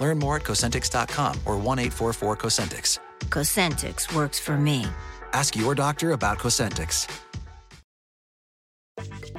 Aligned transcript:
Learn 0.00 0.18
more 0.18 0.36
at 0.36 0.42
Cosentix.com 0.42 1.40
or 1.46 1.56
1 1.56 1.78
844 1.78 2.36
Cosentix. 2.36 2.98
Cosentix 3.28 4.12
works 4.14 4.40
for 4.40 4.56
me. 4.56 4.86
Ask 5.32 5.56
your 5.56 5.74
doctor 5.74 6.12
about 6.12 6.38
Cosentix. 6.38 7.06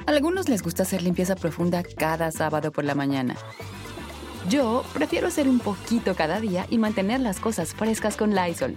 Algunos 0.06 0.48
les 0.48 0.62
gusta 0.62 0.82
hacer 0.82 1.02
limpieza 1.02 1.36
profunda 1.36 1.82
cada 1.82 2.30
sábado 2.32 2.72
por 2.72 2.84
la 2.84 2.94
mañana. 2.94 3.36
Yo 4.48 4.82
prefiero 4.92 5.28
hacer 5.28 5.48
un 5.48 5.60
poquito 5.60 6.14
cada 6.14 6.40
día 6.40 6.66
y 6.68 6.78
mantener 6.78 7.20
las 7.20 7.38
cosas 7.38 7.74
frescas 7.74 8.16
con 8.16 8.34
Lysol. 8.34 8.76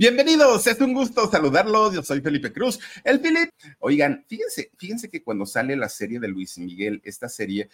Bienvenidos, 0.00 0.64
es 0.68 0.80
un 0.80 0.94
gusto 0.94 1.28
saludarlos. 1.28 1.92
Yo 1.92 2.04
soy 2.04 2.20
Felipe 2.20 2.52
Cruz, 2.52 2.78
el 3.02 3.18
Philip. 3.18 3.50
Oigan, 3.80 4.24
fíjense, 4.28 4.70
fíjense 4.76 5.10
que 5.10 5.24
cuando 5.24 5.44
sale 5.44 5.74
la 5.74 5.88
serie 5.88 6.20
de 6.20 6.28
Luis 6.28 6.56
Miguel, 6.56 7.00
esta 7.02 7.28
serie, 7.28 7.68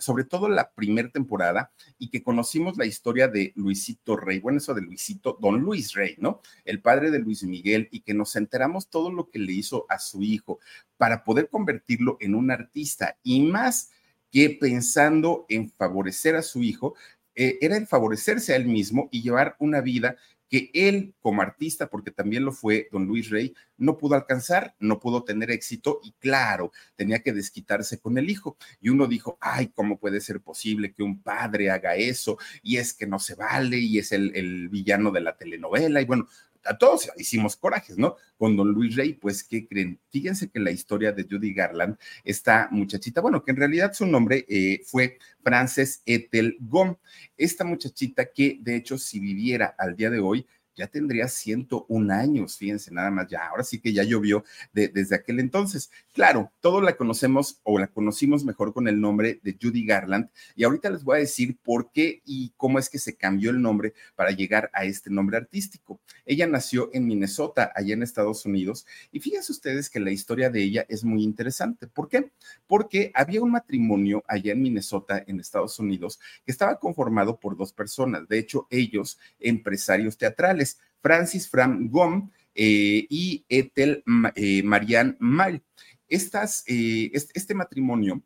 sobre 0.00 0.24
todo 0.24 0.48
la 0.48 0.72
primera 0.72 1.08
temporada, 1.08 1.70
y 1.96 2.10
que 2.10 2.24
conocimos 2.24 2.76
la 2.78 2.84
historia 2.84 3.28
de 3.28 3.52
Luisito 3.54 4.16
Rey, 4.16 4.40
bueno, 4.40 4.58
eso 4.58 4.74
de 4.74 4.82
Luisito, 4.82 5.38
don 5.40 5.60
Luis 5.60 5.92
Rey, 5.92 6.16
¿no? 6.18 6.40
El 6.64 6.82
padre 6.82 7.12
de 7.12 7.20
Luis 7.20 7.44
Miguel, 7.44 7.88
y 7.92 8.00
que 8.00 8.12
nos 8.12 8.34
enteramos 8.34 8.90
todo 8.90 9.12
lo 9.12 9.30
que 9.30 9.38
le 9.38 9.52
hizo 9.52 9.86
a 9.88 10.00
su 10.00 10.20
hijo 10.24 10.58
para 10.96 11.22
poder 11.22 11.48
convertirlo 11.48 12.16
en 12.18 12.34
un 12.34 12.50
artista, 12.50 13.18
y 13.22 13.42
más 13.42 13.92
que 14.32 14.50
pensando 14.50 15.46
en 15.48 15.70
favorecer 15.70 16.34
a 16.34 16.42
su 16.42 16.60
hijo, 16.60 16.96
eh, 17.36 17.56
era 17.60 17.76
en 17.76 17.86
favorecerse 17.86 18.52
a 18.52 18.56
él 18.56 18.66
mismo 18.66 19.08
y 19.12 19.22
llevar 19.22 19.54
una 19.60 19.80
vida 19.80 20.16
que 20.48 20.70
él 20.72 21.14
como 21.20 21.42
artista, 21.42 21.88
porque 21.88 22.10
también 22.10 22.44
lo 22.44 22.52
fue 22.52 22.88
don 22.90 23.06
Luis 23.06 23.30
Rey, 23.30 23.54
no 23.76 23.98
pudo 23.98 24.14
alcanzar, 24.14 24.74
no 24.78 24.98
pudo 24.98 25.24
tener 25.24 25.50
éxito 25.50 26.00
y 26.02 26.12
claro, 26.12 26.72
tenía 26.96 27.20
que 27.22 27.32
desquitarse 27.32 28.00
con 28.00 28.18
el 28.18 28.30
hijo. 28.30 28.56
Y 28.80 28.88
uno 28.88 29.06
dijo, 29.06 29.38
ay, 29.40 29.68
¿cómo 29.68 29.98
puede 29.98 30.20
ser 30.20 30.40
posible 30.40 30.92
que 30.92 31.02
un 31.02 31.22
padre 31.22 31.70
haga 31.70 31.96
eso? 31.96 32.38
Y 32.62 32.78
es 32.78 32.94
que 32.94 33.06
no 33.06 33.18
se 33.18 33.34
vale 33.34 33.78
y 33.78 33.98
es 33.98 34.12
el, 34.12 34.34
el 34.34 34.68
villano 34.68 35.10
de 35.10 35.20
la 35.20 35.36
telenovela. 35.36 36.00
Y 36.00 36.06
bueno, 36.06 36.28
a 36.64 36.76
todos 36.76 37.10
hicimos 37.16 37.56
corajes, 37.56 37.98
¿no? 37.98 38.16
Con 38.36 38.56
don 38.56 38.68
Luis 38.68 38.96
Rey, 38.96 39.14
pues, 39.14 39.44
¿qué 39.44 39.66
creen? 39.66 39.98
Fíjense 40.10 40.50
que 40.50 40.60
la 40.60 40.70
historia 40.70 41.12
de 41.12 41.26
Judy 41.28 41.52
Garland, 41.52 41.96
esta 42.24 42.68
muchachita, 42.70 43.20
bueno, 43.20 43.42
que 43.42 43.50
en 43.50 43.56
realidad 43.56 43.92
su 43.92 44.06
nombre 44.06 44.44
eh, 44.48 44.82
fue 44.84 45.18
Frances 45.42 46.02
Ethel 46.06 46.56
Gom, 46.60 46.96
esta 47.36 47.64
muchachita 47.64 48.26
que, 48.32 48.58
de 48.60 48.76
hecho, 48.76 48.98
si 48.98 49.18
viviera 49.18 49.74
al 49.78 49.96
día 49.96 50.10
de 50.10 50.20
hoy, 50.20 50.46
ya 50.78 50.86
tendría 50.86 51.28
101 51.28 52.14
años, 52.14 52.56
fíjense, 52.56 52.92
nada 52.92 53.10
más, 53.10 53.26
ya, 53.28 53.48
ahora 53.48 53.64
sí 53.64 53.80
que 53.80 53.92
ya 53.92 54.04
llovió 54.04 54.44
desde 54.72 55.16
aquel 55.16 55.40
entonces. 55.40 55.90
Claro, 56.14 56.52
todos 56.60 56.82
la 56.82 56.96
conocemos 56.96 57.60
o 57.64 57.78
la 57.78 57.88
conocimos 57.88 58.44
mejor 58.44 58.72
con 58.72 58.86
el 58.86 59.00
nombre 59.00 59.40
de 59.42 59.58
Judy 59.60 59.84
Garland 59.84 60.30
y 60.54 60.64
ahorita 60.64 60.90
les 60.90 61.02
voy 61.02 61.16
a 61.16 61.20
decir 61.20 61.58
por 61.62 61.90
qué 61.90 62.22
y 62.24 62.52
cómo 62.56 62.78
es 62.78 62.88
que 62.88 62.98
se 62.98 63.16
cambió 63.16 63.50
el 63.50 63.60
nombre 63.60 63.94
para 64.14 64.30
llegar 64.30 64.70
a 64.72 64.84
este 64.84 65.10
nombre 65.10 65.36
artístico. 65.36 66.00
Ella 66.24 66.46
nació 66.46 66.90
en 66.92 67.06
Minnesota, 67.06 67.72
allá 67.74 67.94
en 67.94 68.02
Estados 68.02 68.46
Unidos, 68.46 68.86
y 69.10 69.20
fíjense 69.20 69.50
ustedes 69.50 69.90
que 69.90 69.98
la 70.00 70.12
historia 70.12 70.50
de 70.50 70.62
ella 70.62 70.86
es 70.88 71.02
muy 71.02 71.24
interesante. 71.24 71.88
¿Por 71.88 72.08
qué? 72.08 72.30
Porque 72.66 73.10
había 73.14 73.42
un 73.42 73.50
matrimonio 73.50 74.22
allá 74.28 74.52
en 74.52 74.62
Minnesota, 74.62 75.24
en 75.26 75.40
Estados 75.40 75.78
Unidos, 75.78 76.20
que 76.44 76.52
estaba 76.52 76.78
conformado 76.78 77.40
por 77.40 77.56
dos 77.56 77.72
personas, 77.72 78.28
de 78.28 78.38
hecho, 78.38 78.66
ellos 78.70 79.18
empresarios 79.40 80.16
teatrales. 80.16 80.67
Francis 81.00 81.48
Fram 81.48 81.88
Gom 81.88 82.30
eh, 82.54 83.06
y 83.08 83.44
Ethel 83.48 84.02
eh, 84.34 84.62
Marianne 84.62 85.16
Mal. 85.20 85.62
Estas, 86.08 86.64
eh, 86.66 87.10
este, 87.12 87.54
matrimonio 87.54 88.22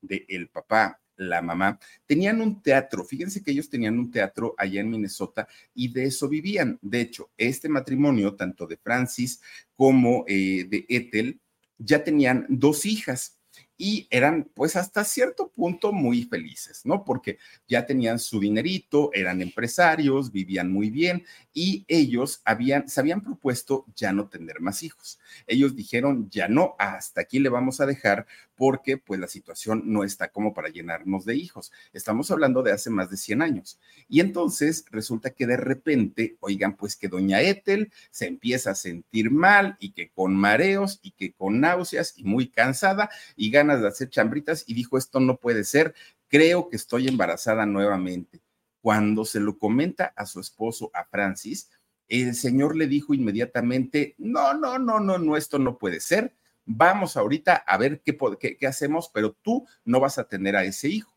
de 0.00 0.24
el 0.28 0.48
papá, 0.48 1.00
la 1.16 1.42
mamá, 1.42 1.78
tenían 2.06 2.40
un 2.40 2.62
teatro. 2.62 3.04
Fíjense 3.04 3.42
que 3.42 3.50
ellos 3.50 3.68
tenían 3.68 3.98
un 3.98 4.10
teatro 4.10 4.54
allá 4.56 4.80
en 4.80 4.90
Minnesota 4.90 5.46
y 5.74 5.92
de 5.92 6.04
eso 6.04 6.28
vivían. 6.28 6.78
De 6.82 7.00
hecho, 7.00 7.30
este 7.36 7.68
matrimonio, 7.68 8.34
tanto 8.34 8.66
de 8.66 8.76
Francis 8.76 9.40
como 9.74 10.24
de 10.26 10.86
Ethel, 10.88 11.40
ya 11.78 12.02
tenían 12.02 12.46
dos 12.48 12.86
hijas 12.86 13.39
y 13.80 14.06
eran 14.10 14.46
pues 14.52 14.76
hasta 14.76 15.04
cierto 15.04 15.48
punto 15.48 15.90
muy 15.90 16.24
felices, 16.24 16.82
¿no? 16.84 17.02
Porque 17.02 17.38
ya 17.66 17.86
tenían 17.86 18.18
su 18.18 18.38
dinerito, 18.38 19.10
eran 19.14 19.40
empresarios, 19.40 20.30
vivían 20.30 20.70
muy 20.70 20.90
bien 20.90 21.24
y 21.54 21.86
ellos 21.88 22.42
habían, 22.44 22.90
se 22.90 23.00
habían 23.00 23.22
propuesto 23.22 23.86
ya 23.96 24.12
no 24.12 24.28
tener 24.28 24.60
más 24.60 24.82
hijos. 24.82 25.18
Ellos 25.46 25.74
dijeron, 25.74 26.28
ya 26.28 26.46
no, 26.46 26.76
hasta 26.78 27.22
aquí 27.22 27.38
le 27.38 27.48
vamos 27.48 27.80
a 27.80 27.86
dejar 27.86 28.26
porque 28.54 28.98
pues 28.98 29.18
la 29.18 29.28
situación 29.28 29.84
no 29.86 30.04
está 30.04 30.28
como 30.28 30.52
para 30.52 30.68
llenarnos 30.68 31.24
de 31.24 31.34
hijos. 31.34 31.72
Estamos 31.94 32.30
hablando 32.30 32.62
de 32.62 32.72
hace 32.72 32.90
más 32.90 33.08
de 33.08 33.16
100 33.16 33.40
años. 33.40 33.80
Y 34.06 34.20
entonces 34.20 34.84
resulta 34.90 35.30
que 35.30 35.46
de 35.46 35.56
repente, 35.56 36.36
oigan, 36.40 36.76
pues 36.76 36.94
que 36.94 37.08
doña 37.08 37.40
Ethel 37.40 37.90
se 38.10 38.26
empieza 38.26 38.72
a 38.72 38.74
sentir 38.74 39.30
mal 39.30 39.78
y 39.80 39.92
que 39.92 40.10
con 40.10 40.36
mareos 40.36 41.00
y 41.02 41.12
que 41.12 41.32
con 41.32 41.60
náuseas 41.60 42.12
y 42.18 42.24
muy 42.24 42.50
cansada 42.50 43.08
y 43.34 43.50
gana 43.50 43.69
de 43.76 43.88
hacer 43.88 44.10
chambritas 44.10 44.64
y 44.66 44.74
dijo, 44.74 44.98
esto 44.98 45.20
no 45.20 45.36
puede 45.36 45.64
ser, 45.64 45.94
creo 46.28 46.68
que 46.68 46.76
estoy 46.76 47.08
embarazada 47.08 47.66
nuevamente. 47.66 48.40
Cuando 48.80 49.24
se 49.24 49.40
lo 49.40 49.58
comenta 49.58 50.12
a 50.16 50.26
su 50.26 50.40
esposo, 50.40 50.90
a 50.94 51.04
Francis, 51.04 51.70
el 52.08 52.34
señor 52.34 52.76
le 52.76 52.86
dijo 52.86 53.14
inmediatamente, 53.14 54.14
no, 54.18 54.54
no, 54.54 54.78
no, 54.78 54.98
no, 54.98 55.18
no, 55.18 55.36
esto 55.36 55.58
no 55.58 55.78
puede 55.78 56.00
ser, 56.00 56.34
vamos 56.64 57.16
ahorita 57.16 57.56
a 57.56 57.76
ver 57.76 58.00
qué, 58.00 58.16
qué, 58.38 58.56
qué 58.56 58.66
hacemos, 58.66 59.10
pero 59.12 59.32
tú 59.42 59.66
no 59.84 60.00
vas 60.00 60.18
a 60.18 60.24
tener 60.24 60.56
a 60.56 60.64
ese 60.64 60.88
hijo. 60.88 61.16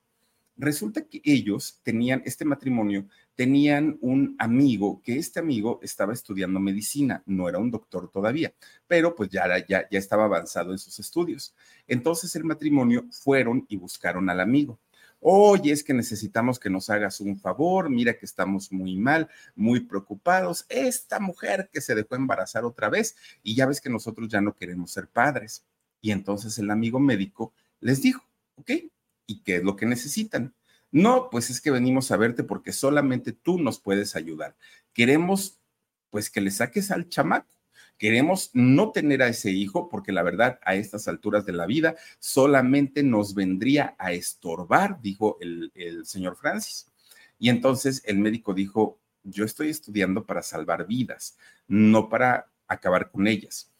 Resulta 0.55 1.07
que 1.07 1.21
ellos 1.23 1.79
tenían, 1.83 2.21
este 2.25 2.45
matrimonio, 2.45 3.07
tenían 3.35 3.97
un 4.01 4.35
amigo, 4.39 5.01
que 5.03 5.17
este 5.17 5.39
amigo 5.39 5.79
estaba 5.81 6.13
estudiando 6.13 6.59
medicina, 6.59 7.23
no 7.25 7.49
era 7.49 7.57
un 7.57 7.71
doctor 7.71 8.09
todavía, 8.09 8.53
pero 8.87 9.15
pues 9.15 9.29
ya, 9.29 9.45
ya, 9.67 9.87
ya 9.89 9.99
estaba 9.99 10.25
avanzado 10.25 10.71
en 10.71 10.77
sus 10.77 10.99
estudios. 10.99 11.55
Entonces 11.87 12.35
el 12.35 12.43
matrimonio 12.43 13.05
fueron 13.11 13.65
y 13.69 13.77
buscaron 13.77 14.29
al 14.29 14.39
amigo. 14.39 14.79
Oye, 15.25 15.71
es 15.71 15.85
que 15.85 15.93
necesitamos 15.93 16.59
que 16.59 16.69
nos 16.69 16.89
hagas 16.89 17.21
un 17.21 17.39
favor, 17.39 17.89
mira 17.89 18.17
que 18.17 18.25
estamos 18.25 18.73
muy 18.73 18.97
mal, 18.97 19.29
muy 19.55 19.79
preocupados. 19.79 20.65
Esta 20.67 21.19
mujer 21.21 21.69
que 21.71 21.79
se 21.79 21.95
dejó 21.95 22.15
embarazar 22.15 22.65
otra 22.65 22.89
vez 22.89 23.15
y 23.41 23.55
ya 23.55 23.65
ves 23.65 23.79
que 23.79 23.89
nosotros 23.89 24.27
ya 24.27 24.41
no 24.41 24.53
queremos 24.53 24.91
ser 24.91 25.07
padres. 25.07 25.65
Y 26.01 26.11
entonces 26.11 26.57
el 26.59 26.69
amigo 26.69 26.99
médico 26.99 27.53
les 27.79 28.01
dijo, 28.01 28.21
ok, 28.55 28.71
¿y 29.25 29.41
qué 29.43 29.57
es 29.57 29.63
lo 29.63 29.77
que 29.77 29.85
necesitan? 29.85 30.53
No, 30.93 31.29
pues 31.31 31.49
es 31.49 31.59
que 31.59 31.71
venimos 31.71 32.11
a 32.11 32.17
verte 32.17 32.43
porque 32.43 32.71
solamente 32.71 33.31
tú 33.31 33.57
nos 33.57 33.79
puedes 33.79 34.15
ayudar. 34.15 34.55
Queremos, 34.93 35.59
pues, 36.11 36.29
que 36.29 36.39
le 36.39 36.51
saques 36.51 36.91
al 36.91 37.09
chamaco. 37.09 37.51
Queremos 37.97 38.51
no 38.53 38.91
tener 38.91 39.23
a 39.23 39.27
ese 39.27 39.49
hijo 39.49 39.89
porque 39.89 40.11
la 40.11 40.21
verdad 40.21 40.59
a 40.63 40.75
estas 40.75 41.07
alturas 41.07 41.47
de 41.47 41.53
la 41.53 41.65
vida 41.65 41.95
solamente 42.19 43.01
nos 43.01 43.33
vendría 43.33 43.95
a 43.97 44.11
estorbar, 44.11 45.01
dijo 45.01 45.37
el, 45.41 45.71
el 45.73 46.05
señor 46.05 46.35
Francis. 46.35 46.91
Y 47.39 47.49
entonces 47.49 48.03
el 48.05 48.19
médico 48.19 48.53
dijo, 48.53 48.99
yo 49.23 49.45
estoy 49.45 49.69
estudiando 49.69 50.27
para 50.27 50.43
salvar 50.43 50.85
vidas, 50.85 51.37
no 51.67 52.07
para 52.07 52.51
acabar 52.67 53.09
con 53.09 53.25
ellas. 53.25 53.71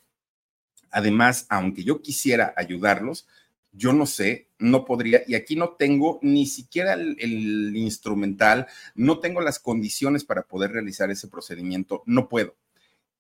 Además, 0.89 1.45
aunque 1.49 1.83
yo 1.83 2.01
quisiera 2.01 2.55
ayudarlos, 2.57 3.27
yo 3.73 3.91
no 3.91 4.05
sé, 4.05 4.49
no 4.59 4.85
podría, 4.85 5.23
y 5.27 5.35
aquí 5.35 5.55
no 5.55 5.71
tengo 5.71 6.19
ni 6.21 6.45
siquiera 6.45 6.93
el, 6.93 7.75
instrumental, 7.75 8.67
no 8.95 9.19
tengo 9.19 9.41
las 9.41 9.59
condiciones 9.59 10.23
para 10.23 10.43
poder 10.43 10.71
realizar 10.71 11.09
ese 11.09 11.27
procedimiento, 11.27 12.03
no 12.05 12.29
puedo. 12.29 12.55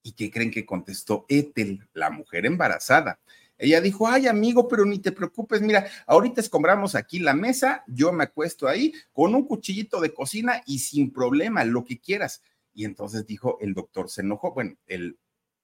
¿Y 0.03 0.13
qué 0.13 0.29
creen 0.29 0.51
que 0.51 0.65
contestó 0.65 1.25
Ethel, 1.27 1.87
la 1.93 2.11
mujer 2.11 2.45
embarazada? 2.45 3.19
Ella 3.57 3.81
dijo, 3.81 4.07
ay 4.07 4.27
amigo, 4.27 4.67
pero 4.67 4.85
ni 4.85 4.99
te 4.99 5.11
preocupes, 5.11 5.61
mira, 5.61 5.87
ahorita 6.05 6.41
escombramos 6.41 6.95
aquí 6.95 7.19
la 7.19 7.33
mesa, 7.33 7.83
yo 7.87 8.11
me 8.11 8.25
acuesto 8.25 8.67
ahí 8.67 8.93
con 9.11 9.33
un 9.33 9.47
cuchillito 9.47 10.01
de 10.01 10.13
cocina 10.13 10.61
y 10.65 10.79
sin 10.79 11.11
problema, 11.11 11.63
lo 11.63 11.83
que 11.83 11.99
quieras. 11.99 12.41
Y 12.73 12.85
entonces 12.85 13.25
dijo, 13.25 13.57
el 13.61 13.73
doctor 13.73 14.09
se 14.09 14.21
enojó, 14.21 14.53
bueno, 14.53 14.75
el 14.87 15.17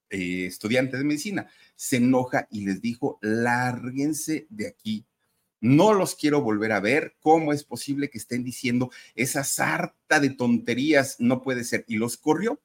eh, 0.09 0.45
estudiante 0.45 0.97
de 0.97 1.03
medicina, 1.03 1.47
se 1.75 1.97
enoja 1.97 2.47
y 2.51 2.65
les 2.65 2.81
dijo, 2.81 3.19
lárguense 3.21 4.47
de 4.49 4.67
aquí. 4.67 5.05
No 5.61 5.93
los 5.93 6.15
quiero 6.15 6.41
volver 6.41 6.71
a 6.71 6.79
ver. 6.79 7.15
¿Cómo 7.19 7.53
es 7.53 7.63
posible 7.63 8.09
que 8.09 8.17
estén 8.17 8.43
diciendo 8.43 8.91
esa 9.15 9.43
sarta 9.43 10.19
de 10.19 10.29
tonterías? 10.29 11.17
No 11.19 11.41
puede 11.41 11.63
ser. 11.63 11.83
Y 11.87 11.97
los 11.97 12.17
corrió. 12.17 12.61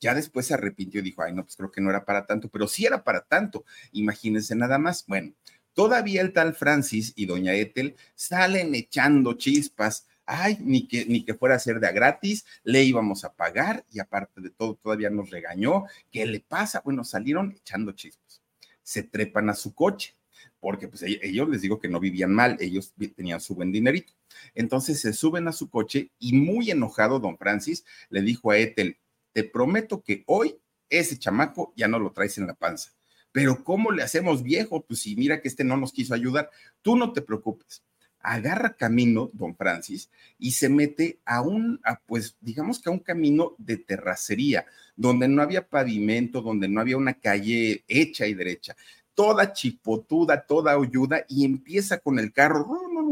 Ya 0.00 0.14
después 0.14 0.46
se 0.46 0.54
arrepintió 0.54 1.00
y 1.00 1.04
dijo, 1.04 1.22
ay, 1.22 1.32
no, 1.32 1.44
pues 1.44 1.56
creo 1.56 1.70
que 1.70 1.80
no 1.80 1.90
era 1.90 2.04
para 2.04 2.26
tanto, 2.26 2.48
pero 2.48 2.66
sí 2.66 2.84
era 2.86 3.04
para 3.04 3.20
tanto. 3.22 3.64
Imagínense 3.92 4.56
nada 4.56 4.78
más. 4.78 5.04
Bueno, 5.06 5.34
todavía 5.74 6.22
el 6.22 6.32
tal 6.32 6.54
Francis 6.54 7.12
y 7.14 7.26
doña 7.26 7.54
Ethel 7.54 7.96
salen 8.14 8.74
echando 8.74 9.34
chispas 9.34 10.06
ay, 10.26 10.58
ni 10.60 10.86
que, 10.86 11.04
ni 11.06 11.24
que 11.24 11.34
fuera 11.34 11.56
a 11.56 11.58
ser 11.58 11.80
de 11.80 11.88
a 11.88 11.92
gratis, 11.92 12.44
le 12.62 12.82
íbamos 12.82 13.24
a 13.24 13.34
pagar 13.34 13.84
y 13.90 14.00
aparte 14.00 14.40
de 14.40 14.50
todo 14.50 14.74
todavía 14.76 15.10
nos 15.10 15.30
regañó. 15.30 15.84
¿Qué 16.10 16.26
le 16.26 16.40
pasa? 16.40 16.82
Bueno, 16.84 17.04
salieron 17.04 17.52
echando 17.52 17.92
chispas. 17.92 18.42
Se 18.82 19.02
trepan 19.02 19.50
a 19.50 19.54
su 19.54 19.74
coche, 19.74 20.16
porque 20.60 20.88
pues 20.88 21.02
e-, 21.02 21.20
ellos 21.22 21.48
les 21.48 21.62
digo 21.62 21.80
que 21.80 21.88
no 21.88 22.00
vivían 22.00 22.32
mal, 22.32 22.56
ellos 22.60 22.94
tenían 23.16 23.40
su 23.40 23.54
buen 23.54 23.72
dinerito. 23.72 24.12
Entonces 24.54 25.00
se 25.00 25.12
suben 25.12 25.48
a 25.48 25.52
su 25.52 25.70
coche 25.70 26.10
y 26.18 26.34
muy 26.34 26.70
enojado 26.70 27.20
don 27.20 27.36
Francis 27.36 27.84
le 28.08 28.22
dijo 28.22 28.50
a 28.50 28.58
Ethel, 28.58 28.98
te 29.32 29.44
prometo 29.44 30.02
que 30.02 30.24
hoy 30.26 30.58
ese 30.88 31.18
chamaco 31.18 31.72
ya 31.76 31.88
no 31.88 31.98
lo 31.98 32.12
traes 32.12 32.38
en 32.38 32.46
la 32.46 32.54
panza. 32.54 32.92
Pero 33.32 33.64
¿cómo 33.64 33.92
le 33.92 34.02
hacemos 34.02 34.42
viejo? 34.42 34.84
Pues 34.84 35.00
si 35.00 35.16
mira 35.16 35.40
que 35.40 35.48
este 35.48 35.64
no 35.64 35.78
nos 35.78 35.92
quiso 35.92 36.12
ayudar, 36.14 36.50
tú 36.82 36.96
no 36.96 37.14
te 37.14 37.22
preocupes 37.22 37.82
agarra 38.22 38.76
camino, 38.76 39.30
don 39.32 39.56
Francis, 39.56 40.10
y 40.38 40.52
se 40.52 40.68
mete 40.68 41.20
a 41.24 41.42
un, 41.42 41.80
pues 42.06 42.36
digamos 42.40 42.80
que 42.80 42.88
a 42.88 42.92
un 42.92 42.98
camino 42.98 43.54
de 43.58 43.76
terracería, 43.76 44.66
donde 44.96 45.28
no 45.28 45.42
había 45.42 45.68
pavimento, 45.68 46.42
donde 46.42 46.68
no 46.68 46.80
había 46.80 46.96
una 46.96 47.14
calle 47.14 47.84
hecha 47.88 48.26
y 48.26 48.34
derecha, 48.34 48.76
toda 49.14 49.52
chipotuda, 49.52 50.46
toda 50.46 50.78
oyuda, 50.78 51.24
y 51.28 51.44
empieza 51.44 51.98
con 51.98 52.18
el 52.18 52.32
carro 52.32 52.66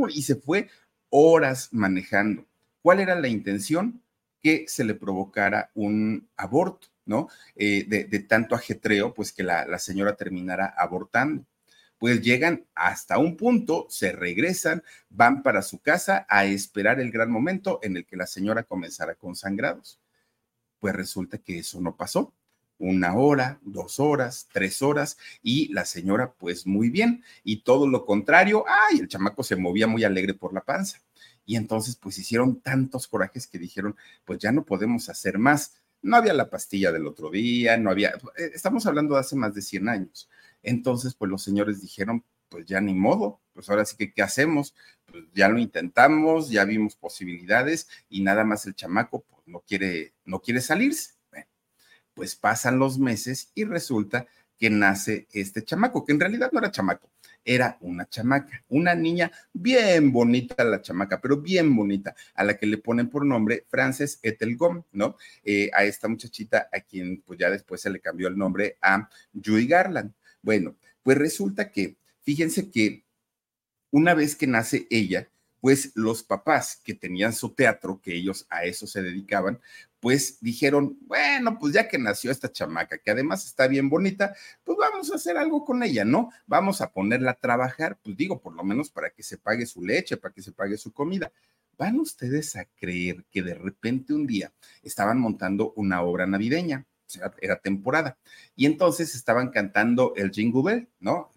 y 0.08 0.22
se 0.22 0.36
fue 0.36 0.68
horas 1.10 1.68
manejando. 1.72 2.46
¿Cuál 2.82 3.00
era 3.00 3.14
la 3.14 3.28
intención? 3.28 4.02
Que 4.42 4.64
se 4.68 4.84
le 4.84 4.94
provocara 4.94 5.70
un 5.74 6.28
aborto, 6.36 6.88
¿no? 7.04 7.28
Eh, 7.56 7.84
de, 7.86 8.18
tanto 8.20 8.54
ajetreo, 8.54 9.12
pues 9.12 9.32
que 9.32 9.42
la 9.42 9.78
señora 9.78 10.16
terminara 10.16 10.74
abortando 10.76 11.44
pues 12.00 12.22
llegan 12.22 12.66
hasta 12.74 13.18
un 13.18 13.36
punto, 13.36 13.86
se 13.90 14.12
regresan, 14.12 14.82
van 15.10 15.42
para 15.42 15.60
su 15.60 15.80
casa 15.80 16.26
a 16.30 16.46
esperar 16.46 16.98
el 16.98 17.12
gran 17.12 17.30
momento 17.30 17.78
en 17.82 17.94
el 17.94 18.06
que 18.06 18.16
la 18.16 18.26
señora 18.26 18.62
comenzara 18.62 19.16
con 19.16 19.36
sangrados. 19.36 20.00
Pues 20.78 20.94
resulta 20.96 21.36
que 21.36 21.58
eso 21.58 21.78
no 21.78 21.98
pasó. 21.98 22.32
Una 22.78 23.14
hora, 23.14 23.60
dos 23.60 24.00
horas, 24.00 24.48
tres 24.50 24.80
horas, 24.80 25.18
y 25.42 25.70
la 25.74 25.84
señora, 25.84 26.32
pues 26.32 26.66
muy 26.66 26.88
bien. 26.88 27.22
Y 27.44 27.64
todo 27.64 27.86
lo 27.86 28.06
contrario, 28.06 28.64
ay, 28.66 29.00
el 29.00 29.08
chamaco 29.08 29.42
se 29.42 29.56
movía 29.56 29.86
muy 29.86 30.02
alegre 30.02 30.32
por 30.32 30.54
la 30.54 30.64
panza. 30.64 31.02
Y 31.44 31.56
entonces, 31.56 31.96
pues 31.96 32.16
hicieron 32.16 32.62
tantos 32.62 33.08
corajes 33.08 33.46
que 33.46 33.58
dijeron, 33.58 33.94
pues 34.24 34.38
ya 34.38 34.52
no 34.52 34.64
podemos 34.64 35.10
hacer 35.10 35.36
más. 35.36 35.74
No 36.02 36.16
había 36.16 36.32
la 36.34 36.50
pastilla 36.50 36.92
del 36.92 37.06
otro 37.06 37.30
día, 37.30 37.76
no 37.76 37.90
había, 37.90 38.10
eh, 38.36 38.50
estamos 38.54 38.86
hablando 38.86 39.14
de 39.14 39.20
hace 39.20 39.36
más 39.36 39.54
de 39.54 39.62
100 39.62 39.88
años 39.88 40.28
entonces, 40.62 41.14
pues 41.14 41.30
los 41.30 41.42
señores 41.42 41.80
dijeron, 41.80 42.24
pues 42.48 42.66
ya 42.66 42.80
ni 42.80 42.94
modo, 42.94 43.40
pues 43.52 43.68
ahora 43.70 43.84
sí 43.84 43.96
que, 43.96 44.12
¿qué 44.12 44.22
hacemos? 44.22 44.74
Pues 45.06 45.24
ya 45.34 45.48
lo 45.48 45.58
intentamos, 45.58 46.50
ya 46.50 46.64
vimos 46.64 46.96
posibilidades 46.96 47.88
y 48.08 48.22
nada 48.22 48.44
más 48.44 48.66
el 48.66 48.74
chamaco 48.74 49.24
pues, 49.28 49.42
no 49.46 49.60
quiere, 49.60 50.14
no 50.24 50.40
quiere 50.40 50.60
salirse. 50.60 51.14
Bueno, 51.30 51.46
pues 52.14 52.36
pasan 52.36 52.78
los 52.78 52.98
meses 52.98 53.50
y 53.54 53.64
resulta 53.64 54.26
que 54.58 54.70
nace 54.70 55.26
este 55.32 55.64
chamaco, 55.64 56.04
que 56.04 56.12
en 56.12 56.20
realidad 56.20 56.50
no 56.52 56.58
era 56.58 56.70
chamaco, 56.70 57.08
era 57.44 57.78
una 57.80 58.08
chamaca, 58.08 58.64
una 58.68 58.94
niña 58.94 59.30
bien 59.52 60.12
bonita 60.12 60.64
la 60.64 60.82
chamaca, 60.82 61.20
pero 61.20 61.38
bien 61.38 61.74
bonita, 61.74 62.14
a 62.34 62.44
la 62.44 62.56
que 62.56 62.66
le 62.66 62.78
ponen 62.78 63.08
por 63.08 63.24
nombre 63.24 63.64
Frances 63.68 64.18
Etelgom, 64.22 64.82
¿no? 64.92 65.16
Eh, 65.44 65.70
a 65.72 65.84
esta 65.84 66.08
muchachita 66.08 66.68
a 66.72 66.80
quien 66.80 67.22
pues 67.22 67.38
ya 67.38 67.50
después 67.50 67.80
se 67.80 67.90
le 67.90 68.00
cambió 68.00 68.28
el 68.28 68.36
nombre 68.36 68.78
a 68.82 69.08
Judy 69.32 69.66
Garland. 69.66 70.12
Bueno, 70.42 70.76
pues 71.02 71.18
resulta 71.18 71.70
que, 71.70 71.96
fíjense 72.22 72.70
que 72.70 73.04
una 73.90 74.14
vez 74.14 74.36
que 74.36 74.46
nace 74.46 74.86
ella, 74.90 75.28
pues 75.60 75.92
los 75.94 76.22
papás 76.22 76.80
que 76.82 76.94
tenían 76.94 77.32
su 77.32 77.50
teatro, 77.54 78.00
que 78.02 78.14
ellos 78.14 78.46
a 78.48 78.64
eso 78.64 78.86
se 78.86 79.02
dedicaban, 79.02 79.60
pues 80.00 80.38
dijeron, 80.40 80.98
bueno, 81.02 81.58
pues 81.58 81.74
ya 81.74 81.86
que 81.86 81.98
nació 81.98 82.30
esta 82.30 82.50
chamaca, 82.50 82.98
que 82.98 83.10
además 83.10 83.44
está 83.44 83.68
bien 83.68 83.88
bonita, 83.90 84.34
pues 84.64 84.78
vamos 84.78 85.12
a 85.12 85.16
hacer 85.16 85.36
algo 85.36 85.64
con 85.64 85.82
ella, 85.82 86.04
¿no? 86.04 86.30
Vamos 86.46 86.80
a 86.80 86.90
ponerla 86.90 87.32
a 87.32 87.38
trabajar, 87.38 87.98
pues 88.02 88.16
digo, 88.16 88.40
por 88.40 88.54
lo 88.54 88.64
menos 88.64 88.90
para 88.90 89.10
que 89.10 89.22
se 89.22 89.36
pague 89.38 89.66
su 89.66 89.84
leche, 89.84 90.16
para 90.16 90.32
que 90.32 90.42
se 90.42 90.52
pague 90.52 90.78
su 90.78 90.92
comida. 90.92 91.30
¿Van 91.76 91.98
ustedes 92.00 92.56
a 92.56 92.64
creer 92.64 93.24
que 93.30 93.42
de 93.42 93.54
repente 93.54 94.12
un 94.12 94.26
día 94.26 94.52
estaban 94.82 95.18
montando 95.18 95.72
una 95.76 96.02
obra 96.02 96.26
navideña? 96.26 96.86
era 97.40 97.60
temporada. 97.60 98.18
Y 98.54 98.66
entonces 98.66 99.14
estaban 99.14 99.50
cantando 99.50 100.12
el 100.16 100.30
Jingle 100.30 100.62
Bell, 100.62 100.88
¿no? 101.00 101.32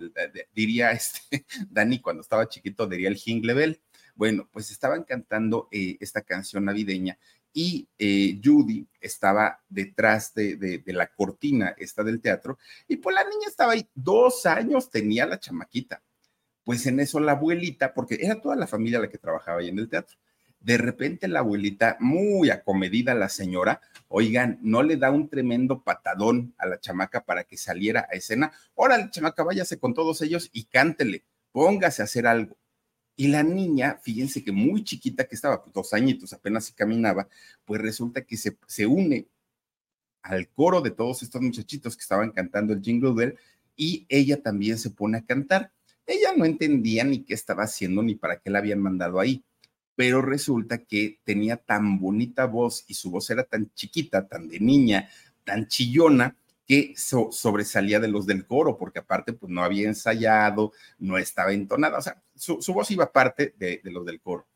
Diría 0.53 0.91
este, 0.91 1.45
Dani 1.69 1.99
cuando 1.99 2.21
estaba 2.21 2.47
chiquito, 2.47 2.87
diría 2.87 3.09
el 3.09 3.15
Jingle 3.15 3.53
Bell. 3.53 3.81
Bueno, 4.15 4.47
pues 4.51 4.69
estaban 4.69 5.03
cantando 5.03 5.67
eh, 5.71 5.97
esta 5.99 6.21
canción 6.21 6.65
navideña 6.65 7.17
y 7.53 7.87
eh, 7.99 8.41
Judy 8.43 8.87
estaba 8.99 9.61
detrás 9.69 10.33
de, 10.33 10.57
de, 10.57 10.93
la 10.93 11.07
cortina 11.07 11.75
esta 11.77 12.03
del 12.03 12.19
teatro 12.19 12.57
y 12.87 12.97
pues 12.97 13.13
la 13.15 13.23
niña 13.23 13.47
estaba 13.47 13.73
ahí, 13.73 13.87
dos 13.93 14.45
años 14.45 14.89
tenía 14.89 15.25
la 15.25 15.39
chamaquita. 15.39 16.01
Pues 16.63 16.85
en 16.87 16.99
eso 16.99 17.19
la 17.19 17.33
abuelita, 17.33 17.93
porque 17.93 18.17
era 18.21 18.39
toda 18.41 18.55
la 18.55 18.67
familia 18.67 18.99
la 18.99 19.09
que 19.09 19.17
trabajaba 19.17 19.59
ahí 19.59 19.67
en 19.67 19.79
el 19.79 19.89
teatro, 19.89 20.17
de 20.63 20.77
repente 20.77 21.27
la 21.27 21.39
abuelita, 21.39 21.97
muy 21.99 22.49
acomedida 22.49 23.13
la 23.13 23.27
señora, 23.27 23.81
oigan, 24.07 24.59
no 24.61 24.81
le 24.81 24.95
da 24.95 25.11
un 25.11 25.27
tremendo 25.27 25.83
patadón 25.83 26.55
a 26.57 26.65
la 26.65 26.79
chamaca 26.79 27.25
para 27.25 27.43
que 27.43 27.57
saliera 27.57 28.07
a 28.09 28.15
escena. 28.15 28.53
Órale, 28.73 29.09
chamaca, 29.11 29.43
váyase 29.43 29.77
con 29.77 29.93
todos 29.93 30.21
ellos 30.21 30.49
y 30.53 30.63
cántele, 30.63 31.25
póngase 31.51 32.01
a 32.01 32.05
hacer 32.05 32.25
algo. 32.25 32.55
Y 33.15 33.27
la 33.27 33.43
niña, 33.43 33.99
fíjense 34.01 34.43
que 34.43 34.51
muy 34.51 34.83
chiquita 34.83 35.25
que 35.25 35.35
estaba, 35.35 35.63
dos 35.73 35.93
añitos, 35.93 36.33
apenas 36.33 36.65
si 36.65 36.73
caminaba, 36.73 37.27
pues 37.65 37.81
resulta 37.81 38.23
que 38.23 38.37
se, 38.37 38.57
se 38.67 38.85
une 38.87 39.27
al 40.23 40.49
coro 40.49 40.81
de 40.81 40.91
todos 40.91 41.21
estos 41.21 41.41
muchachitos 41.41 41.95
que 41.95 42.01
estaban 42.01 42.31
cantando 42.31 42.73
el 42.73 42.81
Jingle 42.81 43.13
Bell 43.13 43.37
y 43.75 44.05
ella 44.09 44.41
también 44.41 44.77
se 44.77 44.89
pone 44.89 45.17
a 45.17 45.25
cantar. 45.25 45.71
Ella 46.05 46.33
no 46.35 46.45
entendía 46.45 47.03
ni 47.03 47.23
qué 47.23 47.33
estaba 47.33 47.63
haciendo 47.63 48.01
ni 48.03 48.15
para 48.15 48.39
qué 48.39 48.49
la 48.49 48.59
habían 48.59 48.79
mandado 48.79 49.19
ahí 49.19 49.43
pero 49.95 50.21
resulta 50.21 50.79
que 50.79 51.19
tenía 51.23 51.57
tan 51.57 51.99
bonita 51.99 52.45
voz 52.45 52.85
y 52.87 52.95
su 52.95 53.11
voz 53.11 53.29
era 53.29 53.43
tan 53.43 53.71
chiquita, 53.73 54.27
tan 54.27 54.47
de 54.47 54.59
niña, 54.59 55.09
tan 55.43 55.67
chillona, 55.67 56.35
que 56.67 56.93
sobresalía 56.95 57.99
de 57.99 58.07
los 58.07 58.25
del 58.25 58.45
coro, 58.45 58.77
porque 58.77 58.99
aparte 58.99 59.33
pues 59.33 59.51
no 59.51 59.63
había 59.63 59.87
ensayado, 59.87 60.71
no 60.97 61.17
estaba 61.17 61.53
entonada, 61.53 61.97
o 61.97 62.01
sea, 62.01 62.21
su, 62.35 62.73
voz 62.73 62.89
iba 62.91 63.05
aparte 63.05 63.53
de, 63.57 63.81
de 63.83 63.91
los 63.91 64.05
del 64.05 64.21
coro, 64.21 64.47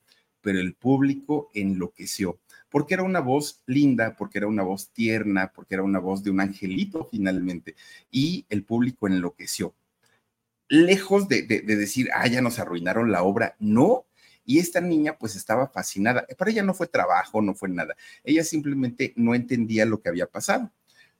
pero 0.41 0.59
el 0.59 0.73
público 0.73 1.49
enloqueció, 1.53 2.39
porque 2.69 2.93
era 2.93 3.03
una 3.03 3.19
voz 3.19 3.61
linda, 3.65 4.15
porque 4.17 4.37
era 4.37 4.47
una 4.47 4.63
voz 4.63 4.89
tierna, 4.91 5.51
porque 5.53 5.75
era 5.75 5.83
una 5.83 5.99
voz 5.99 6.23
de 6.23 6.31
un 6.31 6.39
angelito 6.39 7.07
finalmente, 7.11 7.75
y 8.11 8.45
el 8.49 8.63
público 8.63 9.07
enloqueció. 9.07 9.73
Lejos 10.69 11.29
de, 11.29 11.43
de 11.43 11.61
decir, 11.61 12.09
ah, 12.13 12.27
ya 12.27 12.41
nos 12.41 12.59
arruinaron 12.59 13.11
la 13.11 13.23
obra, 13.23 13.55
no, 13.59 14.07
y 14.47 14.59
esta 14.59 14.79
niña 14.79 15.17
pues 15.17 15.35
estaba 15.35 15.67
fascinada. 15.67 16.25
Para 16.37 16.49
ella 16.49 16.63
no 16.63 16.73
fue 16.73 16.87
trabajo, 16.87 17.41
no 17.41 17.53
fue 17.53 17.67
nada. 17.67 17.97
Ella 18.23 18.45
simplemente 18.45 19.13
no 19.17 19.35
entendía 19.35 19.85
lo 19.85 20.01
que 20.01 20.07
había 20.07 20.25
pasado. 20.25 20.71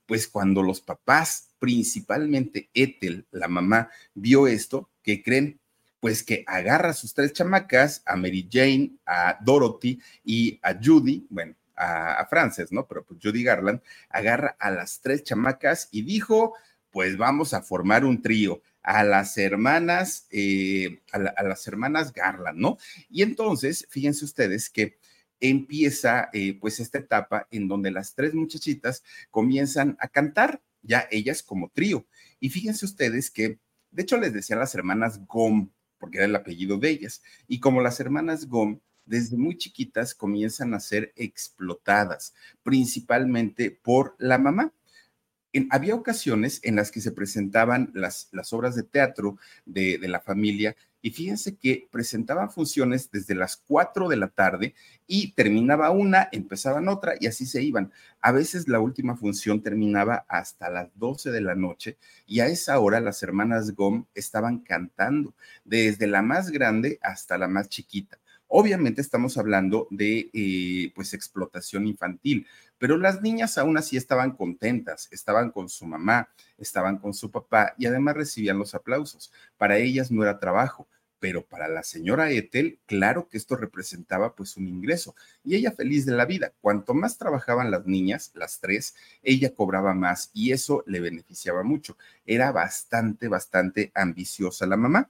Pues 0.08 0.28
cuando 0.28 0.64
los 0.64 0.82
papás, 0.82 1.50
principalmente 1.60 2.70
Ethel, 2.74 3.28
la 3.32 3.48
mamá, 3.48 3.92
vio 4.16 4.48
esto, 4.48 4.90
¿qué 5.04 5.22
creen? 5.22 5.60
Pues 6.00 6.24
que 6.24 6.44
agarra 6.48 6.90
a 6.90 6.94
sus 6.94 7.14
tres 7.14 7.34
chamacas, 7.34 8.02
a 8.06 8.16
Mary 8.16 8.48
Jane, 8.52 8.94
a 9.06 9.38
Dorothy 9.42 10.00
y 10.24 10.60
a 10.64 10.76
Judy, 10.82 11.28
bueno, 11.30 11.56
a, 11.76 12.26
Frances, 12.30 12.72
¿no? 12.72 12.88
Pero 12.88 13.06
pues 13.06 13.20
Judy 13.22 13.44
Garland 13.44 13.82
agarra 14.10 14.56
a 14.60 14.72
las 14.72 15.00
tres 15.02 15.24
chamacas 15.24 15.90
y 15.92 16.02
dijo, 16.02 16.56
pues 16.92 17.18
vamos 17.18 17.54
a 17.54 17.62
formar 17.62 18.06
un 18.06 18.22
trío 18.22 18.62
a 18.82 19.04
las 19.04 19.38
hermanas, 19.38 20.28
eh, 20.32 21.02
a, 21.12 21.44
las 21.44 21.68
hermanas 21.68 22.14
Garland, 22.14 22.58
¿no? 22.58 22.78
Y 23.10 23.22
entonces, 23.22 23.86
fíjense 23.90 24.26
ustedes 24.26 24.70
que 24.70 24.98
empieza 25.40 26.30
eh, 26.34 26.58
pues 26.60 26.80
esta 26.80 27.00
etapa 27.00 27.48
en 27.52 27.68
donde 27.68 27.92
las 27.92 28.16
tres 28.16 28.34
muchachitas 28.34 29.04
comienzan 29.32 29.98
a 30.00 30.08
cantar, 30.08 30.62
ya 30.82 31.08
ellas 31.12 31.44
como 31.44 31.70
trío. 31.70 32.06
Y 32.40 32.50
fíjense 32.50 32.86
ustedes 32.86 33.32
que, 33.32 33.60
de 33.92 34.04
hecho, 34.04 34.18
les 34.18 34.34
decían 34.34 34.60
las 34.60 34.76
hermanas 34.76 35.26
Gom, 35.26 35.72
porque 35.98 36.18
era 36.18 36.26
el 36.26 36.36
apellido 36.36 36.78
de 36.78 36.90
ellas. 36.90 37.22
Y 37.48 37.60
como 37.60 37.82
las 37.82 38.00
hermanas 38.00 38.48
Gom, 38.48 38.80
desde 39.06 39.38
muy 39.38 39.58
chiquitas 39.58 40.14
comienzan 40.14 40.74
a 40.74 40.80
ser 40.80 41.14
explotadas, 41.16 42.34
principalmente 42.62 43.72
por 43.72 44.16
la 44.20 44.38
mamá. 44.38 44.74
Había 45.70 45.96
ocasiones 45.96 46.60
en 46.64 46.76
las 46.76 46.92
que 46.92 47.02
se 47.02 47.12
presentaban 47.12 47.92
las, 47.94 48.30
obras 48.52 48.76
de 48.76 48.84
teatro 48.84 49.38
de, 49.66 49.98
de 49.98 50.08
la 50.08 50.20
familia 50.20 50.76
y 51.02 51.12
fíjense 51.12 51.56
que 51.56 51.88
presentaban 51.92 52.50
funciones 52.50 53.10
desde 53.12 53.36
las 53.36 53.56
4 53.56 54.10
de 54.10 54.18
la 54.18 54.28
tarde 54.28 54.74
y 55.06 55.32
terminaba 55.34 55.92
una, 55.92 56.28
empezaban 56.32 56.90
otra 56.90 57.14
y 57.20 57.28
así 57.28 57.46
se 57.46 57.62
iban. 57.62 57.92
A 58.20 58.32
veces 58.32 58.68
la 58.68 58.80
última 58.80 59.16
función 59.16 59.62
terminaba 59.62 60.26
hasta 60.28 60.70
las 60.70 60.90
12 60.96 61.32
de 61.32 61.42
la 61.42 61.56
noche 61.56 61.98
y 62.26 62.40
a 62.40 62.48
esa 62.48 62.80
hora 62.80 63.00
las 63.00 63.22
hermanas 63.24 63.74
Gom 63.74 64.06
estaban 64.16 64.60
cantando, 64.60 65.34
desde 65.64 66.08
la 66.08 66.22
más 66.22 66.50
grande 66.52 67.00
hasta 67.02 67.38
la 67.38 67.48
más 67.48 67.70
chiquita. 67.70 68.18
Obviamente 68.48 69.02
estamos 69.02 69.38
hablando 69.38 69.88
de 69.92 70.30
eh, 70.34 70.92
pues 70.96 71.14
explotación 71.14 71.86
infantil, 71.86 72.48
pero 72.78 72.98
las 72.98 73.22
niñas 73.22 73.58
aún 73.58 73.78
así 73.78 73.98
estaban 73.98 74.32
contentas, 74.32 75.10
estaban 75.12 75.52
con 75.52 75.68
su 75.68 75.86
mamá, 75.86 76.30
estaban 76.58 76.98
con 76.98 77.14
su 77.14 77.30
papá 77.30 77.74
y 77.78 77.88
además 77.88 78.16
recibían 78.16 78.58
los 78.58 78.74
aplausos. 78.74 79.32
Para 79.58 79.78
ellas 79.78 80.12
no 80.12 80.24
era 80.24 80.40
trabajo, 80.40 80.88
pero 81.20 81.46
para 81.46 81.68
la 81.68 81.84
señora 81.84 82.32
Ethel, 82.32 82.80
claro 82.86 83.28
que 83.28 83.38
esto 83.38 83.56
representaba 83.56 84.36
pues 84.36 84.56
un 84.56 84.68
ingreso 84.68 85.16
y 85.44 85.56
ella 85.56 85.72
feliz 85.72 86.06
de 86.06 86.14
la 86.14 86.26
vida. 86.26 86.54
Cuanto 86.62 86.94
más 86.94 87.18
trabajaban 87.18 87.72
las 87.72 87.86
niñas, 87.86 88.32
las 88.36 88.60
tres, 88.60 88.96
ella 89.24 89.54
cobraba 89.54 89.94
más 89.94 90.30
y 90.34 90.52
eso 90.52 90.84
le 90.88 91.00
beneficiaba 91.00 91.64
mucho. 91.64 91.98
Era 92.26 92.52
bastante, 92.52 93.28
bastante 93.28 93.92
ambiciosa 93.96 94.66
la 94.68 94.78
mamá. 94.78 95.10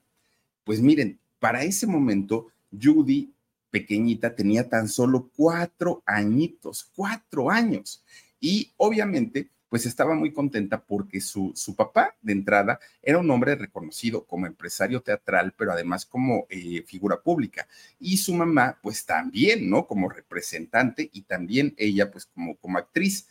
Pues 0.63 0.81
miren, 0.81 1.19
para 1.39 1.63
ese 1.63 1.87
momento 1.87 2.47
Judy, 2.71 3.33
pequeñita, 3.69 4.35
tenía 4.35 4.69
tan 4.69 4.87
solo 4.87 5.29
cuatro 5.35 6.03
añitos, 6.05 6.89
cuatro 6.95 7.49
años. 7.51 8.03
Y 8.39 8.71
obviamente, 8.77 9.49
pues 9.69 9.85
estaba 9.85 10.15
muy 10.15 10.31
contenta 10.31 10.81
porque 10.81 11.19
su, 11.19 11.51
su 11.55 11.75
papá, 11.75 12.15
de 12.21 12.33
entrada, 12.33 12.79
era 13.01 13.17
un 13.17 13.29
hombre 13.29 13.55
reconocido 13.55 14.25
como 14.25 14.47
empresario 14.47 15.01
teatral, 15.01 15.53
pero 15.57 15.71
además 15.71 16.05
como 16.05 16.47
eh, 16.49 16.83
figura 16.87 17.21
pública. 17.21 17.67
Y 17.99 18.17
su 18.17 18.33
mamá, 18.33 18.79
pues 18.81 19.05
también, 19.05 19.69
¿no? 19.69 19.85
Como 19.87 20.09
representante 20.09 21.09
y 21.11 21.23
también 21.23 21.73
ella, 21.77 22.11
pues 22.11 22.25
como, 22.25 22.55
como 22.57 22.77
actriz. 22.77 23.27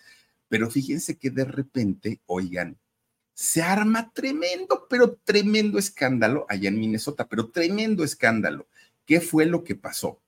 Pero 0.49 0.71
fíjense 0.71 1.16
que 1.19 1.31
de 1.31 1.45
repente, 1.45 2.21
oigan, 2.26 2.76
se 3.35 3.62
arma 3.62 4.11
tremendo, 4.14 4.87
pero 4.88 5.14
tremendo 5.25 5.78
escándalo 5.78 6.47
allá 6.49 6.69
en 6.69 6.78
Minnesota, 6.81 7.26
pero 7.28 7.50
tremendo 7.50 8.05
escándalo. 8.05 8.66
¿Qué 9.06 9.20
fue 9.20 9.46
lo 9.46 9.62
que 9.62 9.76
pasó? 9.76 10.20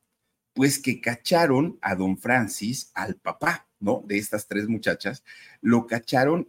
Pues 0.54 0.78
que 0.78 1.00
cacharon 1.00 1.78
a 1.82 1.94
don 1.94 2.16
Francis, 2.16 2.90
al 2.94 3.16
papá, 3.16 3.68
¿no? 3.80 4.02
De 4.06 4.16
estas 4.18 4.46
tres 4.46 4.68
muchachas, 4.68 5.22
lo 5.60 5.86
cacharon, 5.86 6.48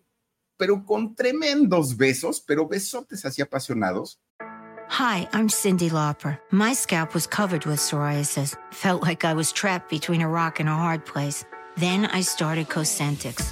pero 0.55 0.85
con 0.85 1.15
tremendos 1.15 1.97
besos, 1.97 2.39
pero 2.39 2.67
besotes 2.67 3.25
así 3.25 3.41
apasionados. 3.41 4.21
Hi, 4.89 5.27
I'm 5.33 5.49
Cindy 5.49 5.89
Lauper. 5.89 6.39
My 6.51 6.73
scalp 6.73 7.13
was 7.13 7.27
covered 7.27 7.65
with 7.65 7.79
psoriasis. 7.79 8.55
Felt 8.71 9.03
like 9.03 9.23
I 9.23 9.33
was 9.33 9.51
trapped 9.51 9.89
between 9.89 10.21
a 10.21 10.27
rock 10.27 10.59
and 10.59 10.67
a 10.67 10.73
hard 10.73 11.05
place. 11.05 11.45
Then 11.77 12.05
I 12.07 12.21
started 12.21 12.69
Cosentix. 12.69 13.51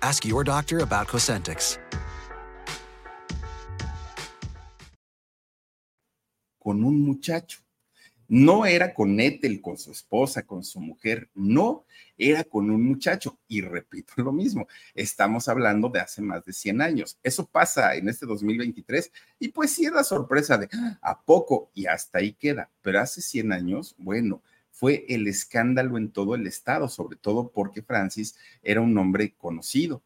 Ask 0.00 0.24
your 0.24 0.44
doctor 0.44 0.82
about 0.82 1.08
Cosentix. 1.08 1.78
Con 6.58 6.84
un 6.84 7.00
muchacho. 7.02 7.62
No 8.34 8.64
era 8.64 8.94
con 8.94 9.20
Ethel, 9.20 9.60
con 9.60 9.76
su 9.76 9.90
esposa, 9.90 10.46
con 10.46 10.64
su 10.64 10.80
mujer, 10.80 11.28
no, 11.34 11.84
era 12.16 12.44
con 12.44 12.70
un 12.70 12.82
muchacho. 12.82 13.38
Y 13.46 13.60
repito 13.60 14.14
lo 14.16 14.32
mismo, 14.32 14.66
estamos 14.94 15.48
hablando 15.48 15.90
de 15.90 16.00
hace 16.00 16.22
más 16.22 16.42
de 16.46 16.54
100 16.54 16.80
años. 16.80 17.18
Eso 17.22 17.44
pasa 17.44 17.94
en 17.94 18.08
este 18.08 18.24
2023 18.24 19.12
y 19.38 19.48
pues 19.48 19.72
sí 19.72 19.84
es 19.84 19.92
la 19.92 20.02
sorpresa 20.02 20.56
de, 20.56 20.70
ah, 20.72 20.98
¿a 21.02 21.20
poco? 21.20 21.70
Y 21.74 21.84
hasta 21.84 22.20
ahí 22.20 22.32
queda. 22.32 22.70
Pero 22.80 23.00
hace 23.00 23.20
100 23.20 23.52
años, 23.52 23.94
bueno, 23.98 24.40
fue 24.72 25.04
el 25.08 25.28
escándalo 25.28 25.98
en 25.98 26.10
todo 26.10 26.34
el 26.34 26.46
estado, 26.46 26.88
sobre 26.88 27.16
todo 27.16 27.52
porque 27.52 27.82
Francis 27.82 28.36
era 28.62 28.80
un 28.80 28.96
hombre 28.98 29.34
conocido 29.36 30.02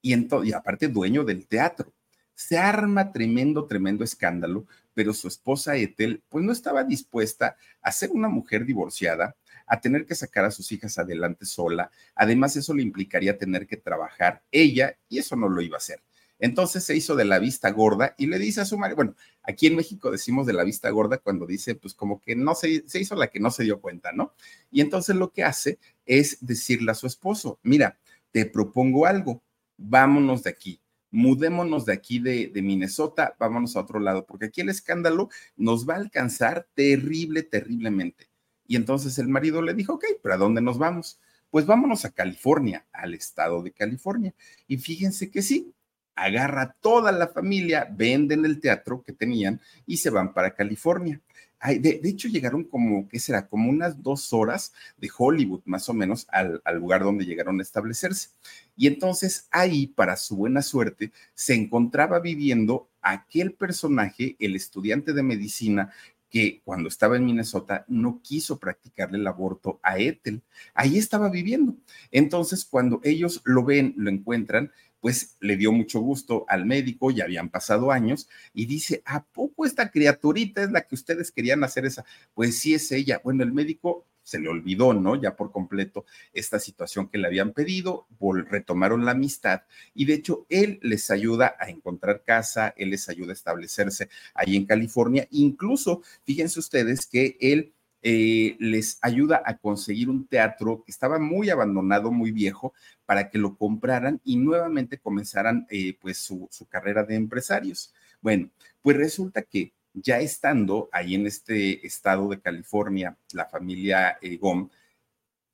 y, 0.00 0.14
y 0.14 0.52
aparte 0.52 0.88
dueño 0.88 1.24
del 1.24 1.46
teatro. 1.46 1.92
Se 2.34 2.56
arma 2.56 3.12
tremendo, 3.12 3.66
tremendo 3.66 4.04
escándalo, 4.04 4.66
pero 4.94 5.12
su 5.12 5.28
esposa 5.28 5.76
Ethel 5.76 6.22
pues 6.28 6.44
no 6.44 6.52
estaba 6.52 6.84
dispuesta 6.84 7.56
a 7.82 7.92
ser 7.92 8.10
una 8.12 8.28
mujer 8.28 8.64
divorciada, 8.64 9.36
a 9.66 9.80
tener 9.80 10.06
que 10.06 10.14
sacar 10.14 10.44
a 10.44 10.50
sus 10.50 10.70
hijas 10.70 10.98
adelante 10.98 11.44
sola. 11.44 11.90
Además, 12.14 12.56
eso 12.56 12.72
le 12.72 12.82
implicaría 12.82 13.36
tener 13.36 13.66
que 13.66 13.76
trabajar 13.76 14.42
ella 14.50 14.96
y 15.08 15.18
eso 15.18 15.34
no 15.34 15.48
lo 15.48 15.60
iba 15.60 15.76
a 15.76 15.78
hacer. 15.78 16.00
Entonces 16.38 16.84
se 16.84 16.96
hizo 16.96 17.16
de 17.16 17.24
la 17.24 17.38
vista 17.38 17.70
gorda 17.70 18.14
y 18.18 18.26
le 18.26 18.38
dice 18.38 18.60
a 18.60 18.64
su 18.64 18.76
madre, 18.76 18.94
bueno, 18.94 19.14
aquí 19.42 19.66
en 19.66 19.76
México 19.76 20.10
decimos 20.10 20.46
de 20.46 20.52
la 20.52 20.64
vista 20.64 20.90
gorda 20.90 21.18
cuando 21.18 21.46
dice, 21.46 21.74
pues 21.74 21.94
como 21.94 22.20
que 22.20 22.36
no 22.36 22.54
se, 22.54 22.86
se 22.88 23.00
hizo 23.00 23.14
la 23.14 23.28
que 23.28 23.40
no 23.40 23.50
se 23.50 23.64
dio 23.64 23.80
cuenta, 23.80 24.12
¿no? 24.12 24.34
Y 24.70 24.80
entonces 24.80 25.16
lo 25.16 25.32
que 25.32 25.44
hace 25.44 25.78
es 26.04 26.38
decirle 26.40 26.90
a 26.90 26.94
su 26.94 27.06
esposo, 27.06 27.58
mira, 27.62 27.98
te 28.32 28.44
propongo 28.44 29.06
algo, 29.06 29.42
vámonos 29.78 30.42
de 30.42 30.50
aquí, 30.50 30.80
mudémonos 31.10 31.86
de 31.86 31.94
aquí 31.94 32.18
de, 32.18 32.48
de, 32.48 32.62
Minnesota, 32.62 33.34
vámonos 33.38 33.76
a 33.76 33.80
otro 33.80 33.98
lado, 33.98 34.26
porque 34.26 34.46
aquí 34.46 34.60
el 34.60 34.68
escándalo 34.68 35.30
nos 35.56 35.88
va 35.88 35.94
a 35.94 35.98
alcanzar 35.98 36.68
terrible, 36.74 37.42
terriblemente. 37.42 38.28
Y 38.66 38.76
entonces 38.76 39.18
el 39.18 39.28
marido 39.28 39.62
le 39.62 39.74
dijo, 39.74 39.94
ok, 39.94 40.04
pero 40.22 40.34
¿a 40.34 40.38
dónde 40.38 40.60
nos 40.60 40.76
vamos? 40.76 41.20
Pues 41.50 41.64
vámonos 41.64 42.04
a 42.04 42.10
California, 42.10 42.86
al 42.92 43.14
estado 43.14 43.62
de 43.62 43.72
California. 43.72 44.34
Y 44.66 44.78
fíjense 44.78 45.30
que 45.30 45.42
sí, 45.42 45.72
agarra 46.16 46.74
toda 46.80 47.12
la 47.12 47.28
familia, 47.28 47.86
venden 47.90 48.44
el 48.44 48.60
teatro 48.60 49.02
que 49.02 49.12
tenían 49.12 49.60
y 49.86 49.98
se 49.98 50.10
van 50.10 50.32
para 50.32 50.54
California. 50.54 51.20
de, 51.62 52.00
hecho, 52.04 52.28
llegaron 52.28 52.64
como, 52.64 53.08
¿qué 53.08 53.18
será? 53.18 53.46
Como 53.46 53.70
unas 53.70 54.02
dos 54.02 54.32
horas 54.32 54.72
de 54.96 55.10
Hollywood, 55.16 55.62
más 55.64 55.88
o 55.88 55.94
menos, 55.94 56.26
al, 56.30 56.60
al, 56.64 56.78
lugar 56.78 57.02
donde 57.02 57.26
llegaron 57.26 57.60
a 57.60 57.62
establecerse. 57.62 58.30
Y 58.76 58.86
entonces 58.86 59.48
ahí, 59.50 59.86
para 59.86 60.16
su 60.16 60.36
buena 60.36 60.62
suerte, 60.62 61.12
se 61.34 61.54
encontraba 61.54 62.18
viviendo 62.20 62.88
aquel 63.02 63.52
personaje, 63.52 64.36
el 64.38 64.56
estudiante 64.56 65.12
de 65.12 65.22
medicina, 65.22 65.92
que 66.30 66.60
cuando 66.64 66.88
estaba 66.88 67.16
en 67.16 67.24
Minnesota 67.24 67.84
no 67.88 68.20
quiso 68.22 68.58
practicarle 68.58 69.18
el 69.18 69.26
aborto 69.26 69.80
a 69.82 69.98
Ethel. 69.98 70.42
Ahí 70.74 70.98
estaba 70.98 71.28
viviendo. 71.30 71.76
Entonces, 72.10 72.64
cuando 72.64 73.00
ellos 73.04 73.40
lo 73.44 73.64
ven, 73.64 73.94
lo 73.96 74.10
encuentran, 74.10 74.72
pues 75.06 75.36
le 75.38 75.56
dio 75.56 75.70
mucho 75.70 76.00
gusto 76.00 76.44
al 76.48 76.66
médico, 76.66 77.12
ya 77.12 77.22
habían 77.22 77.48
pasado 77.48 77.92
años, 77.92 78.28
y 78.52 78.66
dice, 78.66 79.02
¿a 79.04 79.22
poco 79.22 79.64
esta 79.64 79.92
criaturita 79.92 80.64
es 80.64 80.72
la 80.72 80.80
que 80.80 80.96
ustedes 80.96 81.30
querían 81.30 81.62
hacer 81.62 81.86
esa? 81.86 82.04
Pues 82.34 82.58
sí 82.58 82.74
es 82.74 82.90
ella. 82.90 83.20
Bueno, 83.22 83.44
el 83.44 83.52
médico 83.52 84.04
se 84.24 84.40
le 84.40 84.48
olvidó, 84.48 84.94
¿no? 84.94 85.14
Ya 85.14 85.36
por 85.36 85.52
completo 85.52 86.06
esta 86.32 86.58
situación 86.58 87.06
que 87.08 87.18
le 87.18 87.28
habían 87.28 87.52
pedido, 87.52 88.08
retomaron 88.50 89.04
la 89.04 89.12
amistad 89.12 89.62
y 89.94 90.06
de 90.06 90.14
hecho 90.14 90.44
él 90.48 90.80
les 90.82 91.08
ayuda 91.12 91.54
a 91.60 91.70
encontrar 91.70 92.24
casa, 92.24 92.74
él 92.76 92.90
les 92.90 93.08
ayuda 93.08 93.30
a 93.30 93.34
establecerse 93.34 94.08
ahí 94.34 94.56
en 94.56 94.66
California. 94.66 95.28
Incluso, 95.30 96.02
fíjense 96.24 96.58
ustedes 96.58 97.06
que 97.06 97.36
él 97.40 97.75
eh, 98.02 98.56
les 98.60 98.98
ayuda 99.02 99.42
a 99.44 99.58
conseguir 99.58 100.08
un 100.08 100.26
teatro 100.26 100.82
que 100.84 100.92
estaba 100.92 101.18
muy 101.18 101.50
abandonado, 101.50 102.12
muy 102.12 102.30
viejo, 102.30 102.72
para 103.04 103.30
que 103.30 103.38
lo 103.38 103.56
compraran 103.56 104.20
y 104.24 104.36
nuevamente 104.36 104.98
comenzaran 104.98 105.66
eh, 105.70 105.96
pues 106.00 106.18
su, 106.18 106.48
carrera 106.68 107.04
de 107.04 107.16
empresarios. 107.16 107.92
Bueno, 108.20 108.50
pues 108.82 108.96
resulta 108.96 109.42
que 109.42 109.72
ya 109.92 110.20
estando 110.20 110.88
ahí 110.92 111.14
en 111.14 111.26
este 111.26 111.86
estado 111.86 112.28
de 112.28 112.40
California, 112.40 113.16
la 113.32 113.46
familia 113.46 114.18
eh, 114.20 114.36
Gom, 114.36 114.68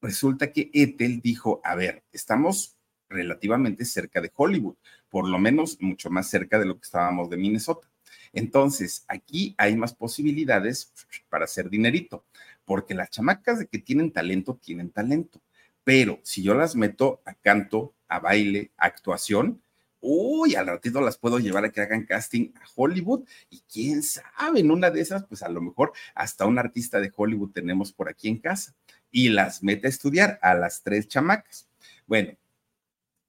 resulta 0.00 0.52
que 0.52 0.70
Ethel 0.74 1.20
dijo, 1.20 1.60
a 1.64 1.74
ver, 1.74 2.04
estamos 2.12 2.76
relativamente 3.08 3.84
cerca 3.84 4.20
de 4.20 4.32
Hollywood, 4.34 4.76
por 5.08 5.28
lo 5.28 5.38
menos 5.38 5.80
mucho 5.80 6.10
más 6.10 6.28
cerca 6.28 6.58
de 6.58 6.66
lo 6.66 6.74
que 6.76 6.84
estábamos 6.84 7.30
de 7.30 7.36
Minnesota. 7.36 7.91
Entonces, 8.32 9.04
aquí 9.08 9.54
hay 9.58 9.76
más 9.76 9.94
posibilidades 9.94 10.92
para 11.28 11.44
hacer 11.44 11.68
dinerito, 11.70 12.24
porque 12.64 12.94
las 12.94 13.10
chamacas 13.10 13.58
de 13.58 13.66
que 13.66 13.78
tienen 13.78 14.12
talento, 14.12 14.58
tienen 14.62 14.90
talento. 14.90 15.40
Pero 15.84 16.20
si 16.22 16.42
yo 16.42 16.54
las 16.54 16.76
meto 16.76 17.20
a 17.24 17.34
canto, 17.34 17.94
a 18.08 18.20
baile, 18.20 18.70
a 18.76 18.86
actuación, 18.86 19.60
uy, 20.00 20.54
al 20.54 20.66
ratito 20.66 21.00
las 21.00 21.16
puedo 21.16 21.38
llevar 21.38 21.64
a 21.64 21.70
que 21.70 21.80
hagan 21.80 22.04
casting 22.04 22.52
a 22.56 22.64
Hollywood 22.74 23.24
y 23.50 23.62
quién 23.72 24.02
sabe, 24.02 24.60
en 24.60 24.70
una 24.70 24.90
de 24.90 25.00
esas, 25.00 25.24
pues 25.24 25.42
a 25.42 25.48
lo 25.48 25.62
mejor 25.62 25.92
hasta 26.14 26.46
un 26.46 26.58
artista 26.58 27.00
de 27.00 27.12
Hollywood 27.14 27.52
tenemos 27.52 27.92
por 27.92 28.08
aquí 28.08 28.28
en 28.28 28.38
casa 28.38 28.74
y 29.10 29.28
las 29.28 29.62
mete 29.62 29.86
a 29.86 29.90
estudiar 29.90 30.38
a 30.42 30.54
las 30.54 30.82
tres 30.82 31.08
chamacas. 31.08 31.68
Bueno, 32.06 32.36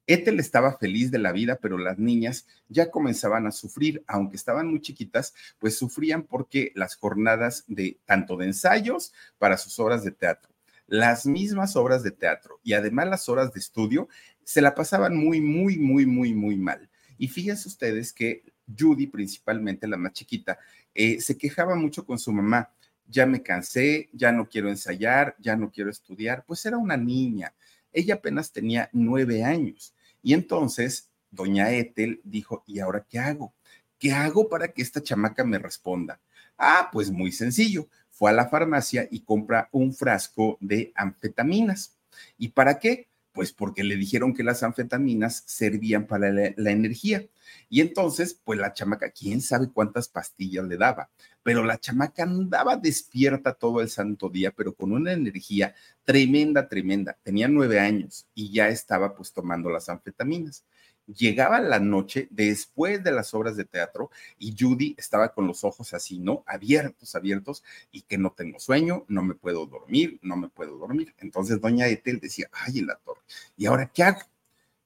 Ethel 0.05 0.39
estaba 0.39 0.77
feliz 0.77 1.11
de 1.11 1.19
la 1.19 1.31
vida, 1.31 1.59
pero 1.61 1.77
las 1.77 1.97
niñas 1.97 2.45
ya 2.67 2.91
comenzaban 2.91 3.47
a 3.47 3.51
sufrir, 3.51 4.03
aunque 4.07 4.35
estaban 4.35 4.67
muy 4.67 4.81
chiquitas, 4.81 5.33
pues 5.59 5.77
sufrían 5.77 6.23
porque 6.23 6.71
las 6.75 6.95
jornadas 6.95 7.63
de 7.67 7.99
tanto 8.05 8.35
de 8.35 8.47
ensayos 8.47 9.13
para 9.37 9.57
sus 9.57 9.79
obras 9.79 10.03
de 10.03 10.11
teatro, 10.11 10.53
las 10.87 11.25
mismas 11.25 11.75
obras 11.75 12.03
de 12.03 12.11
teatro 12.11 12.59
y 12.63 12.73
además 12.73 13.07
las 13.07 13.29
horas 13.29 13.53
de 13.53 13.59
estudio 13.59 14.09
se 14.43 14.61
la 14.61 14.75
pasaban 14.75 15.15
muy, 15.15 15.39
muy, 15.39 15.77
muy, 15.77 16.05
muy, 16.05 16.33
muy 16.33 16.57
mal. 16.57 16.89
Y 17.17 17.29
fíjense 17.29 17.69
ustedes 17.69 18.11
que 18.11 18.43
Judy, 18.77 19.07
principalmente 19.07 19.87
la 19.87 19.97
más 19.97 20.13
chiquita, 20.13 20.59
eh, 20.93 21.21
se 21.21 21.37
quejaba 21.37 21.75
mucho 21.75 22.05
con 22.05 22.19
su 22.19 22.31
mamá. 22.31 22.73
Ya 23.07 23.25
me 23.25 23.43
cansé, 23.43 24.09
ya 24.13 24.31
no 24.31 24.47
quiero 24.47 24.69
ensayar, 24.69 25.35
ya 25.39 25.55
no 25.55 25.71
quiero 25.71 25.89
estudiar. 25.89 26.43
Pues 26.45 26.65
era 26.65 26.77
una 26.77 26.97
niña 26.97 27.53
ella 27.93 28.15
apenas 28.15 28.51
tenía 28.51 28.89
nueve 28.91 29.43
años. 29.43 29.93
Y 30.21 30.33
entonces, 30.33 31.09
doña 31.31 31.71
Ethel 31.71 32.21
dijo, 32.23 32.63
¿y 32.65 32.79
ahora 32.79 33.05
qué 33.07 33.19
hago? 33.19 33.53
¿Qué 33.99 34.11
hago 34.11 34.49
para 34.49 34.67
que 34.67 34.81
esta 34.81 35.01
chamaca 35.01 35.43
me 35.43 35.59
responda? 35.59 36.19
Ah, 36.57 36.89
pues 36.91 37.11
muy 37.11 37.31
sencillo. 37.31 37.87
Fue 38.11 38.29
a 38.29 38.33
la 38.33 38.49
farmacia 38.49 39.07
y 39.09 39.21
compra 39.21 39.69
un 39.71 39.93
frasco 39.93 40.57
de 40.59 40.91
anfetaminas. 40.95 41.97
¿Y 42.37 42.49
para 42.49 42.79
qué? 42.79 43.07
Pues 43.33 43.51
porque 43.51 43.83
le 43.83 43.97
dijeron 43.97 44.33
que 44.33 44.43
las 44.43 44.63
anfetaminas 44.63 45.43
servían 45.45 46.07
para 46.07 46.31
la, 46.31 46.71
energía. 46.71 47.25
Y 47.69 47.81
entonces, 47.81 48.39
pues 48.43 48.59
la 48.59 48.73
chamaca, 48.73 49.11
quién 49.11 49.41
sabe 49.41 49.69
cuántas 49.73 50.07
pastillas 50.07 50.65
le 50.65 50.77
daba, 50.77 51.09
pero 51.43 51.63
la 51.63 51.77
chamaca 51.77 52.23
andaba 52.23 52.77
despierta 52.77 53.53
todo 53.53 53.81
el 53.81 53.89
santo 53.89 54.29
día, 54.29 54.51
pero 54.51 54.73
con 54.73 54.91
una 54.91 55.11
energía 55.11 55.75
tremenda, 56.05 56.67
tremenda. 56.69 57.17
Tenía 57.23 57.47
nueve 57.47 57.79
años 57.79 58.27
y 58.33 58.51
ya 58.51 58.69
estaba 58.69 59.15
pues 59.15 59.33
tomando 59.33 59.69
las 59.69 59.89
anfetaminas. 59.89 60.63
Llegaba 61.05 61.59
la 61.59 61.79
noche 61.79 62.27
después 62.31 63.03
de 63.03 63.11
las 63.11 63.33
obras 63.33 63.57
de 63.57 63.65
teatro 63.65 64.09
y 64.39 64.55
Judy 64.57 64.95
estaba 64.97 65.33
con 65.33 65.47
los 65.47 65.65
ojos 65.65 65.93
así, 65.93 66.17
¿no? 66.19 66.43
Abiertos, 66.47 67.13
abiertos 67.15 67.63
y 67.91 68.03
que 68.03 68.17
no 68.17 68.31
tengo 68.31 68.59
sueño, 68.59 69.03
no 69.09 69.21
me 69.21 69.35
puedo 69.35 69.65
dormir, 69.65 70.19
no 70.21 70.37
me 70.37 70.47
puedo 70.47 70.77
dormir. 70.77 71.13
Entonces 71.17 71.59
doña 71.59 71.87
Etel 71.87 72.19
decía, 72.21 72.47
ay, 72.53 72.79
en 72.79 72.87
la 72.87 72.95
torre, 72.95 73.21
¿y 73.57 73.65
ahora 73.65 73.91
qué 73.93 74.03
hago? 74.03 74.21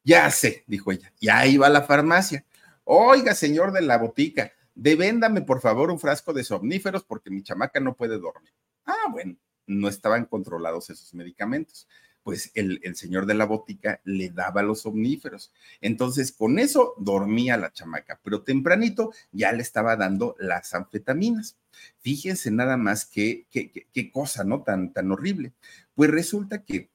Ya 0.03 0.29
sé, 0.31 0.63
dijo 0.67 0.91
ella, 0.91 1.13
ya 1.19 1.45
iba 1.45 1.67
a 1.67 1.69
la 1.69 1.83
farmacia. 1.83 2.45
Oiga, 2.83 3.35
señor 3.35 3.71
de 3.71 3.81
la 3.81 3.97
botica, 3.97 4.53
devéndame 4.73 5.41
por 5.41 5.61
favor 5.61 5.91
un 5.91 5.99
frasco 5.99 6.33
de 6.33 6.43
somníferos 6.43 7.03
porque 7.03 7.29
mi 7.29 7.43
chamaca 7.43 7.79
no 7.79 7.93
puede 7.95 8.17
dormir. 8.17 8.53
Ah, 8.85 9.07
bueno, 9.11 9.35
no 9.67 9.87
estaban 9.89 10.25
controlados 10.25 10.89
esos 10.89 11.13
medicamentos. 11.13 11.87
Pues 12.27 12.51
el, 12.55 12.81
señor 12.97 13.25
de 13.25 13.35
la 13.35 13.45
botica 13.45 14.01
le 14.03 14.29
daba 14.31 14.61
los 14.61 14.81
somníferos. 14.81 15.53
Entonces, 15.79 16.33
con 16.33 16.59
eso 16.59 16.93
dormía 16.97 17.55
la 17.55 17.71
chamaca, 17.71 18.19
pero 18.21 18.43
tempranito 18.43 19.13
ya 19.31 19.53
le 19.53 19.61
estaba 19.61 19.95
dando 19.95 20.35
las 20.37 20.73
anfetaminas. 20.73 21.55
Fíjense 21.99 22.51
nada 22.51 22.75
más 22.75 23.05
qué 23.05 23.45
qué 23.49 24.11
cosa, 24.11 24.43
¿no? 24.43 24.61
Tan, 24.61 24.91
tan 24.91 25.09
horrible. 25.09 25.53
Pues 25.95 26.11
resulta 26.11 26.65
que 26.65 26.89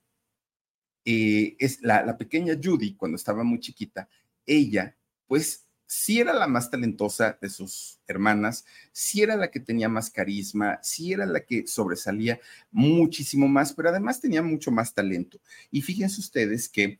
eh, 1.06 1.56
es 1.58 1.80
la 1.80 2.18
pequeña 2.18 2.52
Judy, 2.62 2.94
cuando 2.96 3.16
estaba 3.16 3.42
muy 3.42 3.58
chiquita, 3.58 4.10
ella, 4.44 4.94
pues 5.26 5.61
si 5.92 6.20
era 6.20 6.32
la 6.32 6.46
más 6.46 6.70
talentosa 6.70 7.36
de 7.38 7.50
sus 7.50 8.00
hermanas, 8.06 8.64
si 8.92 9.20
era 9.20 9.36
la 9.36 9.50
que 9.50 9.60
tenía 9.60 9.90
más 9.90 10.08
carisma, 10.08 10.78
si 10.82 11.12
era 11.12 11.26
la 11.26 11.40
que 11.44 11.66
sobresalía 11.66 12.40
muchísimo 12.70 13.46
más, 13.46 13.74
pero 13.74 13.90
además 13.90 14.18
tenía 14.18 14.40
mucho 14.42 14.70
más 14.70 14.94
talento. 14.94 15.38
Y 15.70 15.82
fíjense 15.82 16.18
ustedes 16.20 16.70
que, 16.70 16.98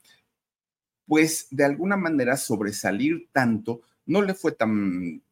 pues, 1.06 1.46
de 1.50 1.64
alguna 1.64 1.96
manera 1.96 2.36
sobresalir 2.36 3.30
tanto 3.32 3.80
no 4.04 4.20
le 4.20 4.34
fue 4.34 4.52
tan 4.52 5.22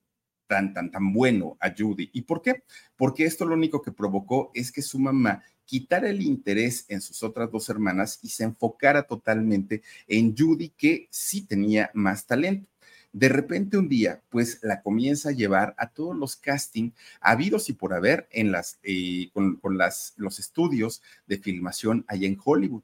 tan, 0.46 0.72
tan, 0.72 0.90
tan 0.90 1.12
bueno 1.12 1.58
a 1.60 1.72
Judy. 1.76 2.10
¿Y 2.14 2.22
por 2.22 2.40
qué? 2.40 2.64
Porque 2.96 3.24
esto 3.24 3.44
lo 3.44 3.54
único 3.54 3.82
que 3.82 3.92
provocó 3.92 4.50
es 4.54 4.72
que 4.72 4.82
su 4.82 4.98
mamá 4.98 5.44
quitara 5.66 6.08
el 6.08 6.22
interés 6.22 6.86
en 6.88 7.02
sus 7.02 7.22
otras 7.22 7.52
dos 7.52 7.68
hermanas 7.68 8.18
y 8.22 8.30
se 8.30 8.44
enfocara 8.44 9.02
totalmente 9.04 9.82
en 10.08 10.34
Judy, 10.36 10.70
que 10.70 11.08
sí 11.10 11.42
tenía 11.42 11.90
más 11.94 12.26
talento. 12.26 12.69
De 13.12 13.28
repente 13.28 13.76
un 13.76 13.88
día, 13.88 14.22
pues 14.28 14.60
la 14.62 14.82
comienza 14.82 15.30
a 15.30 15.32
llevar 15.32 15.74
a 15.78 15.90
todos 15.90 16.16
los 16.16 16.36
castings 16.36 16.94
habidos 17.20 17.68
y 17.68 17.72
por 17.72 17.92
haber 17.92 18.28
en 18.30 18.52
las, 18.52 18.78
eh, 18.82 19.30
con, 19.32 19.56
con 19.56 19.78
las, 19.78 20.14
los 20.16 20.38
estudios 20.38 21.02
de 21.26 21.38
filmación 21.38 22.04
allá 22.08 22.26
en 22.28 22.38
Hollywood 22.42 22.82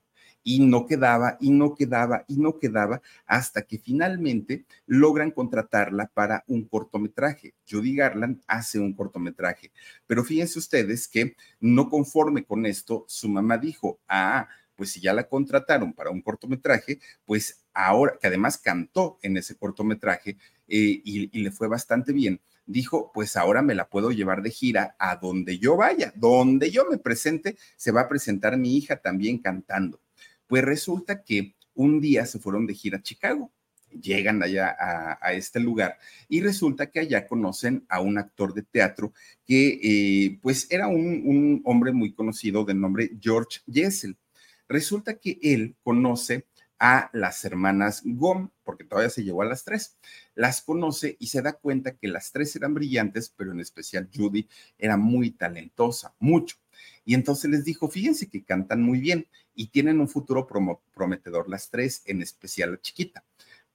y 0.48 0.60
no 0.60 0.86
quedaba 0.86 1.36
y 1.40 1.50
no 1.50 1.74
quedaba 1.74 2.24
y 2.28 2.36
no 2.36 2.60
quedaba 2.60 3.02
hasta 3.26 3.62
que 3.62 3.80
finalmente 3.80 4.64
logran 4.86 5.32
contratarla 5.32 6.06
para 6.14 6.44
un 6.46 6.68
cortometraje. 6.68 7.54
Judy 7.68 7.96
Garland 7.96 8.40
hace 8.46 8.78
un 8.78 8.94
cortometraje, 8.94 9.72
pero 10.06 10.22
fíjense 10.22 10.60
ustedes 10.60 11.08
que 11.08 11.34
no 11.58 11.90
conforme 11.90 12.44
con 12.44 12.64
esto, 12.64 13.04
su 13.08 13.28
mamá 13.28 13.58
dijo, 13.58 13.98
ah, 14.06 14.48
pues 14.76 14.92
si 14.92 15.00
ya 15.00 15.12
la 15.12 15.28
contrataron 15.28 15.92
para 15.92 16.10
un 16.10 16.22
cortometraje, 16.22 17.00
pues 17.24 17.64
ahora, 17.72 18.18
que 18.20 18.26
además 18.26 18.58
cantó 18.58 19.18
en 19.22 19.36
ese 19.36 19.56
cortometraje 19.56 20.36
eh, 20.68 21.00
y, 21.04 21.38
le 21.38 21.50
fue 21.50 21.68
bastante 21.68 22.12
bien, 22.12 22.40
dijo, 22.66 23.10
pues 23.12 23.36
ahora 23.36 23.62
me 23.62 23.74
la 23.74 23.88
puedo 23.88 24.10
llevar 24.10 24.42
de 24.42 24.50
gira 24.50 24.96
a 24.98 25.16
donde 25.16 25.58
yo 25.58 25.76
vaya, 25.76 26.12
donde 26.16 26.70
yo 26.70 26.84
me 26.90 26.98
presente, 26.98 27.56
se 27.76 27.92
va 27.92 28.02
a 28.02 28.08
presentar 28.08 28.56
mi 28.56 28.76
hija 28.76 28.96
también 28.96 29.38
cantando. 29.38 30.00
Pues 30.46 30.64
resulta 30.64 31.22
que 31.24 31.54
un 31.74 32.00
día 32.00 32.26
se 32.26 32.38
fueron 32.38 32.66
de 32.66 32.74
gira 32.74 32.98
a 32.98 33.02
Chicago 33.02 33.50
llegan 34.00 34.42
allá 34.42 34.76
a, 34.78 35.18
a, 35.20 35.32
este 35.32 35.60
lugar 35.60 35.98
y 36.28 36.40
resulta 36.40 36.90
que 36.90 37.00
allá 37.00 37.26
conocen 37.26 37.84
a 37.88 38.00
un 38.00 38.18
actor 38.18 38.54
de 38.54 38.62
teatro 38.62 39.12
que 39.44 39.78
eh, 39.82 40.38
pues 40.42 40.66
era 40.70 40.88
un, 40.88 41.22
un, 41.24 41.62
hombre 41.64 41.92
muy 41.92 42.12
conocido 42.12 42.64
de 42.64 42.74
nombre 42.74 43.10
George 43.20 43.60
Jessel. 43.70 44.16
Resulta 44.68 45.18
que 45.18 45.38
él 45.42 45.76
conoce 45.82 46.46
a 46.78 47.10
las 47.12 47.44
hermanas 47.44 48.02
Gom, 48.04 48.50
porque 48.62 48.84
todavía 48.84 49.10
se 49.10 49.24
llevó 49.24 49.42
a 49.42 49.46
las 49.46 49.64
tres. 49.64 49.96
Las 50.34 50.60
conoce 50.62 51.16
y 51.18 51.28
se 51.28 51.42
da 51.42 51.54
cuenta 51.54 51.96
que 51.96 52.08
las 52.08 52.32
tres 52.32 52.54
eran 52.56 52.74
brillantes, 52.74 53.32
pero 53.36 53.52
en 53.52 53.60
especial 53.60 54.10
Judy 54.14 54.48
era 54.78 54.96
muy 54.96 55.30
talentosa, 55.30 56.14
mucho. 56.18 56.56
Y 57.04 57.14
entonces 57.14 57.50
les 57.50 57.64
dijo, 57.64 57.88
fíjense 57.88 58.28
que 58.28 58.44
cantan 58.44 58.82
muy 58.82 59.00
bien 59.00 59.26
y 59.54 59.68
tienen 59.68 60.00
un 60.00 60.08
futuro 60.08 60.46
prometedor 60.46 61.48
las 61.48 61.70
tres, 61.70 62.02
en 62.04 62.20
especial 62.20 62.72
la 62.72 62.80
chiquita. 62.80 63.24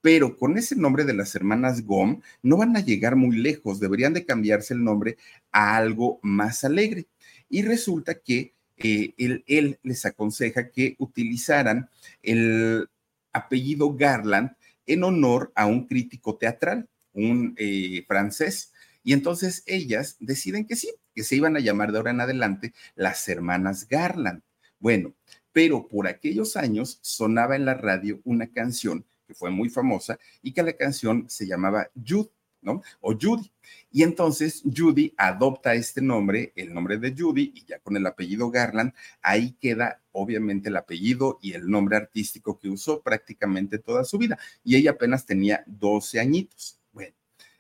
Pero 0.02 0.36
con 0.36 0.58
ese 0.58 0.76
nombre 0.76 1.04
de 1.04 1.14
las 1.14 1.36
hermanas 1.36 1.86
Gom 1.86 2.22
no 2.42 2.58
van 2.58 2.76
a 2.76 2.82
llegar 2.82 3.16
muy 3.16 3.38
lejos, 3.38 3.80
deberían 3.80 4.14
de 4.14 4.26
cambiarse 4.26 4.74
el 4.74 4.84
nombre 4.84 5.18
a 5.52 5.78
algo 5.78 6.20
más 6.24 6.64
alegre. 6.64 7.08
Y 7.50 7.62
resulta 7.64 8.16
que 8.16 8.54
eh, 8.84 9.44
él, 9.48 9.80
les 9.84 10.06
aconseja 10.06 10.70
que 10.70 10.96
utilizaran 11.00 11.90
el 12.22 12.88
apellido 13.34 13.96
Garland 13.96 14.52
en 14.86 15.04
honor 15.04 15.52
a 15.56 15.66
un 15.66 15.88
crítico 15.88 16.38
teatral, 16.38 16.90
un 17.14 17.54
eh, 17.58 18.04
francés. 18.08 18.74
Y 19.04 19.14
entonces 19.14 19.64
ellas 19.66 20.18
deciden 20.20 20.66
que 20.66 20.76
sí, 20.76 20.92
que 21.16 21.24
se 21.24 21.36
iban 21.36 21.56
a 21.56 21.60
llamar 21.60 21.92
de 21.92 21.98
ahora 21.98 22.12
en 22.12 22.22
adelante 22.22 22.74
las 22.96 23.28
hermanas 23.28 23.88
Garland. 23.88 24.42
Bueno, 24.80 25.14
pero 25.52 25.88
por 25.88 26.08
aquellos 26.08 26.56
años 26.56 27.00
sonaba 27.02 27.56
en 27.56 27.66
la 27.66 27.74
radio 27.74 28.20
una 28.24 28.48
canción 28.48 29.06
que 29.28 29.34
fue 29.34 29.50
muy 29.50 29.70
famosa 29.70 30.20
y 30.42 30.54
que 30.54 30.64
la 30.64 30.74
canción 30.74 31.26
se 31.30 31.48
llamaba 31.48 31.90
Jude, 31.96 32.30
¿no? 32.62 32.82
O 33.00 33.14
Judy. 33.20 33.52
Y 33.92 34.04
entonces 34.04 34.64
Judy 34.64 35.14
adopta 35.18 35.74
este 35.74 36.02
nombre, 36.02 36.54
el 36.56 36.74
nombre 36.74 36.98
de 36.98 37.14
Judy, 37.18 37.52
y 37.56 37.66
ya 37.66 37.80
con 37.80 37.98
el 37.98 38.06
apellido 38.06 38.50
Garland, 38.50 38.94
ahí 39.22 39.54
queda 39.60 40.02
obviamente 40.12 40.70
el 40.70 40.78
apellido 40.78 41.40
y 41.42 41.54
el 41.54 41.70
nombre 41.70 41.98
artístico 41.98 42.58
que 42.60 42.70
usó 42.70 43.02
prácticamente 43.02 43.80
toda 43.80 44.04
su 44.04 44.18
vida. 44.18 44.38
Y 44.64 44.76
ella 44.76 44.92
apenas 44.92 45.26
tenía 45.26 45.64
12 45.68 46.20
añitos. 46.20 46.80
Bueno, 46.94 47.14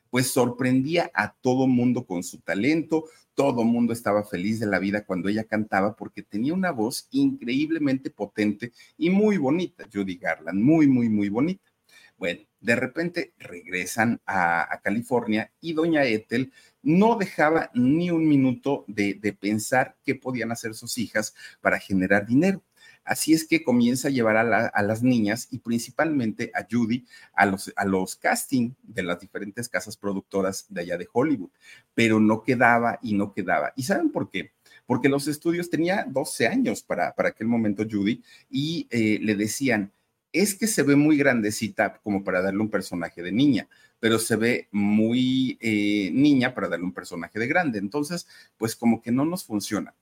pues 0.09 0.27
sorprendía 0.27 1.11
a 1.13 1.33
todo 1.33 1.67
mundo 1.67 2.05
con 2.05 2.23
su 2.23 2.39
talento, 2.39 3.05
todo 3.33 3.63
mundo 3.63 3.93
estaba 3.93 4.23
feliz 4.23 4.59
de 4.59 4.67
la 4.67 4.79
vida 4.79 5.05
cuando 5.05 5.29
ella 5.29 5.45
cantaba 5.45 5.95
porque 5.95 6.21
tenía 6.21 6.53
una 6.53 6.71
voz 6.71 7.07
increíblemente 7.11 8.09
potente 8.09 8.71
y 8.97 9.09
muy 9.09 9.37
bonita, 9.37 9.87
Judy 9.91 10.17
Garland, 10.17 10.61
muy, 10.61 10.87
muy, 10.87 11.09
muy 11.09 11.29
bonita. 11.29 11.71
Bueno, 12.17 12.41
de 12.61 12.75
repente 12.75 13.33
regresan 13.37 14.21
a, 14.25 14.79
California 14.83 15.51
y 15.59 15.73
doña 15.73 16.05
Ethel 16.05 16.51
no 16.81 17.17
dejaba 17.17 17.69
ni 17.73 18.09
un 18.09 18.27
minuto 18.27 18.85
de, 18.87 19.15
de 19.15 19.33
pensar 19.33 19.97
qué 20.03 20.15
podían 20.15 20.51
hacer 20.51 20.73
sus 20.73 20.97
hijas 20.97 21.35
para 21.61 21.79
generar 21.79 22.25
dinero. 22.25 22.63
Así 23.03 23.33
es 23.33 23.47
que 23.47 23.63
comienza 23.63 24.07
a 24.07 24.11
llevar 24.11 24.37
a, 24.37 24.81
las 24.83 25.03
niñas 25.03 25.47
y 25.49 25.59
principalmente 25.59 26.51
a 26.53 26.67
Judy 26.69 27.05
a 27.33 27.47
los, 27.47 27.73
a 27.75 27.85
los 27.85 28.15
casting 28.15 28.73
de 28.83 29.03
las 29.03 29.19
diferentes 29.19 29.67
casas 29.67 29.97
productoras 29.97 30.67
de 30.69 30.81
allá 30.81 30.97
de 30.97 31.07
Hollywood, 31.11 31.49
pero 31.95 32.19
no 32.19 32.43
quedaba 32.43 32.99
y 33.01 33.15
no 33.15 33.33
quedaba. 33.33 33.73
¿Y 33.75 33.83
saben 33.83 34.11
por 34.11 34.29
qué? 34.29 34.51
Porque 34.85 35.09
los 35.09 35.27
estudios 35.27 35.69
tenía 35.69 36.05
12 36.07 36.47
años 36.47 36.83
para, 36.83 37.13
para 37.15 37.29
aquel 37.29 37.47
momento 37.47 37.83
Judy 37.89 38.23
y 38.49 38.87
eh, 38.91 39.19
le 39.21 39.35
decían, 39.35 39.91
es 40.33 40.55
que 40.55 40.67
se 40.67 40.83
ve 40.83 40.95
muy 40.95 41.17
grandecita 41.17 41.99
como 42.03 42.23
para 42.23 42.41
darle 42.41 42.61
un 42.61 42.69
personaje 42.69 43.21
de 43.21 43.31
niña, 43.31 43.67
pero 43.99 44.17
se 44.19 44.35
ve 44.35 44.67
muy 44.71 45.57
eh, 45.61 46.09
niña 46.13 46.53
para 46.53 46.67
darle 46.67 46.85
un 46.85 46.93
personaje 46.93 47.39
de 47.39 47.47
grande. 47.47 47.79
Entonces, 47.79 48.27
pues 48.57 48.75
como 48.75 49.01
que 49.01 49.11
no 49.11 49.25
nos 49.25 49.43
funciona. 49.43 49.93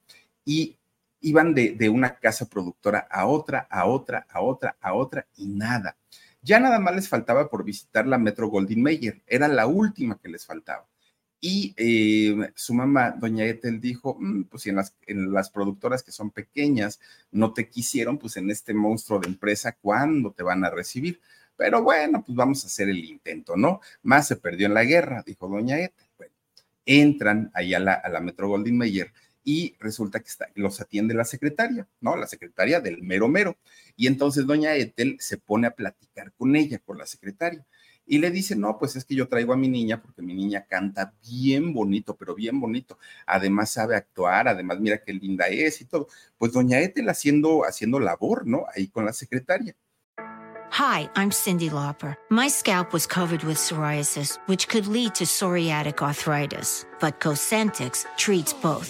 Y 0.45 0.77
iban 1.21 1.53
de, 1.53 1.89
una 1.89 2.15
casa 2.15 2.47
productora 2.47 3.07
a 3.11 3.25
otra, 3.25 3.67
a 3.69 3.85
otra, 3.85 4.25
a 4.29 4.41
otra, 4.41 4.77
a 4.79 4.93
otra 4.93 5.27
y 5.35 5.47
nada. 5.47 5.97
Ya 6.41 6.59
nada 6.59 6.79
más 6.79 6.95
les 6.95 7.09
faltaba 7.09 7.49
por 7.49 7.65
visitar 7.65 8.07
la 8.07 8.17
Metro 8.17 8.47
Goldwyn 8.47 8.81
Mayer, 8.81 9.21
era 9.27 9.47
la 9.47 9.67
última 9.67 10.17
que 10.17 10.29
les 10.29 10.45
faltaba. 10.45 10.87
Y 11.41 11.73
eh, 11.77 12.51
su 12.55 12.73
mamá, 12.73 13.11
doña 13.11 13.45
Ethel, 13.45 13.79
dijo, 13.79 14.17
mm, 14.19 14.43
pues 14.45 14.63
si 14.63 14.69
en 14.69 14.75
las, 14.75 14.95
en 15.07 15.31
las 15.33 15.49
productoras 15.49 16.03
que 16.03 16.11
son 16.11 16.31
pequeñas 16.31 16.99
no 17.31 17.53
te 17.53 17.69
quisieron, 17.69 18.17
pues 18.17 18.37
en 18.37 18.49
este 18.51 18.73
monstruo 18.73 19.19
de 19.19 19.27
empresa, 19.27 19.77
¿cuándo 19.81 20.31
te 20.31 20.43
van 20.43 20.63
a 20.65 20.69
recibir? 20.69 21.21
Pero 21.55 21.81
bueno, 21.83 22.23
pues 22.25 22.35
vamos 22.35 22.63
a 22.63 22.67
hacer 22.67 22.89
el 22.89 23.03
intento, 23.05 23.55
¿no? 23.55 23.81
Más 24.03 24.27
se 24.27 24.37
perdió 24.37 24.67
en 24.67 24.73
la 24.73 24.83
guerra, 24.83 25.23
dijo 25.25 25.47
doña 25.47 25.77
Ethel. 25.79 26.07
Bueno, 26.17 26.33
entran 26.85 27.51
ahí 27.53 27.73
a 27.73 27.79
la, 27.79 27.93
a 27.93 28.09
la 28.09 28.19
Metro 28.21 28.47
Goldwyn 28.49 28.77
Mayer 28.77 29.11
y 29.43 29.75
resulta 29.79 30.19
que 30.19 30.29
los 30.55 30.79
atiende 30.81 31.13
la 31.13 31.25
secretaria, 31.25 31.87
¿no? 32.01 32.15
La 32.15 32.27
secretaria 32.27 32.81
del 32.81 33.01
mero 33.01 33.27
mero. 33.27 33.57
Y 33.95 34.07
entonces 34.07 34.45
doña 34.45 34.75
Ethel 34.75 35.17
se 35.19 35.37
pone 35.37 35.67
a 35.67 35.71
platicar 35.71 36.33
con 36.33 36.55
ella, 36.55 36.79
con 36.79 36.97
la 36.97 37.05
secretaria. 37.05 37.65
Y 38.11 38.17
le 38.17 38.31
dice, 38.31 38.55
no, 38.55 38.79
pues 38.79 38.95
es 38.95 39.05
que 39.05 39.13
yo 39.13 39.27
traigo 39.27 39.53
a 39.53 39.55
mi 39.55 39.67
niña 39.67 40.01
porque 40.01 40.23
mi 40.23 40.33
niña 40.33 40.65
canta 40.67 41.13
bien 41.21 41.75
bonito, 41.75 42.17
pero 42.17 42.33
bien 42.33 42.59
bonito. 42.59 42.97
Además 43.27 43.71
sabe 43.71 43.95
actuar, 43.95 44.47
además 44.47 44.79
mira 44.79 45.03
qué 45.03 45.13
linda 45.13 45.47
es 45.47 45.79
y 45.81 45.85
todo. 45.85 46.07
Pues 46.39 46.51
doña 46.51 46.79
Ethel 46.79 47.07
haciendo, 47.07 47.65
haciendo 47.65 47.99
labor, 47.99 48.47
¿no? 48.47 48.65
Ahí 48.75 48.87
con 48.87 49.05
la 49.05 49.13
secretaria. 49.13 49.75
Hi, 50.71 51.07
I'm 51.15 51.29
Cindy 51.29 51.69
Lauper. 51.69 52.15
My 52.31 52.47
scalp 52.47 52.93
was 52.93 53.05
covered 53.05 53.43
with 53.43 53.57
psoriasis, 53.57 54.39
which 54.47 54.67
could 54.67 54.87
lead 54.87 55.13
to 55.15 55.25
psoriatic 55.25 56.01
arthritis. 56.01 56.87
But 56.99 57.19
Cosentix 57.19 58.05
treats 58.17 58.53
both. 58.53 58.89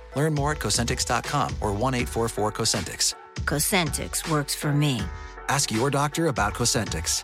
Learn 0.15 0.33
more 0.33 0.51
at 0.51 0.59
Cosentix.com 0.59 1.55
or 1.61 1.71
1 1.71 1.95
844 1.95 2.51
Cosentix. 2.51 3.15
Cosentix 3.45 4.29
works 4.29 4.53
for 4.53 4.73
me. 4.73 5.01
Ask 5.47 5.71
your 5.71 5.89
doctor 5.89 6.27
about 6.27 6.53
Cosentix. 6.53 7.23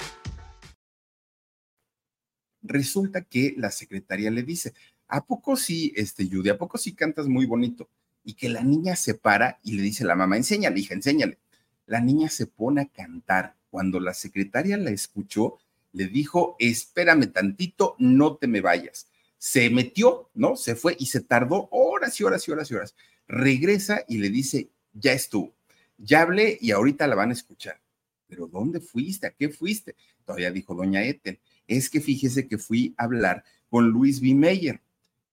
Resulta 2.64 3.22
que 3.22 3.54
la 3.58 3.72
secretaria 3.72 4.32
le 4.32 4.44
dice: 4.44 4.74
¿A 5.08 5.26
poco 5.26 5.56
sí, 5.56 5.94
este, 5.96 6.28
Judy? 6.30 6.50
¿A 6.50 6.58
poco 6.58 6.78
sí 6.78 6.94
cantas 6.94 7.28
muy 7.28 7.46
bonito? 7.46 7.90
Y 8.24 8.34
que 8.34 8.50
la 8.50 8.62
niña 8.64 8.96
se 8.96 9.14
para 9.14 9.60
y 9.64 9.74
le 9.74 9.82
dice 9.82 10.04
a 10.04 10.08
la 10.08 10.16
mamá: 10.16 10.38
Enséñale, 10.38 10.80
hija, 10.80 10.94
enséñale. 10.94 11.38
La 11.86 12.02
niña 12.02 12.30
se 12.30 12.48
pone 12.48 12.82
a 12.82 12.86
cantar. 12.86 13.56
Cuando 13.70 14.00
la 14.00 14.14
secretaria 14.14 14.78
la 14.78 14.92
escuchó, 14.92 15.60
le 15.92 16.08
dijo: 16.08 16.56
Espérame 16.60 17.28
tantito, 17.28 17.96
no 18.00 18.38
te 18.38 18.48
me 18.48 18.62
vayas 18.62 19.08
se 19.38 19.70
metió, 19.70 20.30
¿no? 20.34 20.56
Se 20.56 20.76
fue 20.76 20.96
y 21.00 21.08
se 21.08 21.22
tardó 21.22 21.68
horas 21.72 22.20
y 22.20 22.24
horas 22.24 22.48
y 22.48 22.52
horas 22.52 22.72
y 22.72 22.76
horas. 22.76 22.96
Regresa 23.28 24.04
y 24.08 24.18
le 24.18 24.30
dice, 24.30 24.70
ya 24.94 25.14
estuvo, 25.14 25.54
ya 25.98 26.22
hablé 26.22 26.58
y 26.60 26.72
ahorita 26.72 27.08
la 27.08 27.16
van 27.16 27.30
a 27.30 27.34
escuchar. 27.34 27.80
Pero 28.28 28.48
¿dónde 28.48 28.80
fuiste? 28.80 29.28
¿A 29.28 29.32
qué 29.32 29.50
fuiste? 29.50 29.96
Todavía 30.26 30.52
dijo 30.52 30.76
doña 30.76 31.04
Ethel, 31.04 31.40
es 31.68 31.90
que 31.90 32.02
fíjese 32.02 32.48
que 32.48 32.58
fui 32.58 32.94
a 32.98 33.04
hablar 33.04 33.44
con 33.70 33.90
Luis 33.90 34.22
B. 34.22 34.34
Meyer. 34.34 34.82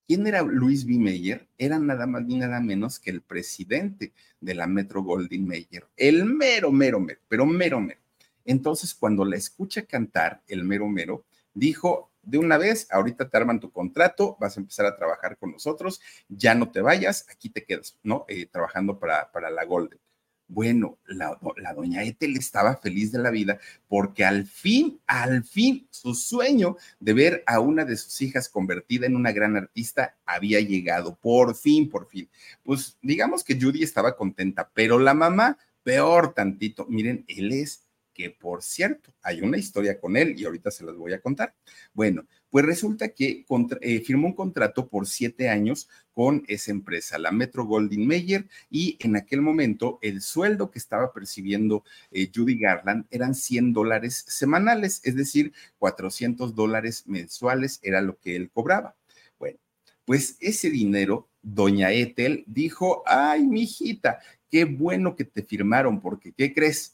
¿Quién 0.06 0.26
era 0.26 0.42
Luis 0.42 0.84
B. 0.84 0.98
Meyer? 0.98 1.48
Era 1.56 1.78
nada 1.78 2.06
más 2.06 2.24
ni 2.24 2.36
nada 2.36 2.60
menos 2.60 3.00
que 3.00 3.10
el 3.10 3.22
presidente 3.22 4.12
de 4.40 4.54
la 4.54 4.66
Metro 4.66 5.02
Goldwyn 5.02 5.46
Mayer, 5.46 5.86
el 5.96 6.26
mero, 6.26 6.70
mero, 6.70 7.00
mero, 7.00 7.20
pero 7.26 7.46
mero, 7.46 7.80
mero. 7.80 8.00
Entonces, 8.44 8.94
cuando 8.94 9.24
la 9.24 9.36
escucha 9.36 9.86
cantar, 9.86 10.42
el 10.46 10.64
mero, 10.64 10.86
mero, 10.86 11.24
dijo, 11.54 12.10
de 12.26 12.38
una 12.38 12.58
vez, 12.58 12.86
ahorita 12.90 13.28
te 13.28 13.36
arman 13.36 13.60
tu 13.60 13.70
contrato, 13.70 14.36
vas 14.40 14.56
a 14.56 14.60
empezar 14.60 14.86
a 14.86 14.96
trabajar 14.96 15.36
con 15.36 15.52
nosotros, 15.52 16.00
ya 16.28 16.54
no 16.54 16.70
te 16.70 16.80
vayas, 16.80 17.26
aquí 17.30 17.50
te 17.50 17.64
quedas, 17.64 17.98
¿no? 18.02 18.24
Eh, 18.28 18.46
trabajando 18.46 18.98
para, 18.98 19.30
para 19.32 19.50
la 19.50 19.64
Golden. 19.64 19.98
Bueno, 20.46 20.98
la, 21.06 21.38
la, 21.56 21.72
doña 21.72 22.02
Ethel 22.02 22.36
estaba 22.36 22.76
feliz 22.76 23.10
de 23.10 23.18
la 23.18 23.30
vida 23.30 23.58
porque 23.88 24.24
al 24.26 24.44
fin, 24.46 25.00
al 25.06 25.42
fin, 25.42 25.88
su 25.90 26.14
sueño 26.14 26.76
de 27.00 27.14
ver 27.14 27.44
a 27.46 27.60
una 27.60 27.86
de 27.86 27.96
sus 27.96 28.20
hijas 28.20 28.50
convertida 28.50 29.06
en 29.06 29.16
una 29.16 29.32
gran 29.32 29.56
artista 29.56 30.18
había 30.26 30.60
llegado. 30.60 31.16
Por 31.16 31.54
fin, 31.54 31.88
por 31.88 32.08
fin. 32.08 32.28
Pues 32.62 32.98
digamos 33.00 33.42
que 33.42 33.58
Judy 33.58 33.82
estaba 33.82 34.16
contenta, 34.16 34.70
pero 34.74 34.98
la 34.98 35.14
mamá, 35.14 35.56
peor 35.82 36.34
tantito. 36.34 36.84
Miren, 36.90 37.24
él 37.26 37.50
es 37.50 37.84
que 38.14 38.30
por 38.30 38.62
cierto, 38.62 39.12
hay 39.22 39.42
una 39.42 39.58
historia 39.58 40.00
con 40.00 40.16
él 40.16 40.38
y 40.38 40.44
ahorita 40.44 40.70
se 40.70 40.84
las 40.84 40.96
voy 40.96 41.12
a 41.12 41.20
contar. 41.20 41.54
Bueno, 41.92 42.26
pues 42.48 42.64
resulta 42.64 43.08
que 43.08 43.44
eh, 43.80 44.00
firmó 44.00 44.28
un 44.28 44.34
contrato 44.34 44.88
por 44.88 45.08
siete 45.08 45.48
años 45.48 45.88
con 46.12 46.44
esa 46.46 46.70
empresa, 46.70 47.18
la 47.18 47.32
Metro 47.32 47.64
Goldwyn 47.64 48.06
Mayer, 48.06 48.46
y 48.70 48.96
en 49.00 49.16
aquel 49.16 49.42
momento 49.42 49.98
el 50.02 50.22
sueldo 50.22 50.70
que 50.70 50.78
estaba 50.78 51.12
percibiendo 51.12 51.82
eh, 52.12 52.30
Judy 52.32 52.56
Garland 52.56 53.06
eran 53.10 53.34
100 53.34 53.72
dólares 53.72 54.24
semanales, 54.28 55.00
es 55.02 55.16
decir, 55.16 55.52
400 55.78 56.54
dólares 56.54 57.02
mensuales 57.06 57.80
era 57.82 58.00
lo 58.00 58.18
que 58.20 58.36
él 58.36 58.50
cobraba. 58.52 58.94
Bueno, 59.36 59.58
pues 60.04 60.36
ese 60.40 60.70
dinero, 60.70 61.28
doña 61.42 61.90
Ethel 61.90 62.44
dijo, 62.46 63.02
ay, 63.06 63.44
mijita, 63.46 64.20
qué 64.48 64.64
bueno 64.64 65.16
que 65.16 65.24
te 65.24 65.42
firmaron, 65.42 66.00
porque 66.00 66.32
¿qué 66.32 66.54
crees? 66.54 66.93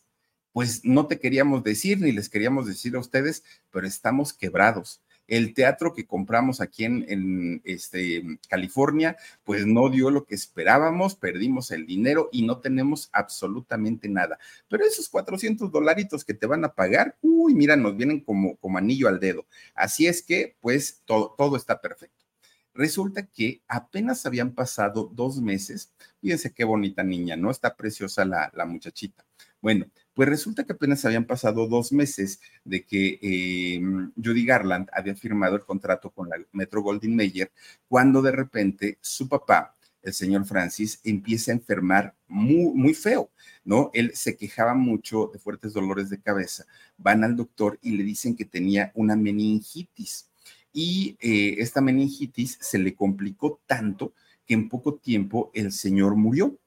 Pues 0.53 0.85
no 0.85 1.07
te 1.07 1.19
queríamos 1.19 1.63
decir 1.63 2.01
ni 2.01 2.13
les 2.13 2.29
queríamos 2.29 2.67
decir 2.67 2.97
a 2.97 3.01
ustedes, 3.01 3.45
pero 3.71 3.87
estamos 3.87 4.33
quebrados. 4.33 5.01
El 5.27 5.55
teatro 5.55 5.95
que 5.95 6.07
compramos 6.09 6.61
aquí 6.61 6.85
en, 6.85 7.63
este, 7.65 8.25
California, 8.49 9.17
pues 9.45 9.65
no 9.65 9.89
dio 9.89 10.11
lo 10.11 10.25
que 10.25 10.35
esperábamos, 10.35 11.15
perdimos 11.15 11.71
el 11.71 11.87
dinero 11.87 12.29
y 12.33 12.45
no 12.45 12.59
tenemos 12.59 13.11
absolutamente 13.13 14.09
nada. 14.09 14.41
Pero 14.69 14.85
esos 14.85 15.09
400 15.09 15.71
dolaritos 15.71 16.25
que 16.25 16.35
te 16.35 16.47
van 16.47 16.65
a 16.65 16.75
pagar, 16.75 17.17
uy, 17.23 17.55
mira, 17.55 17.77
nos 17.77 17.97
vienen 17.97 18.19
como, 18.21 18.57
como 18.57 18.79
anillo 18.79 19.07
al 19.07 19.21
dedo. 19.21 19.47
Así 19.73 20.09
es 20.09 20.21
que, 20.21 20.57
pues, 20.61 21.03
todo, 21.05 21.33
todo 21.39 21.57
está 21.57 21.81
perfecto. 21.81 22.27
Resulta 22.75 23.27
que 23.27 23.63
apenas 23.69 24.27
habían 24.27 24.53
pasado 24.53 25.11
dos 25.13 25.41
meses. 25.41 25.93
Fíjense 26.21 26.53
qué 26.53 26.65
bonita 26.65 27.05
niña, 27.05 27.37
¿no? 27.37 27.53
Está 27.53 27.77
preciosa 27.77 28.25
la, 28.25 28.51
la 28.55 28.65
muchachita. 28.65 29.25
Bueno, 29.61 29.87
pues 30.21 30.29
resulta 30.29 30.65
que 30.65 30.75
apenas 30.75 31.03
habían 31.07 31.25
pasado 31.25 31.67
dos 31.67 31.93
meses 31.93 32.43
de 32.63 32.85
que 32.85 33.19
eh, 33.23 33.81
Judy 34.23 34.45
Garland 34.45 34.91
había 34.93 35.15
firmado 35.15 35.57
el 35.57 35.65
contrato 35.65 36.11
con 36.11 36.29
la 36.29 36.37
Metro 36.53 36.83
Goldwyn 36.83 37.17
Mayer, 37.17 37.51
cuando 37.89 38.21
de 38.21 38.31
repente 38.31 38.99
su 39.01 39.31
papá, 39.31 39.75
el 40.03 40.13
señor 40.13 40.45
Francis, 40.45 41.01
empieza 41.05 41.53
a 41.53 41.55
enfermar 41.55 42.15
muy, 42.29 42.71
muy 42.75 42.93
feo, 42.93 43.31
¿no? 43.65 43.91
Él 43.95 44.11
se 44.15 44.37
quejaba 44.37 44.75
mucho 44.75 45.31
de 45.33 45.39
fuertes 45.39 45.73
dolores 45.73 46.11
de 46.11 46.21
cabeza. 46.21 46.67
Van 46.99 47.25
al 47.25 47.35
doctor 47.35 47.79
y 47.81 47.93
le 47.93 48.05
dicen 48.05 48.37
que 48.37 48.45
tenía 48.45 48.93
una 48.95 49.17
meningitis. 49.17 50.29
y 50.71 51.17
eh, 51.23 51.55
esta 51.63 51.81
meningitis 51.81 52.59
se 52.61 52.79
le 52.79 52.95
complicó 52.95 53.63
tanto 53.67 54.13
que 54.45 54.53
en 54.53 54.69
poco 54.69 54.97
tiempo 54.97 55.51
el 55.55 55.73
señor 55.73 56.15
murió. 56.15 56.59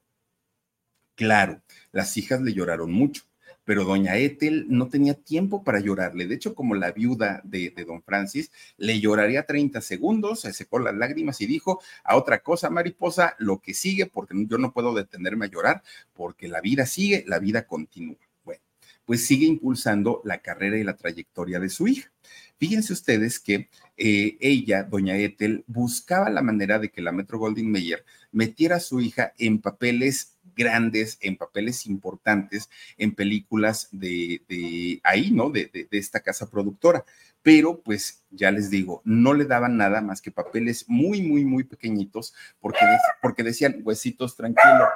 Claro, 1.14 1.62
las 1.92 2.16
hijas 2.16 2.42
le 2.42 2.52
lloraron 2.52 2.90
mucho 2.90 3.22
pero 3.64 3.84
doña 3.84 4.16
Ethel 4.16 4.66
no 4.68 4.88
tenía 4.88 5.14
tiempo 5.14 5.64
para 5.64 5.80
llorarle. 5.80 6.26
De 6.26 6.34
hecho, 6.34 6.54
como 6.54 6.74
la 6.74 6.92
viuda 6.92 7.40
de, 7.44 7.72
don 7.86 8.02
Francis, 8.02 8.50
le 8.76 9.00
lloraría 9.00 9.46
30 9.46 9.80
segundos, 9.80 10.40
se 10.40 10.52
secó 10.52 10.78
las 10.78 10.94
lágrimas 10.94 11.40
y 11.40 11.46
dijo 11.46 11.80
a 12.04 12.16
otra 12.16 12.40
cosa, 12.40 12.70
mariposa, 12.70 13.34
lo 13.38 13.60
que 13.60 13.74
sigue, 13.74 14.06
porque 14.06 14.34
yo 14.46 14.58
no 14.58 14.72
puedo 14.72 14.94
detenerme 14.94 15.46
a 15.46 15.50
llorar, 15.50 15.82
porque 16.12 16.48
la 16.48 16.60
vida 16.60 16.86
sigue, 16.86 17.24
la 17.26 17.38
vida 17.38 17.66
continúa. 17.66 18.18
Bueno, 18.44 18.60
pues 19.04 19.26
sigue 19.26 19.46
impulsando 19.46 20.20
la 20.24 20.38
carrera 20.38 20.78
y 20.78 20.84
la 20.84 20.96
trayectoria 20.96 21.58
de 21.58 21.70
su 21.70 21.88
hija. 21.88 22.10
Fíjense 22.58 22.92
ustedes 22.92 23.40
que 23.40 23.68
eh, 23.96 24.36
ella, 24.40 24.84
doña 24.84 25.16
Ethel, 25.16 25.64
buscaba 25.66 26.30
la 26.30 26.42
manera 26.42 26.78
de 26.78 26.90
que 26.90 27.02
la 27.02 27.12
Metro 27.12 27.38
Goldwyn 27.38 27.70
Mayer 27.70 28.04
metiera 28.30 28.76
a 28.76 28.80
su 28.80 29.00
hija 29.00 29.32
en 29.38 29.60
papeles 29.60 30.33
grandes, 30.54 31.18
en 31.20 31.36
papeles 31.36 31.86
importantes, 31.86 32.70
en 32.96 33.14
películas 33.14 33.88
de, 33.92 35.00
ahí, 35.02 35.30
¿no? 35.30 35.50
De, 35.50 35.70
de, 35.72 35.98
esta 35.98 36.20
casa 36.20 36.50
productora. 36.50 37.04
Pero 37.42 37.80
pues 37.82 38.22
ya 38.30 38.50
les 38.50 38.70
digo, 38.70 39.02
no 39.04 39.34
le 39.34 39.44
daban 39.44 39.76
nada 39.76 40.00
más 40.00 40.22
que 40.22 40.30
papeles 40.30 40.84
muy, 40.88 41.22
muy, 41.22 41.44
muy 41.44 41.64
pequeñitos, 41.64 42.34
porque, 42.60 42.84
porque 43.20 43.42
decían, 43.42 43.80
huesitos, 43.84 44.36
tranquilo, 44.36 44.88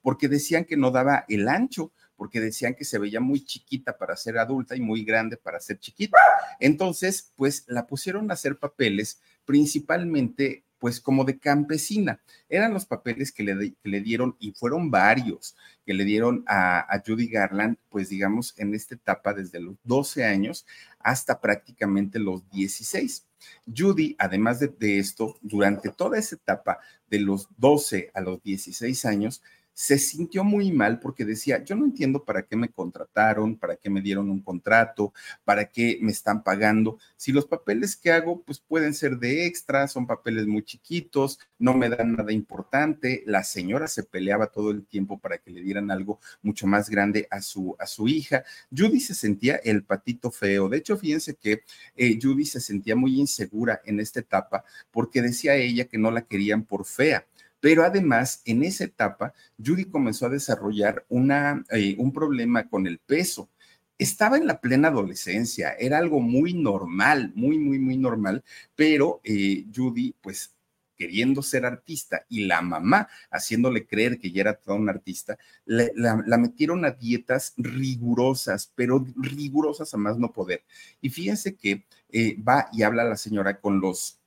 porque 0.00 0.28
decían 0.28 0.64
que 0.64 0.76
no 0.76 0.90
daba 0.90 1.24
el 1.28 1.48
ancho 1.48 1.92
porque 2.20 2.38
decían 2.38 2.74
que 2.74 2.84
se 2.84 2.98
veía 2.98 3.18
muy 3.18 3.42
chiquita 3.42 3.96
para 3.96 4.14
ser 4.14 4.36
adulta 4.36 4.76
y 4.76 4.80
muy 4.82 5.04
grande 5.04 5.38
para 5.38 5.58
ser 5.58 5.78
chiquita. 5.78 6.18
Entonces, 6.58 7.32
pues 7.34 7.64
la 7.66 7.86
pusieron 7.86 8.30
a 8.30 8.34
hacer 8.34 8.58
papeles 8.58 9.22
principalmente 9.46 10.64
pues 10.80 11.00
como 11.00 11.24
de 11.24 11.38
campesina. 11.38 12.20
Eran 12.48 12.72
los 12.74 12.86
papeles 12.86 13.30
que 13.30 13.44
le, 13.44 13.74
le 13.84 14.00
dieron, 14.00 14.34
y 14.40 14.52
fueron 14.52 14.90
varios, 14.90 15.54
que 15.84 15.94
le 15.94 16.04
dieron 16.04 16.42
a, 16.48 17.00
Judy 17.06 17.28
Garland, 17.28 17.76
pues 17.90 18.08
digamos, 18.08 18.54
en 18.56 18.74
esta 18.74 18.96
etapa 18.96 19.34
desde 19.34 19.60
los 19.60 19.76
12 19.84 20.24
años 20.24 20.66
hasta 20.98 21.40
prácticamente 21.40 22.18
los 22.18 22.48
16. 22.50 23.26
Judy, 23.66 24.16
además 24.18 24.58
de, 24.58 24.68
de 24.68 24.98
esto, 24.98 25.36
durante 25.42 25.90
toda 25.90 26.18
esa 26.18 26.36
etapa 26.36 26.80
de 27.08 27.20
los 27.20 27.48
12 27.58 28.10
a 28.14 28.20
los 28.20 28.42
16 28.42 29.04
años, 29.04 29.42
se 29.80 29.98
sintió 29.98 30.44
muy 30.44 30.72
mal 30.72 31.00
porque 31.00 31.24
decía, 31.24 31.64
yo 31.64 31.74
no 31.74 31.86
entiendo 31.86 32.22
para 32.22 32.42
qué 32.42 32.54
me 32.54 32.68
contrataron, 32.68 33.56
para 33.56 33.76
qué 33.76 33.88
me 33.88 34.02
dieron 34.02 34.28
un 34.28 34.42
contrato, 34.42 35.14
para 35.42 35.70
qué 35.70 35.98
me 36.02 36.12
están 36.12 36.42
pagando. 36.42 36.98
Si 37.16 37.32
los 37.32 37.46
papeles 37.46 37.96
que 37.96 38.12
hago, 38.12 38.42
pues 38.42 38.60
pueden 38.60 38.92
ser 38.92 39.16
de 39.16 39.46
extra, 39.46 39.88
son 39.88 40.06
papeles 40.06 40.46
muy 40.46 40.62
chiquitos, 40.64 41.38
no 41.58 41.72
me 41.72 41.88
dan 41.88 42.12
nada 42.12 42.30
importante. 42.30 43.22
La 43.24 43.42
señora 43.42 43.88
se 43.88 44.02
peleaba 44.02 44.48
todo 44.48 44.70
el 44.70 44.84
tiempo 44.84 45.18
para 45.18 45.38
que 45.38 45.50
le 45.50 45.62
dieran 45.62 45.90
algo 45.90 46.20
mucho 46.42 46.66
más 46.66 46.90
grande 46.90 47.26
a 47.30 47.40
su, 47.40 47.74
a 47.78 47.86
su 47.86 48.06
hija. 48.06 48.44
Judy 48.70 49.00
se 49.00 49.14
sentía 49.14 49.56
el 49.64 49.82
patito 49.84 50.30
feo. 50.30 50.68
De 50.68 50.76
hecho, 50.76 50.98
fíjense 50.98 51.36
que 51.36 51.62
eh, 51.96 52.18
Judy 52.20 52.44
se 52.44 52.60
sentía 52.60 52.96
muy 52.96 53.18
insegura 53.18 53.80
en 53.86 53.98
esta 53.98 54.20
etapa 54.20 54.62
porque 54.90 55.22
decía 55.22 55.54
ella 55.54 55.86
que 55.86 55.96
no 55.96 56.10
la 56.10 56.20
querían 56.26 56.64
por 56.64 56.84
fea 56.84 57.24
pero 57.60 57.84
además, 57.84 58.42
en 58.44 58.62
esa 58.64 58.84
etapa, 58.84 59.34
Judy 59.64 59.84
comenzó 59.84 60.26
a 60.26 60.30
desarrollar 60.30 61.04
una, 61.08 61.64
eh, 61.70 61.94
un 61.98 62.12
problema 62.12 62.68
con 62.68 62.86
el 62.86 62.98
peso. 62.98 63.50
Estaba 63.98 64.38
en 64.38 64.46
la 64.46 64.60
plena 64.60 64.88
adolescencia, 64.88 65.72
era 65.78 65.98
algo 65.98 66.20
muy 66.20 66.54
normal, 66.54 67.32
muy, 67.34 67.58
muy, 67.58 67.78
muy 67.78 67.98
normal, 67.98 68.42
pero 68.74 69.20
eh, 69.24 69.66
Judy, 69.74 70.14
pues 70.22 70.54
queriendo 71.00 71.42
ser 71.42 71.64
artista 71.64 72.26
y 72.28 72.44
la 72.44 72.60
mamá 72.60 73.08
haciéndole 73.30 73.86
creer 73.86 74.18
que 74.18 74.30
ya 74.32 74.42
era 74.42 74.54
toda 74.54 74.76
una 74.76 74.92
artista, 74.92 75.38
la, 75.64 76.36
metieron 76.36 76.84
a 76.84 76.90
dietas 76.90 77.54
rigurosas, 77.56 78.70
pero 78.74 79.06
rigurosas 79.16 79.94
a 79.94 79.96
más 79.96 80.18
no 80.18 80.30
poder. 80.30 80.62
Y 81.00 81.08
fíjense 81.08 81.56
que 81.56 81.86
eh, 82.10 82.36
va 82.42 82.68
y 82.74 82.82
habla 82.82 83.04
la 83.04 83.16
señora 83.16 83.60
con 83.60 83.80
los 83.80 84.19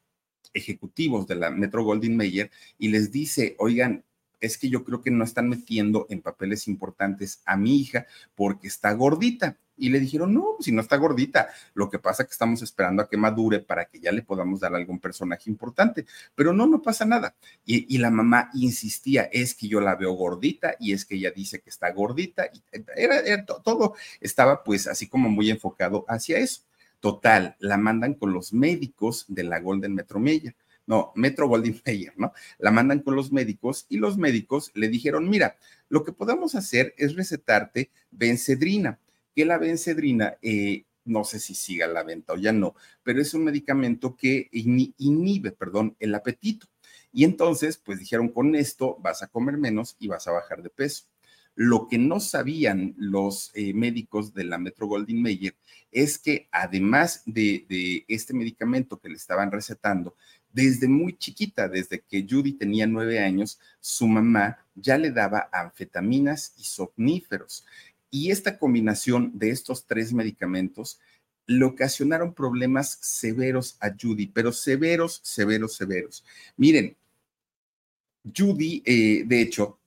ejecutivos 0.54 1.28
de 1.28 1.36
la 1.36 1.50
Metro 1.50 1.84
Goldwyn 1.84 2.18
Mayer 2.18 2.52
y 2.78 2.90
les 2.90 3.12
dice, 3.12 3.56
oigan, 3.60 4.04
es 4.44 4.58
que 4.58 4.70
yo 4.70 4.84
creo 4.84 5.02
que 5.02 5.10
no 5.10 5.24
están 5.24 5.48
metiendo 5.48 6.06
en 6.10 6.22
papeles 6.22 6.68
importantes 6.68 7.42
a 7.46 7.56
mi 7.56 7.78
hija 7.80 8.06
porque 8.36 8.68
está 8.68 8.92
gordita. 8.92 9.58
Y 9.76 9.90
le 9.90 10.00
dijeron, 10.00 10.34
no, 10.34 10.58
si 10.60 10.72
no 10.72 10.82
está 10.82 10.98
gordita, 10.98 11.50
lo 11.74 11.90
que 11.90 11.98
pasa 11.98 12.24
es 12.24 12.28
que 12.28 12.34
estamos 12.34 12.62
esperando 12.62 13.02
a 13.02 13.10
que 13.10 13.18
madure 13.18 13.60
para 13.60 13.86
que 13.86 14.00
ya 14.00 14.12
le 14.12 14.22
podamos 14.22 14.60
dar 14.60 14.76
algún 14.76 15.00
personaje 15.00 15.50
importante. 15.50 16.06
Pero 16.36 16.54
no, 16.54 16.68
no 16.68 16.82
pasa 16.82 17.06
nada. 17.06 17.36
Y, 17.66 17.98
la 17.98 18.12
mamá 18.12 18.52
insistía, 18.54 19.24
es 19.32 19.56
que 19.56 19.68
yo 19.68 19.80
la 19.80 19.96
veo 19.96 20.12
gordita 20.12 20.76
y 20.80 20.92
es 20.92 21.06
que 21.06 21.16
ella 21.16 21.32
dice 21.32 21.62
que 21.62 21.70
está 21.70 21.92
gordita. 21.92 22.46
Y 22.54 22.62
era 22.96 23.46
todo 23.46 23.96
estaba 24.20 24.64
pues 24.64 24.88
así 24.88 25.08
como 25.08 25.30
muy 25.30 25.50
enfocado 25.50 26.06
hacia 26.08 26.38
eso. 26.38 26.62
Total, 27.04 27.58
la 27.60 27.76
mandan 27.76 28.14
con 28.14 28.32
los 28.32 28.54
médicos 28.54 29.26
de 29.28 29.44
la 29.44 29.60
Golden 29.60 29.94
Metro 29.94 30.22
Mayer. 30.22 30.56
No, 30.88 31.12
Metro 31.16 31.50
Golden 31.50 31.82
Mayer, 31.86 32.14
¿no? 32.16 32.32
La 32.60 32.72
mandan 32.72 33.02
con 33.02 33.18
los 33.18 33.34
médicos 33.34 33.86
y 33.90 33.98
los 33.98 34.18
médicos 34.18 34.72
le 34.74 34.88
dijeron, 34.88 35.30
mira, 35.30 35.58
lo 35.90 36.06
que 36.06 36.14
podemos 36.14 36.56
hacer 36.56 36.96
es 36.98 37.18
recetarte 37.18 37.92
bencedrina, 38.10 39.02
que 39.36 39.44
la 39.44 39.58
bencedrina, 39.58 40.38
eh, 40.42 40.86
no 41.04 41.26
sé 41.26 41.42
si 41.42 41.56
siga 41.56 41.88
la 41.88 42.04
venta 42.04 42.32
o 42.32 42.38
ya 42.38 42.54
no, 42.54 42.74
pero 43.04 43.22
es 43.22 43.34
un 43.34 43.44
medicamento 43.44 44.16
que 44.16 44.48
inhibe, 44.54 45.52
perdón, 45.52 45.98
el 46.00 46.16
apetito. 46.16 46.68
Y 47.12 47.26
entonces, 47.26 47.76
pues 47.76 48.00
dijeron, 48.00 48.30
con 48.30 48.56
esto 48.56 48.96
vas 49.02 49.24
a 49.24 49.28
comer 49.28 49.58
menos 49.58 49.98
y 50.00 50.08
vas 50.08 50.26
a 50.30 50.32
bajar 50.32 50.64
de 50.64 50.70
peso. 50.70 51.04
Lo 51.56 51.88
que 51.88 51.98
no 51.98 52.20
sabían 52.20 52.96
los 52.98 53.52
eh, 53.54 53.74
médicos 53.74 54.34
de 54.34 54.44
la 54.44 54.58
Metro 54.58 54.88
Goldwyn 54.88 55.22
Mayer 55.22 55.56
es 55.92 56.18
que 56.18 56.48
además 56.52 57.22
de, 57.26 58.06
este 58.08 58.34
medicamento 58.34 59.00
que 59.00 59.10
le 59.10 59.16
estaban 59.16 59.52
recetando, 59.52 60.16
desde 60.52 60.88
muy 60.88 61.16
chiquita, 61.18 61.70
desde 61.70 62.02
que 62.02 62.26
Judy 62.28 62.54
tenía 62.54 62.88
nueve 62.88 63.20
años, 63.20 63.60
su 63.80 64.08
mamá 64.08 64.58
ya 64.76 64.98
le 64.98 65.12
daba 65.12 65.50
anfetaminas 65.52 66.54
y 66.58 66.64
somníferos. 66.64 67.66
Y 68.10 68.32
esta 68.32 68.58
combinación 68.58 69.32
de 69.38 69.50
estos 69.50 69.86
tres 69.86 70.14
medicamentos 70.14 71.00
le 71.46 71.66
ocasionaron 71.66 72.34
problemas 72.34 72.98
severos 73.02 73.78
a 73.80 73.90
Judy, 74.00 74.28
pero 74.28 74.52
severos, 74.52 75.20
severos, 75.24 75.76
severos. 75.76 76.24
Miren, 76.56 76.96
Judy, 78.36 78.82
eh, 78.86 79.24
de 79.26 79.42
hecho, 79.42 79.80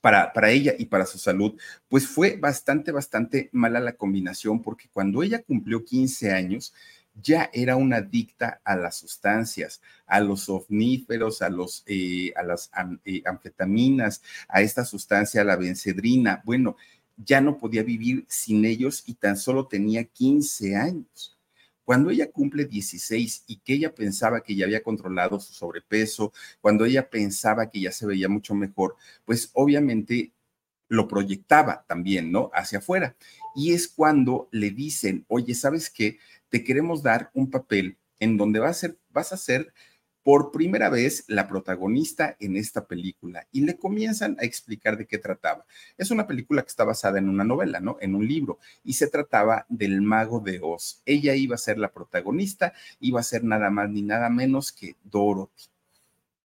para, 0.00 0.32
para 0.32 0.50
ella 0.50 0.74
y 0.78 0.86
para 0.86 1.06
su 1.06 1.18
salud, 1.18 1.58
pues 1.88 2.06
fue 2.06 2.36
bastante, 2.36 2.92
bastante 2.92 3.48
mala 3.52 3.80
la 3.80 3.96
combinación 3.96 4.62
porque 4.62 4.88
cuando 4.92 5.22
ella 5.22 5.42
cumplió 5.42 5.84
15 5.84 6.32
años, 6.32 6.72
ya 7.20 7.50
era 7.52 7.76
una 7.76 7.96
adicta 7.96 8.60
a 8.64 8.76
las 8.76 8.96
sustancias, 8.96 9.80
a 10.06 10.20
los 10.20 10.42
somníferos, 10.42 11.42
a, 11.42 11.48
los, 11.48 11.82
eh, 11.86 12.32
a 12.36 12.42
las 12.42 12.70
eh, 13.04 13.22
anfetaminas, 13.24 14.22
a 14.48 14.62
esta 14.62 14.84
sustancia, 14.84 15.40
a 15.40 15.44
la 15.44 15.56
bencedrina. 15.56 16.42
Bueno, 16.44 16.76
ya 17.16 17.40
no 17.40 17.58
podía 17.58 17.82
vivir 17.82 18.24
sin 18.28 18.64
ellos 18.64 19.02
y 19.06 19.14
tan 19.14 19.36
solo 19.36 19.66
tenía 19.66 20.04
15 20.04 20.76
años. 20.76 21.37
Cuando 21.88 22.10
ella 22.10 22.30
cumple 22.30 22.66
16 22.66 23.44
y 23.46 23.60
que 23.60 23.72
ella 23.72 23.94
pensaba 23.94 24.42
que 24.42 24.54
ya 24.54 24.66
había 24.66 24.82
controlado 24.82 25.40
su 25.40 25.54
sobrepeso, 25.54 26.34
cuando 26.60 26.84
ella 26.84 27.08
pensaba 27.08 27.70
que 27.70 27.80
ya 27.80 27.92
se 27.92 28.04
veía 28.04 28.28
mucho 28.28 28.54
mejor, 28.54 28.96
pues 29.24 29.48
obviamente 29.54 30.34
lo 30.88 31.08
proyectaba 31.08 31.86
también, 31.88 32.30
¿no? 32.30 32.50
Hacia 32.52 32.80
afuera. 32.80 33.16
Y 33.56 33.72
es 33.72 33.88
cuando 33.88 34.50
le 34.52 34.70
dicen, 34.70 35.24
oye, 35.28 35.54
¿sabes 35.54 35.88
qué? 35.88 36.18
Te 36.50 36.62
queremos 36.62 37.02
dar 37.02 37.30
un 37.32 37.50
papel 37.50 37.96
en 38.20 38.36
donde 38.36 38.58
vas 38.58 38.76
a 38.76 38.80
ser, 38.80 38.98
vas 39.08 39.32
a 39.32 39.38
ser 39.38 39.72
por 40.22 40.52
primera 40.52 40.90
vez 40.90 41.24
la 41.26 41.48
protagonista 41.48 42.36
en 42.40 42.56
esta 42.56 42.86
película 42.86 43.46
y 43.52 43.62
le 43.62 43.78
comienzan 43.78 44.36
a 44.40 44.44
explicar 44.44 44.98
de 44.98 45.06
qué 45.06 45.18
trataba. 45.18 45.64
Es 45.96 46.10
una 46.10 46.26
película 46.26 46.62
que 46.62 46.68
está 46.68 46.84
basada 46.84 47.18
en 47.18 47.28
una 47.28 47.44
novela, 47.44 47.80
¿no? 47.80 47.96
En 48.00 48.14
un 48.14 48.26
libro 48.26 48.58
y 48.84 48.94
se 48.94 49.08
trataba 49.08 49.66
del 49.68 50.02
mago 50.02 50.40
de 50.40 50.60
Oz. 50.62 51.02
Ella 51.06 51.34
iba 51.34 51.54
a 51.54 51.58
ser 51.58 51.78
la 51.78 51.92
protagonista, 51.92 52.72
iba 53.00 53.20
a 53.20 53.24
ser 53.24 53.44
nada 53.44 53.70
más 53.70 53.88
ni 53.90 54.02
nada 54.02 54.28
menos 54.28 54.72
que 54.72 54.96
Dorothy. 55.04 55.64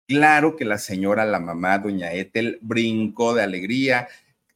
Claro 0.06 0.56
que 0.56 0.64
la 0.64 0.78
señora, 0.78 1.24
la 1.24 1.38
mamá, 1.38 1.78
doña 1.78 2.12
Ethel, 2.12 2.58
brincó 2.62 3.32
de 3.32 3.44
alegría, 3.44 4.08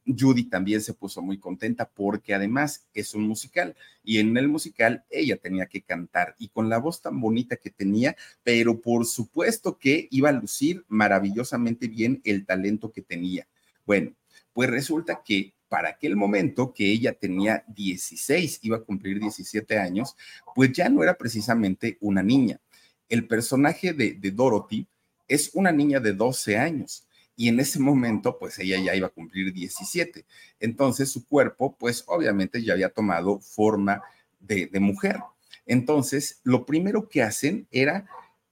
Judy 0.05 0.45
también 0.45 0.81
se 0.81 0.93
puso 0.93 1.21
muy 1.21 1.39
contenta 1.39 1.89
porque 1.89 2.33
además 2.33 2.85
es 2.93 3.13
un 3.13 3.27
musical 3.27 3.75
y 4.03 4.19
en 4.19 4.35
el 4.37 4.47
musical 4.47 5.03
ella 5.09 5.37
tenía 5.37 5.65
que 5.65 5.81
cantar 5.81 6.35
y 6.37 6.49
con 6.49 6.69
la 6.69 6.77
voz 6.77 7.01
tan 7.01 7.19
bonita 7.19 7.55
que 7.57 7.71
tenía, 7.71 8.15
pero 8.43 8.79
por 8.81 9.05
supuesto 9.05 9.77
que 9.77 10.07
iba 10.11 10.29
a 10.29 10.33
lucir 10.33 10.85
maravillosamente 10.87 11.87
bien 11.87 12.21
el 12.23 12.45
talento 12.45 12.91
que 12.91 13.01
tenía. 13.01 13.47
Bueno, 13.85 14.13
pues 14.53 14.69
resulta 14.69 15.21
que 15.23 15.53
para 15.67 15.89
aquel 15.89 16.15
momento 16.15 16.73
que 16.73 16.91
ella 16.91 17.13
tenía 17.13 17.63
16, 17.67 18.59
iba 18.61 18.77
a 18.77 18.81
cumplir 18.81 19.19
17 19.19 19.77
años, 19.77 20.15
pues 20.53 20.71
ya 20.71 20.89
no 20.89 21.03
era 21.03 21.17
precisamente 21.17 21.97
una 21.99 22.23
niña. 22.23 22.61
El 23.09 23.27
personaje 23.27 23.93
de, 23.93 24.17
Dorothy 24.31 24.87
es 25.27 25.51
una 25.53 25.71
niña 25.71 25.99
de 25.99 26.13
12 26.13 26.57
años 26.57 27.04
y 27.35 27.49
en 27.49 27.59
ese 27.59 27.79
momento, 27.79 28.37
pues 28.39 28.57
ella 28.59 28.79
ya 28.79 28.95
iba 28.95 29.07
a 29.07 29.11
cumplir 29.11 29.51
17. 29.51 30.25
Entonces 30.59 31.11
su 31.11 31.27
cuerpo, 31.27 31.75
pues 31.77 32.03
obviamente 32.07 32.63
ya 32.63 32.73
había 32.73 32.89
tomado 32.89 33.39
forma 33.39 34.01
de, 34.39 34.69
mujer. 34.79 35.19
Entonces, 35.65 36.39
lo 36.43 36.65
primero 36.65 37.09
que 37.09 37.23
hacen 37.23 37.67
era, 37.71 38.05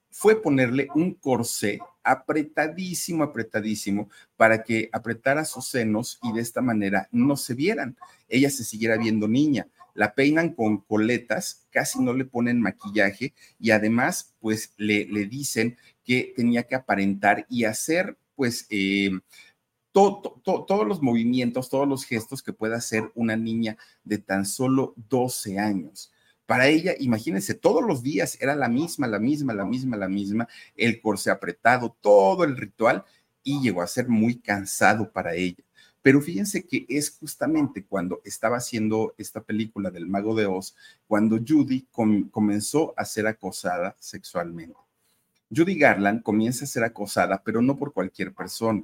fue 0.09 0.41
ponerle 0.41 0.87
un 0.95 1.13
corsé 1.13 1.79
apretadísimo, 2.03 3.23
apretadísimo, 3.23 4.09
para 4.35 4.63
que 4.63 4.89
apretara 4.91 5.45
sus 5.45 5.67
senos 5.67 6.19
y 6.21 6.33
de 6.33 6.41
esta 6.41 6.61
manera 6.61 7.07
no 7.11 7.37
se 7.37 7.53
vieran. 7.53 7.97
Ella 8.27 8.49
se 8.49 8.63
siguiera 8.63 8.97
viendo 8.97 9.27
niña. 9.27 9.67
La 9.95 10.13
peinan 10.13 10.53
con 10.53 10.79
coletas, 10.79 11.65
casi 11.69 12.01
no 12.01 12.13
le 12.13 12.25
ponen 12.25 12.59
maquillaje 12.59 13.33
y 13.59 13.71
además, 13.71 14.33
pues 14.39 14.73
le, 14.77 15.05
le 15.05 15.25
dicen 15.25 15.77
que 16.03 16.33
tenía 16.35 16.63
que 16.63 16.75
aparentar 16.75 17.45
y 17.47 17.63
hacer, 17.65 18.17
pues, 18.35 18.67
eh, 18.69 19.11
todos 19.91 20.87
los 20.87 21.01
movimientos, 21.01 21.69
todos 21.69 21.87
los 21.87 22.05
gestos 22.05 22.41
que 22.41 22.53
pueda 22.53 22.77
hacer 22.77 23.11
una 23.15 23.35
niña 23.35 23.77
de 24.03 24.17
tan 24.17 24.45
solo 24.45 24.95
12 25.09 25.59
años. 25.59 26.11
Para 26.45 26.67
ella, 26.67 26.93
imagínense, 26.99 27.53
todos 27.53 27.83
los 27.83 28.03
días 28.03 28.37
era 28.41 28.55
la 28.55 28.67
misma, 28.67 29.07
la 29.07 29.19
misma, 29.19 29.53
la 29.53 29.65
misma, 29.65 29.95
la 29.97 30.09
misma, 30.09 30.47
el 30.75 30.99
corse 30.99 31.31
apretado, 31.31 31.95
todo 32.01 32.43
el 32.43 32.57
ritual, 32.57 33.05
y 33.43 33.61
llegó 33.61 33.81
a 33.81 33.87
ser 33.87 34.07
muy 34.09 34.39
cansado 34.39 35.11
para 35.11 35.35
ella. 35.35 35.63
Pero 36.01 36.21
fíjense 36.21 36.65
que 36.65 36.85
es 36.89 37.17
justamente 37.17 37.85
cuando 37.85 38.21
estaba 38.25 38.57
haciendo 38.57 39.15
esta 39.17 39.41
película 39.41 39.89
del 39.89 40.05
Mago 40.05 40.35
de 40.35 40.45
Oz, 40.45 40.75
cuando 41.07 41.37
Judy 41.37 41.87
comenzó 42.31 42.93
a 42.97 43.05
ser 43.05 43.27
acosada 43.27 43.95
sexualmente. 43.99 44.82
Judy 45.55 45.77
Garland 45.77 46.23
comienza 46.23 46.65
a 46.65 46.67
ser 46.67 46.83
acosada, 46.83 47.41
pero 47.43 47.61
no 47.61 47.77
por 47.77 47.93
cualquier 47.93 48.33
persona 48.33 48.83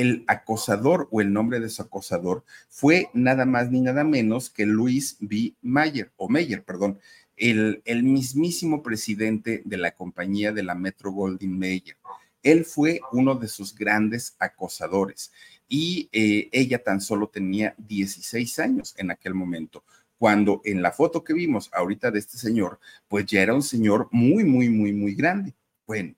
el 0.00 0.24
acosador 0.28 1.08
o 1.10 1.20
el 1.20 1.32
nombre 1.32 1.60
de 1.60 1.68
su 1.68 1.82
acosador 1.82 2.44
fue 2.68 3.10
nada 3.12 3.44
más 3.44 3.70
ni 3.70 3.80
nada 3.80 4.04
menos 4.04 4.48
que 4.48 4.66
Luis 4.66 5.16
B. 5.20 5.54
Mayer, 5.60 6.12
o 6.16 6.28
Mayer, 6.28 6.64
perdón, 6.64 6.98
el, 7.36 7.82
el 7.84 8.02
mismísimo 8.02 8.82
presidente 8.82 9.62
de 9.64 9.76
la 9.76 9.90
compañía 9.92 10.52
de 10.52 10.62
la 10.62 10.74
Metro 10.74 11.12
Goldwyn 11.12 11.58
Mayer. 11.58 11.96
Él 12.42 12.64
fue 12.64 13.00
uno 13.12 13.34
de 13.34 13.48
sus 13.48 13.74
grandes 13.74 14.36
acosadores 14.38 15.32
y 15.68 16.08
eh, 16.12 16.48
ella 16.52 16.82
tan 16.82 17.00
solo 17.00 17.28
tenía 17.28 17.74
16 17.76 18.58
años 18.58 18.94
en 18.96 19.10
aquel 19.10 19.34
momento, 19.34 19.84
cuando 20.20 20.60
en 20.66 20.82
la 20.82 20.92
foto 20.92 21.24
que 21.24 21.32
vimos 21.32 21.70
ahorita 21.72 22.10
de 22.10 22.18
este 22.18 22.36
señor, 22.36 22.78
pues 23.08 23.24
ya 23.24 23.40
era 23.40 23.54
un 23.54 23.62
señor 23.62 24.06
muy, 24.12 24.44
muy, 24.44 24.68
muy, 24.68 24.92
muy 24.92 25.14
grande. 25.14 25.54
Bueno, 25.86 26.14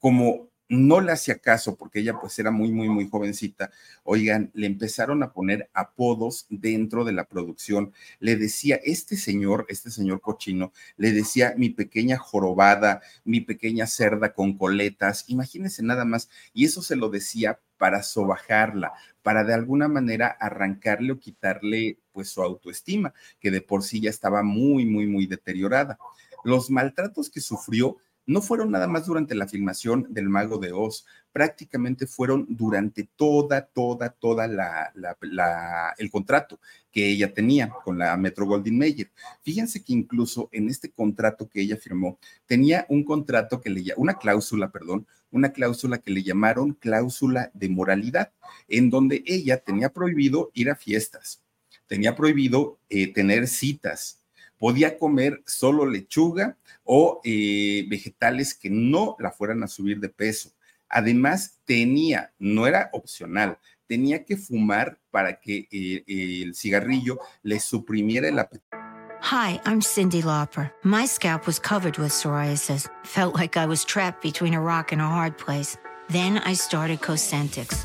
como 0.00 0.48
no 0.68 1.00
le 1.00 1.12
hacía 1.12 1.38
caso 1.38 1.76
porque 1.76 2.00
ella 2.00 2.18
pues 2.20 2.36
era 2.40 2.50
muy, 2.50 2.72
muy, 2.72 2.88
muy 2.88 3.08
jovencita. 3.08 3.70
Oigan, 4.02 4.50
le 4.52 4.66
empezaron 4.66 5.22
a 5.22 5.32
poner 5.32 5.70
apodos 5.74 6.46
dentro 6.50 7.04
de 7.04 7.12
la 7.12 7.28
producción. 7.28 7.92
Le 8.18 8.34
decía, 8.34 8.80
este 8.82 9.16
señor, 9.16 9.66
este 9.68 9.92
señor 9.92 10.20
cochino, 10.20 10.72
le 10.96 11.12
decía 11.12 11.54
mi 11.56 11.70
pequeña 11.70 12.18
jorobada, 12.18 13.00
mi 13.22 13.42
pequeña 13.42 13.86
cerda 13.86 14.34
con 14.34 14.58
coletas, 14.58 15.24
imagínense 15.28 15.84
nada 15.84 16.04
más. 16.04 16.28
Y 16.52 16.64
eso 16.64 16.82
se 16.82 16.96
lo 16.96 17.10
decía 17.10 17.60
para 17.78 18.02
sobajarla, 18.02 18.92
para 19.22 19.44
de 19.44 19.54
alguna 19.54 19.86
manera 19.86 20.26
arrancarle 20.26 21.12
o 21.12 21.20
quitarle 21.20 22.00
pues 22.16 22.30
su 22.30 22.40
autoestima, 22.40 23.12
que 23.38 23.50
de 23.50 23.60
por 23.60 23.82
sí 23.82 24.00
ya 24.00 24.08
estaba 24.08 24.42
muy, 24.42 24.86
muy, 24.86 25.06
muy 25.06 25.26
deteriorada. 25.26 25.98
Los 26.44 26.70
maltratos 26.70 27.28
que 27.28 27.42
sufrió 27.42 27.98
no 28.24 28.40
fueron 28.40 28.70
nada 28.70 28.86
más 28.86 29.04
durante 29.04 29.34
la 29.34 29.46
filmación 29.46 30.06
del 30.08 30.30
Mago 30.30 30.56
de 30.56 30.72
Oz, 30.72 31.04
prácticamente 31.30 32.06
fueron 32.06 32.46
durante 32.48 33.06
toda, 33.16 33.66
toda, 33.66 34.08
toda 34.08 34.48
la, 34.48 35.94
el 35.98 36.10
contrato 36.10 36.58
que 36.90 37.06
ella 37.06 37.34
tenía 37.34 37.68
con 37.84 37.98
la 37.98 38.16
Metro 38.16 38.46
Goldwyn 38.46 38.78
Mayer. 38.78 39.10
Fíjense 39.42 39.84
que 39.84 39.92
incluso 39.92 40.48
en 40.52 40.70
este 40.70 40.90
contrato 40.90 41.50
que 41.50 41.60
ella 41.60 41.76
firmó, 41.76 42.18
tenía 42.46 42.86
un 42.88 43.04
contrato 43.04 43.60
que 43.60 43.68
le 43.68 43.92
una 43.98 44.14
cláusula, 44.14 44.70
perdón, 44.70 45.06
una 45.30 45.52
cláusula 45.52 45.98
que 45.98 46.10
le 46.10 46.22
llamaron 46.22 46.72
cláusula 46.72 47.50
de 47.52 47.68
moralidad, 47.68 48.32
en 48.68 48.88
donde 48.88 49.22
ella 49.26 49.58
tenía 49.58 49.90
prohibido 49.90 50.50
ir 50.54 50.70
a 50.70 50.76
fiestas, 50.76 51.42
tenía 51.86 52.14
prohibido 52.14 52.78
eh, 52.88 53.12
tener 53.12 53.46
citas, 53.48 54.20
podía 54.58 54.98
comer 54.98 55.42
solo 55.46 55.86
lechuga 55.86 56.56
o 56.84 57.20
eh, 57.24 57.86
vegetales 57.88 58.54
que 58.54 58.70
no 58.70 59.16
la 59.18 59.30
fueran 59.30 59.62
a 59.62 59.68
subir 59.68 60.00
de 60.00 60.08
peso. 60.08 60.50
Además, 60.88 61.58
tenía, 61.64 62.32
no 62.38 62.66
era 62.66 62.90
opcional, 62.92 63.58
tenía 63.86 64.24
que 64.24 64.36
fumar 64.36 64.98
para 65.10 65.40
que 65.40 65.68
eh, 65.70 66.42
el 66.42 66.54
cigarrillo 66.54 67.18
le 67.42 67.60
suprimiera 67.60 68.28
el 68.28 68.38
apetito. 68.38 68.76
Hi, 69.22 69.58
I'm 69.64 69.80
Cindy 69.80 70.22
Lauper. 70.22 70.70
My 70.84 71.06
scalp 71.06 71.46
was 71.46 71.58
covered 71.58 71.98
with 71.98 72.12
psoriasis. 72.12 72.88
Felt 73.04 73.34
like 73.34 73.56
I 73.56 73.66
was 73.66 73.84
trapped 73.84 74.22
between 74.22 74.54
a 74.54 74.60
rock 74.60 74.92
and 74.92 75.00
a 75.00 75.06
hard 75.06 75.36
place. 75.36 75.76
Then 76.08 76.38
I 76.38 76.54
started 76.54 77.00
Cosentix. 77.00 77.84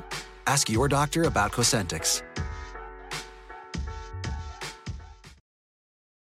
Ask 0.45 0.69
your 0.69 0.89
doctor 0.89 1.25
about 1.25 1.51
Cosentix. 1.51 2.23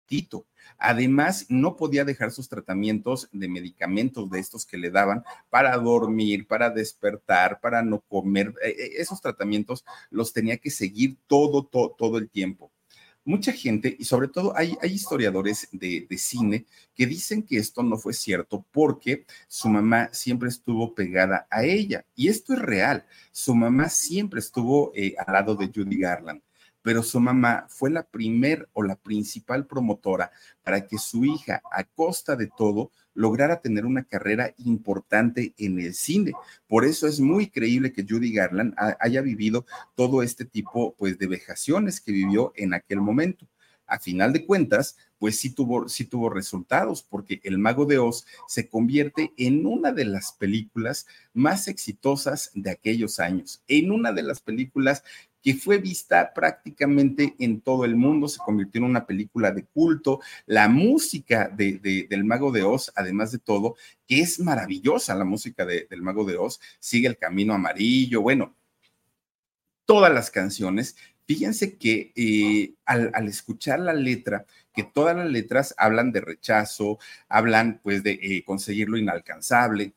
Tito. 0.07 0.47
Además, 0.79 1.47
no 1.49 1.77
podía 1.77 2.05
dejar 2.05 2.31
sus 2.31 2.49
tratamientos 2.49 3.29
de 3.33 3.49
medicamentos 3.49 4.29
de 4.31 4.41
estos 4.41 4.67
que 4.67 4.77
le 4.77 4.91
daban 4.91 5.25
para 5.49 5.77
dormir, 5.79 6.47
para 6.47 6.69
despertar, 6.69 7.61
para 7.61 7.83
no 7.83 8.01
comer. 8.01 8.55
E, 8.63 8.69
e, 8.69 9.01
esos 9.01 9.21
tratamientos 9.21 9.85
los 10.11 10.33
tenía 10.33 10.59
que 10.59 10.71
seguir 10.71 11.17
todo, 11.27 11.65
todo, 11.65 11.95
todo 11.97 12.19
el 12.19 12.29
tiempo 12.29 12.74
mucha 13.25 13.53
gente, 13.53 13.97
y 13.99 14.05
sobre 14.05 14.29
todo 14.29 14.57
hay, 14.57 14.77
historiadores 14.83 15.69
de, 15.73 16.07
cine 16.19 16.67
que 16.95 17.07
dicen 17.07 17.43
que 17.43 17.57
esto 17.59 17.83
no 17.83 17.97
fue 17.97 18.13
cierto 18.13 18.65
porque 18.71 19.27
su 19.49 19.69
mamá 19.69 20.11
siempre 20.13 20.49
estuvo 20.49 20.95
pegada 20.95 21.47
a 21.51 21.65
ella. 21.65 22.05
Y 22.15 22.29
esto 22.29 22.55
es 22.55 22.61
real. 22.61 23.05
Su 23.33 23.55
mamá 23.55 23.89
siempre 23.89 24.41
estuvo 24.41 24.93
eh, 24.95 25.15
al 25.19 25.33
lado 25.33 25.55
de 25.57 25.67
Judy 25.75 25.99
Garland 25.99 26.43
pero 26.85 27.03
su 27.03 27.19
mamá 27.19 27.65
fue 27.71 27.89
la 27.89 28.03
primer 28.03 28.69
o 28.75 28.83
la 28.83 28.97
principal 28.97 29.67
promotora 29.67 30.31
para 30.63 30.87
que 30.87 30.99
su 30.99 31.25
hija, 31.25 31.63
a 31.73 31.85
costa 31.85 32.37
de 32.37 32.47
todo, 32.47 32.93
lograra 33.15 33.63
tener 33.63 33.87
una 33.87 34.05
carrera 34.05 34.53
importante 34.59 35.55
en 35.57 35.81
el 35.81 35.95
cine. 35.95 36.33
Por 36.69 36.85
eso 36.85 37.07
es 37.07 37.21
muy 37.21 37.49
creíble 37.49 37.91
que 37.91 38.05
Judy 38.07 38.35
Garland 38.35 38.75
haya 39.01 39.23
vivido 39.23 39.65
todo 39.95 40.23
este 40.23 40.45
tipo 40.45 40.95
pues, 40.99 41.19
de 41.19 41.27
vejaciones 41.27 42.03
que 42.03 42.13
vivió 42.13 42.53
en 42.55 42.75
aquel 42.75 43.01
momento. 43.01 43.49
A 43.87 43.99
final 43.99 44.35
de 44.35 44.45
cuentas, 44.45 44.99
pues 45.19 45.39
sí 45.39 45.55
tuvo, 45.55 45.89
sí 45.89 46.05
tuvo 46.05 46.29
resultados, 46.29 47.03
porque 47.03 47.41
El 47.45 47.59
Mago 47.59 47.87
de 47.87 47.99
Oz 47.99 48.27
se 48.47 48.69
convierte 48.69 49.33
en 49.39 49.65
una 49.65 49.91
de 49.93 50.05
las 50.05 50.33
películas 50.33 51.07
más 51.33 51.67
exitosas 51.67 52.51
de 52.55 52.71
aquellos 52.71 53.21
años, 53.21 53.63
en 53.69 53.91
una 53.91 54.13
de 54.13 54.23
las 54.23 54.41
películas 54.41 55.03
que 55.45 55.55
fue 55.55 55.77
vista 55.77 56.33
prácticamente 56.33 57.37
en 57.39 57.61
todo 57.61 57.85
el 57.85 57.97
mundo, 57.97 58.29
se 58.29 58.39
convirtió 58.39 58.79
en 58.79 58.87
una 58.87 59.07
película 59.07 59.51
de 59.51 59.67
culto, 59.67 60.21
la 60.47 60.69
música 60.69 61.51
de, 61.55 62.07
del 62.09 62.25
Mago 62.25 62.51
de 62.51 62.63
Oz, 62.63 62.91
además 62.97 63.31
de 63.31 63.39
todo, 63.39 63.77
que 64.09 64.21
es 64.21 64.41
maravillosa 64.41 65.15
la 65.15 65.27
música 65.27 65.67
del 65.67 66.01
Mago 66.01 66.25
de 66.25 66.39
Oz, 66.39 66.61
sigue 66.81 67.09
el 67.09 67.19
camino 67.19 67.53
amarillo, 67.53 68.23
bueno, 68.23 68.57
todas 69.85 70.13
las 70.15 70.31
canciones. 70.31 70.97
Fíjense 71.27 71.77
que 71.77 72.13
eh, 72.17 72.73
al, 72.87 73.29
escuchar 73.29 73.81
la 73.81 73.93
letra, 73.93 74.47
que 74.73 74.83
todas 74.83 75.15
las 75.15 75.31
letras 75.31 75.75
hablan 75.77 76.11
de 76.11 76.23
rechazo, 76.23 76.99
hablan 77.29 77.81
pues 77.83 78.03
de 78.03 78.13
eh, 78.13 78.45
conseguir 78.47 78.89
lo 78.89 78.97
inalcanzable, 78.97 79.93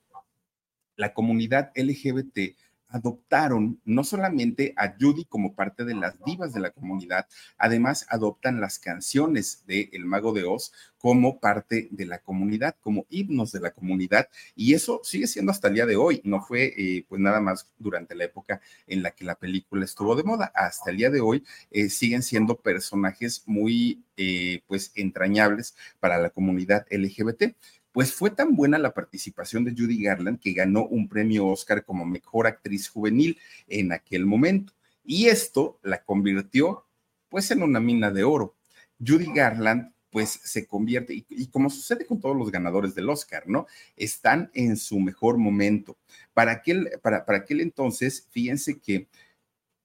la 0.98 1.14
comunidad 1.14 1.72
LGBT 1.74 2.58
adoptaron 2.90 3.80
no 3.86 4.04
solamente 4.04 4.74
a 4.78 4.96
Judy 5.00 5.26
como 5.26 5.54
parte 5.54 5.86
de 5.86 5.96
las 5.96 6.24
divas 6.24 6.54
de 6.54 6.60
la 6.60 6.72
comunidad, 6.72 7.28
además 7.58 8.06
adoptan 8.10 8.62
las 8.62 8.80
canciones 8.80 9.64
de 9.68 9.90
El 9.94 10.06
Mago 10.06 10.34
de 10.34 10.44
Oz 10.44 10.72
como 10.98 11.40
parte 11.40 11.88
de 11.92 12.06
la 12.06 12.20
comunidad, 12.20 12.76
como 12.82 13.06
himnos 13.10 13.52
de 13.52 13.60
la 13.60 13.72
comunidad, 13.72 14.30
y 14.56 14.74
eso 14.74 15.02
sigue 15.04 15.28
siendo 15.28 15.52
hasta 15.52 15.68
el 15.68 15.76
día 15.76 15.86
de 15.86 15.96
hoy, 15.96 16.22
no 16.24 16.42
fue 16.42 16.74
eh, 16.78 17.06
pues 17.08 17.22
nada 17.22 17.40
más 17.40 17.72
durante 17.78 18.16
la 18.16 18.26
época 18.26 18.62
en 18.88 19.04
la 19.04 19.12
que 19.12 19.26
la 19.26 19.36
película 19.36 19.86
estuvo 19.86 20.16
de 20.16 20.24
moda, 20.24 20.52
hasta 20.56 20.92
el 20.92 20.98
día 20.98 21.10
de 21.10 21.22
hoy 21.22 21.44
eh, 21.72 21.90
siguen 21.90 22.24
siendo 22.24 22.56
personajes 22.56 23.44
muy 23.46 24.04
eh, 24.18 24.62
pues 24.68 24.92
entrañables 24.96 25.76
para 26.00 26.18
la 26.18 26.32
comunidad 26.32 26.88
LGBT. 26.90 27.56
Pues 27.98 28.14
fue 28.14 28.30
tan 28.30 28.56
buena 28.56 28.78
la 28.78 28.94
participación 28.94 29.66
de 29.66 29.72
Judy 29.72 30.04
Garland 30.04 30.40
que 30.40 30.54
ganó 30.54 30.86
un 30.86 31.10
premio 31.10 31.48
Oscar 31.48 31.84
como 31.84 32.06
mejor 32.06 32.46
actriz 32.46 32.90
juvenil 32.90 33.40
en 33.68 33.92
aquel 33.92 34.24
momento. 34.24 34.72
Y 35.04 35.30
esto 35.30 35.80
la 35.82 36.04
convirtió 36.04 36.86
pues 37.28 37.50
en 37.50 37.64
una 37.64 37.80
mina 37.80 38.12
de 38.12 38.24
oro. 38.24 38.54
Judy 39.04 39.34
Garland 39.34 39.96
pues 40.12 40.30
se 40.30 40.68
convierte, 40.68 41.26
y, 41.28 41.48
como 41.48 41.72
sucede 41.72 42.06
con 42.06 42.20
todos 42.22 42.38
los 42.38 42.52
ganadores 42.52 42.94
del 42.94 43.10
Oscar, 43.10 43.48
¿no? 43.48 43.66
Están 43.96 44.52
en 44.54 44.78
su 44.78 45.00
mejor 45.00 45.40
momento. 45.40 45.98
Para 46.36 46.52
aquel, 46.52 46.92
para, 47.02 47.26
para 47.26 47.40
aquel 47.40 47.62
entonces, 47.62 48.28
fíjense 48.30 48.78
que 48.78 49.08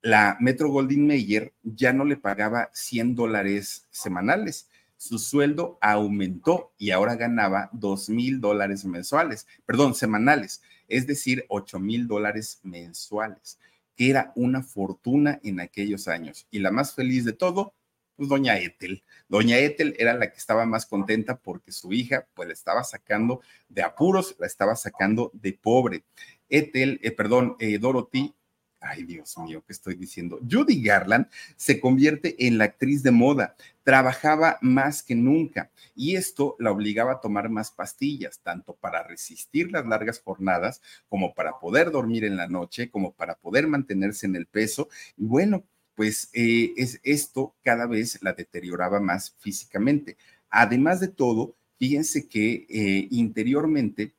la 0.02 0.36
Metro 0.38 0.68
Goldwyn 0.68 1.06
Mayer 1.06 1.54
ya 1.62 1.94
no 1.94 2.04
le 2.04 2.18
pagaba 2.18 2.68
100 2.74 3.14
dólares 3.14 3.86
semanales, 3.90 4.68
su 5.02 5.18
sueldo 5.18 5.78
aumentó 5.80 6.72
y 6.78 6.92
ahora 6.92 7.16
ganaba 7.16 7.68
dos 7.72 8.08
mil 8.08 8.40
dólares 8.40 8.84
mensuales, 8.84 9.48
perdón, 9.66 9.96
semanales, 9.96 10.62
es 10.86 11.08
decir, 11.08 11.44
ocho 11.48 11.80
mil 11.80 12.06
dólares 12.06 12.60
mensuales, 12.62 13.58
que 13.96 14.10
era 14.10 14.32
una 14.36 14.62
fortuna 14.62 15.40
en 15.42 15.58
aquellos 15.58 16.06
años. 16.06 16.46
Y 16.52 16.60
la 16.60 16.70
más 16.70 16.94
feliz 16.94 17.24
de 17.24 17.32
todo, 17.32 17.74
pues 18.14 18.28
doña 18.28 18.56
Ethel. 18.58 19.02
Doña 19.28 19.58
Ethel 19.58 19.96
era 19.98 20.14
la 20.14 20.30
que 20.30 20.38
estaba 20.38 20.66
más 20.66 20.86
contenta 20.86 21.36
porque 21.36 21.72
su 21.72 21.92
hija, 21.92 22.28
pues 22.34 22.46
la 22.46 22.54
estaba 22.54 22.84
sacando 22.84 23.40
de 23.68 23.82
apuros, 23.82 24.36
la 24.38 24.46
estaba 24.46 24.76
sacando 24.76 25.32
de 25.34 25.52
pobre. 25.52 26.04
Ethel, 26.48 27.00
eh, 27.02 27.10
perdón, 27.10 27.56
eh, 27.58 27.78
Dorothy 27.78 28.36
ay 28.82 29.04
Dios 29.04 29.38
mío, 29.38 29.62
¿qué 29.66 29.72
estoy 29.72 29.94
diciendo? 29.94 30.40
Judy 30.48 30.82
Garland 30.82 31.26
se 31.56 31.80
convierte 31.80 32.46
en 32.46 32.58
la 32.58 32.64
actriz 32.64 33.02
de 33.02 33.12
moda, 33.12 33.54
trabajaba 33.84 34.58
más 34.60 35.02
que 35.02 35.14
nunca 35.14 35.70
y 35.94 36.16
esto 36.16 36.56
la 36.58 36.70
obligaba 36.70 37.12
a 37.12 37.20
tomar 37.20 37.48
más 37.48 37.70
pastillas, 37.70 38.40
tanto 38.40 38.74
para 38.74 39.02
resistir 39.02 39.70
las 39.70 39.86
largas 39.86 40.20
jornadas 40.20 40.82
como 41.08 41.34
para 41.34 41.58
poder 41.58 41.90
dormir 41.90 42.24
en 42.24 42.36
la 42.36 42.48
noche, 42.48 42.90
como 42.90 43.12
para 43.12 43.36
poder 43.36 43.66
mantenerse 43.68 44.26
en 44.26 44.36
el 44.36 44.46
peso. 44.46 44.88
Y 45.16 45.24
bueno, 45.24 45.64
pues 45.94 46.30
eh, 46.32 46.72
es, 46.76 47.00
esto 47.04 47.54
cada 47.62 47.86
vez 47.86 48.18
la 48.22 48.32
deterioraba 48.32 49.00
más 49.00 49.36
físicamente. 49.38 50.16
Además 50.50 51.00
de 51.00 51.08
todo, 51.08 51.54
fíjense 51.78 52.28
que 52.28 52.66
eh, 52.68 53.08
interiormente 53.10 54.12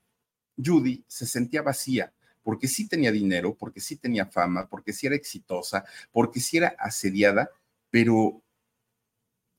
Judy 0.56 1.04
se 1.08 1.26
sentía 1.26 1.62
vacía 1.62 2.13
porque 2.44 2.68
sí 2.68 2.86
tenía 2.86 3.10
dinero, 3.10 3.56
porque 3.58 3.80
sí 3.80 3.96
tenía 3.96 4.26
fama, 4.26 4.68
porque 4.68 4.92
sí 4.92 5.06
era 5.08 5.16
exitosa, 5.16 5.84
porque 6.12 6.38
sí 6.38 6.58
era 6.58 6.76
asediada, 6.78 7.50
pero 7.90 8.42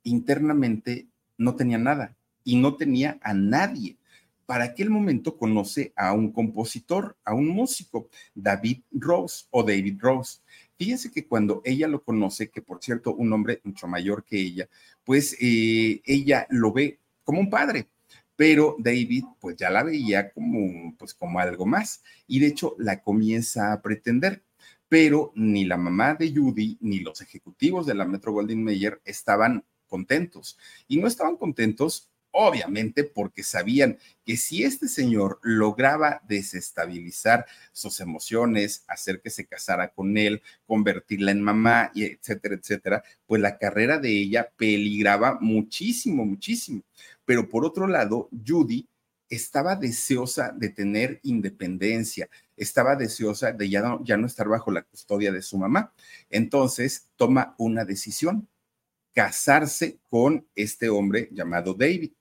internamente 0.03 1.07
no 1.37 1.55
tenía 1.55 1.77
nada 1.77 2.15
y 2.45 2.55
no 2.55 2.77
tenía 2.77 3.19
a 3.21 3.33
nadie. 3.33 3.97
Para 4.45 4.65
aquel 4.65 4.91
momento 4.91 5.37
conoce 5.37 5.91
a 5.95 6.13
un 6.13 6.31
compositor, 6.31 7.17
a 7.25 7.33
un 7.33 7.47
músico, 7.47 8.09
David 8.35 8.83
Rose 8.91 9.45
o 9.49 9.63
David 9.63 9.97
Rose. 9.99 10.39
Fíjense 10.77 11.11
que 11.11 11.27
cuando 11.27 11.61
ella 11.65 11.87
lo 11.87 12.03
conoce, 12.03 12.51
que 12.51 12.61
por 12.61 12.81
cierto, 12.83 13.15
un 13.15 13.33
hombre 13.33 13.59
mucho 13.63 13.87
mayor 13.87 14.23
que 14.23 14.39
ella, 14.39 14.69
pues 15.03 15.35
eh, 15.41 16.01
ella 16.05 16.45
lo 16.51 16.71
ve 16.71 16.99
como 17.23 17.39
un 17.39 17.49
padre, 17.49 17.87
pero 18.35 18.75
David 18.79 19.25
pues 19.39 19.55
ya 19.55 19.69
la 19.69 19.83
veía 19.83 20.31
como, 20.31 20.95
pues, 20.97 21.13
como 21.13 21.39
algo 21.39 21.65
más 21.65 22.03
y 22.27 22.39
de 22.39 22.47
hecho 22.47 22.75
la 22.77 23.01
comienza 23.01 23.73
a 23.73 23.81
pretender. 23.81 24.43
Pero 24.87 25.31
ni 25.35 25.65
la 25.65 25.77
mamá 25.77 26.13
de 26.13 26.33
Judy 26.33 26.77
ni 26.79 26.99
los 26.99 27.21
ejecutivos 27.21 27.85
de 27.85 27.95
la 27.95 28.05
Metro 28.05 28.31
Goldwyn 28.33 28.63
Mayer 28.63 29.01
estaban 29.03 29.65
contentos. 29.87 30.57
Y 30.87 30.97
no 30.97 31.07
estaban 31.07 31.37
contentos 31.37 32.09
obviamente 32.37 33.05
porque 33.05 33.43
sabían 33.43 33.97
que 34.25 34.35
si 34.35 34.63
este 34.63 34.89
señor 34.89 35.39
lograba 35.41 36.21
desestabilizar 36.27 37.45
sus 37.71 38.01
emociones, 38.01 38.83
hacer 38.87 39.21
que 39.21 39.29
se 39.29 39.45
casara 39.45 39.93
con 39.93 40.17
él, 40.17 40.41
convertirla 40.67 41.31
en 41.31 41.41
mamá, 41.41 41.91
y 41.95 42.03
etcétera, 42.03 42.55
etcétera, 42.55 43.03
pues 43.25 43.41
la 43.41 43.57
carrera 43.57 43.99
de 43.99 44.09
ella 44.09 44.51
peligraba 44.57 45.37
muchísimo, 45.39 46.25
muchísimo. 46.25 46.81
Pero 47.23 47.47
por 47.47 47.65
otro 47.65 47.87
lado, 47.87 48.29
Judy 48.45 48.85
estaba 49.29 49.77
deseosa 49.77 50.51
de 50.51 50.69
tener 50.69 51.21
independencia, 51.23 52.29
estaba 52.57 52.97
deseosa 52.97 53.53
de 53.53 53.69
ya 53.69 53.81
no, 53.81 54.03
ya 54.03 54.17
no 54.17 54.27
estar 54.27 54.49
bajo 54.49 54.71
la 54.71 54.83
custodia 54.83 55.31
de 55.31 55.41
su 55.41 55.57
mamá. 55.57 55.93
Entonces 56.29 57.07
toma 57.15 57.55
una 57.57 57.85
decisión, 57.85 58.49
casarse 59.13 59.99
con 60.09 60.45
este 60.53 60.89
hombre 60.89 61.29
llamado 61.31 61.73
David. 61.73 62.11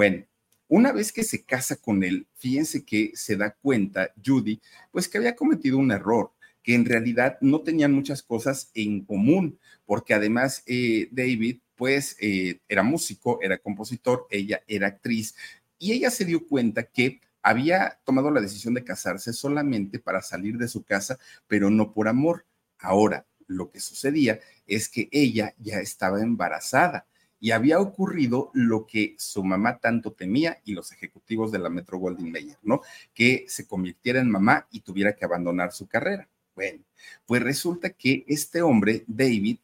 Bueno, 0.00 0.24
una 0.68 0.92
vez 0.92 1.12
que 1.12 1.22
se 1.22 1.44
casa 1.44 1.76
con 1.76 2.02
él, 2.02 2.26
fíjense 2.36 2.86
que 2.86 3.12
se 3.12 3.36
da 3.36 3.50
cuenta 3.50 4.14
Judy, 4.24 4.58
pues 4.90 5.06
que 5.06 5.18
había 5.18 5.36
cometido 5.36 5.76
un 5.76 5.92
error, 5.92 6.32
que 6.62 6.74
en 6.74 6.86
realidad 6.86 7.36
no 7.42 7.60
tenían 7.60 7.92
muchas 7.92 8.22
cosas 8.22 8.70
en 8.72 9.04
común, 9.04 9.58
porque 9.84 10.14
además 10.14 10.62
eh, 10.64 11.08
David, 11.10 11.58
pues 11.76 12.16
eh, 12.18 12.60
era 12.66 12.82
músico, 12.82 13.40
era 13.42 13.58
compositor, 13.58 14.26
ella 14.30 14.62
era 14.66 14.86
actriz, 14.86 15.34
y 15.78 15.92
ella 15.92 16.10
se 16.10 16.24
dio 16.24 16.46
cuenta 16.46 16.84
que 16.84 17.20
había 17.42 18.00
tomado 18.06 18.30
la 18.30 18.40
decisión 18.40 18.72
de 18.72 18.84
casarse 18.84 19.34
solamente 19.34 19.98
para 19.98 20.22
salir 20.22 20.56
de 20.56 20.68
su 20.68 20.82
casa, 20.82 21.18
pero 21.46 21.68
no 21.68 21.92
por 21.92 22.08
amor. 22.08 22.46
Ahora, 22.78 23.26
lo 23.46 23.70
que 23.70 23.80
sucedía 23.80 24.40
es 24.66 24.88
que 24.88 25.10
ella 25.12 25.54
ya 25.58 25.78
estaba 25.80 26.22
embarazada 26.22 27.06
y 27.40 27.52
había 27.52 27.80
ocurrido 27.80 28.50
lo 28.52 28.86
que 28.86 29.14
su 29.18 29.42
mamá 29.42 29.78
tanto 29.78 30.12
temía 30.12 30.60
y 30.64 30.74
los 30.74 30.92
ejecutivos 30.92 31.50
de 31.50 31.58
la 31.58 31.70
Metro 31.70 31.98
Goldwyn 31.98 32.30
Mayer, 32.30 32.58
¿no? 32.62 32.82
Que 33.14 33.46
se 33.48 33.66
convirtiera 33.66 34.20
en 34.20 34.30
mamá 34.30 34.68
y 34.70 34.80
tuviera 34.80 35.16
que 35.16 35.24
abandonar 35.24 35.72
su 35.72 35.88
carrera. 35.88 36.28
Bueno, 36.54 36.84
pues 37.24 37.42
resulta 37.42 37.90
que 37.90 38.24
este 38.28 38.60
hombre, 38.60 39.04
David, 39.06 39.58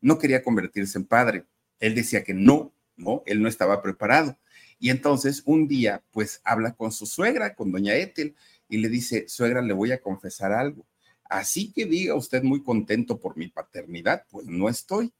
no 0.00 0.18
quería 0.18 0.42
convertirse 0.42 0.98
en 0.98 1.04
padre. 1.04 1.44
Él 1.78 1.94
decía 1.94 2.24
que 2.24 2.34
no, 2.34 2.72
no, 2.96 3.22
él 3.26 3.40
no 3.40 3.48
estaba 3.48 3.80
preparado. 3.80 4.36
Y 4.80 4.90
entonces 4.90 5.42
un 5.44 5.68
día, 5.68 6.02
pues 6.10 6.40
habla 6.42 6.72
con 6.72 6.90
su 6.90 7.06
suegra, 7.06 7.54
con 7.54 7.70
doña 7.70 7.94
Ethel, 7.94 8.34
y 8.68 8.78
le 8.78 8.88
dice, 8.88 9.28
suegra, 9.28 9.62
le 9.62 9.72
voy 9.72 9.92
a 9.92 10.00
confesar 10.00 10.52
algo. 10.52 10.86
Así 11.24 11.72
que 11.72 11.86
diga 11.86 12.16
usted 12.16 12.42
muy 12.42 12.62
contento 12.64 13.20
por 13.20 13.36
mi 13.36 13.48
paternidad, 13.48 14.24
pues 14.30 14.46
no 14.46 14.68
estoy. 14.68 15.12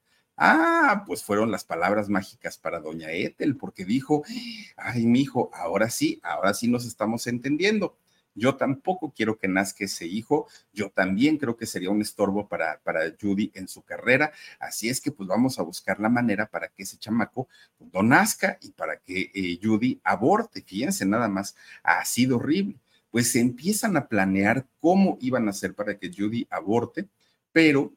Ah, 0.42 1.04
pues 1.06 1.22
fueron 1.22 1.50
las 1.50 1.64
palabras 1.64 2.08
mágicas 2.08 2.56
para 2.56 2.80
doña 2.80 3.10
Ethel, 3.12 3.58
porque 3.58 3.84
dijo, 3.84 4.24
ay, 4.78 5.04
mi 5.04 5.20
hijo, 5.20 5.50
ahora 5.52 5.90
sí, 5.90 6.18
ahora 6.22 6.54
sí 6.54 6.66
nos 6.66 6.86
estamos 6.86 7.26
entendiendo. 7.26 7.98
Yo 8.34 8.56
tampoco 8.56 9.12
quiero 9.14 9.36
que 9.36 9.48
nazca 9.48 9.84
ese 9.84 10.06
hijo, 10.06 10.46
yo 10.72 10.88
también 10.88 11.36
creo 11.36 11.58
que 11.58 11.66
sería 11.66 11.90
un 11.90 12.00
estorbo 12.00 12.48
para, 12.48 12.80
para 12.82 13.02
Judy 13.20 13.50
en 13.54 13.68
su 13.68 13.82
carrera, 13.82 14.32
así 14.58 14.88
es 14.88 15.02
que 15.02 15.12
pues 15.12 15.28
vamos 15.28 15.58
a 15.58 15.62
buscar 15.62 16.00
la 16.00 16.08
manera 16.08 16.46
para 16.46 16.68
que 16.68 16.84
ese 16.84 16.96
chamaco 16.96 17.46
pues, 17.76 17.92
no 17.92 18.02
nazca 18.02 18.56
y 18.62 18.70
para 18.70 18.96
que 18.98 19.30
eh, 19.34 19.58
Judy 19.62 20.00
aborte. 20.04 20.62
Fíjense 20.62 21.04
nada 21.04 21.28
más, 21.28 21.54
ha 21.82 22.02
sido 22.06 22.36
horrible. 22.38 22.76
Pues 23.10 23.30
se 23.30 23.40
empiezan 23.40 23.94
a 23.98 24.08
planear 24.08 24.66
cómo 24.80 25.18
iban 25.20 25.48
a 25.48 25.50
hacer 25.50 25.74
para 25.74 25.98
que 25.98 26.10
Judy 26.10 26.46
aborte, 26.50 27.08
pero 27.52 27.92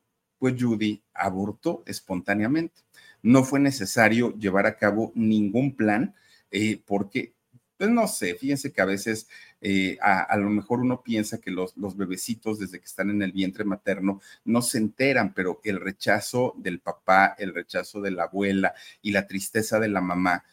Judy 0.52 1.02
abortó 1.14 1.84
espontáneamente. 1.86 2.82
No 3.22 3.44
fue 3.44 3.60
necesario 3.60 4.36
llevar 4.38 4.66
a 4.66 4.78
cabo 4.78 5.12
ningún 5.16 5.76
plan 5.76 6.16
eh, 6.52 6.82
porque, 6.86 7.34
pues 7.78 7.90
no 7.90 8.08
sé, 8.08 8.36
fíjense 8.36 8.72
que 8.72 8.82
a 8.82 8.86
veces 8.86 9.28
eh, 9.62 9.98
a, 10.02 10.36
lo 10.38 10.50
mejor 10.50 10.82
uno 10.82 11.02
piensa 11.04 11.40
que 11.40 11.52
los, 11.52 11.76
los 11.78 11.98
bebecitos 11.98 12.60
desde 12.60 12.80
que 12.80 12.86
están 12.86 13.10
en 13.10 13.22
el 13.22 13.32
vientre 13.32 13.64
materno 13.64 14.22
no 14.46 14.62
se 14.62 14.78
enteran, 14.78 15.34
pero 15.34 15.62
el 15.64 15.80
rechazo 15.80 16.54
del 16.58 16.80
papá, 16.80 17.36
el 17.38 17.54
rechazo 17.54 18.02
de 18.02 18.12
la 18.12 18.26
abuela 18.26 18.74
y 19.02 19.12
la 19.12 19.26
tristeza 19.28 19.80
de 19.80 19.88
la 19.88 20.02
mamá, 20.02 20.44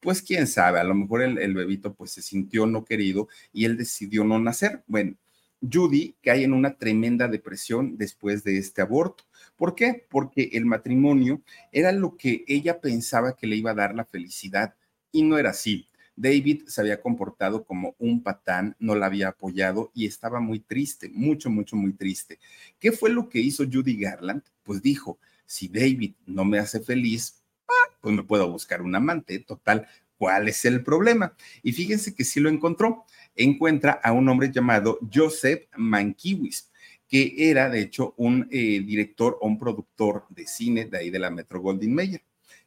pues 0.00 0.22
quién 0.22 0.46
sabe, 0.46 0.80
a 0.80 0.84
lo 0.84 0.94
mejor 0.94 1.22
el, 1.22 1.38
el 1.38 1.54
bebito 1.54 1.94
pues 1.94 2.12
se 2.12 2.22
sintió 2.22 2.66
no 2.66 2.84
querido 2.84 3.28
y 3.52 3.64
él 3.64 3.76
decidió 3.76 4.24
no 4.24 4.38
nacer. 4.38 4.82
Bueno, 4.86 5.16
Judy 5.72 6.16
cae 6.22 6.44
en 6.44 6.52
una 6.52 6.76
tremenda 6.76 7.28
depresión 7.28 7.96
después 7.96 8.44
de 8.44 8.58
este 8.58 8.82
aborto. 8.82 9.24
¿Por 9.56 9.74
qué? 9.74 10.06
Porque 10.10 10.50
el 10.52 10.66
matrimonio 10.66 11.42
era 11.70 11.92
lo 11.92 12.16
que 12.16 12.44
ella 12.48 12.80
pensaba 12.80 13.36
que 13.36 13.46
le 13.46 13.56
iba 13.56 13.70
a 13.70 13.74
dar 13.74 13.94
la 13.94 14.04
felicidad 14.04 14.74
y 15.12 15.22
no 15.22 15.38
era 15.38 15.50
así. 15.50 15.88
David 16.16 16.62
se 16.66 16.80
había 16.80 17.00
comportado 17.00 17.64
como 17.64 17.94
un 17.98 18.22
patán, 18.22 18.76
no 18.78 18.94
la 18.94 19.06
había 19.06 19.28
apoyado 19.28 19.90
y 19.94 20.06
estaba 20.06 20.40
muy 20.40 20.60
triste, 20.60 21.08
mucho, 21.12 21.50
mucho, 21.50 21.76
muy 21.76 21.92
triste. 21.92 22.38
¿Qué 22.78 22.92
fue 22.92 23.10
lo 23.10 23.28
que 23.28 23.40
hizo 23.40 23.64
Judy 23.64 23.96
Garland? 23.96 24.42
Pues 24.62 24.80
dijo, 24.82 25.18
si 25.46 25.68
David 25.68 26.14
no 26.26 26.44
me 26.44 26.58
hace 26.58 26.80
feliz, 26.80 27.42
ah, 27.68 27.96
pues 28.00 28.14
me 28.14 28.22
puedo 28.22 28.50
buscar 28.50 28.82
un 28.82 28.94
amante. 28.94 29.38
Total, 29.40 29.86
¿cuál 30.16 30.48
es 30.48 30.64
el 30.64 30.82
problema? 30.84 31.36
Y 31.62 31.72
fíjense 31.72 32.14
que 32.14 32.24
sí 32.24 32.40
lo 32.40 32.48
encontró. 32.48 33.04
Encuentra 33.34 33.92
a 33.92 34.12
un 34.12 34.28
hombre 34.28 34.50
llamado 34.52 34.98
Joseph 35.12 35.68
Mankiewicz 35.76 36.70
que 37.08 37.50
era 37.50 37.68
de 37.70 37.80
hecho 37.80 38.14
un 38.16 38.48
eh, 38.50 38.80
director 38.84 39.38
o 39.40 39.46
un 39.46 39.58
productor 39.58 40.26
de 40.30 40.46
cine 40.46 40.86
de 40.86 40.98
ahí 40.98 41.10
de 41.10 41.18
la 41.18 41.30
Metro 41.30 41.60
Goldwyn 41.60 41.94
Mayer 41.94 42.22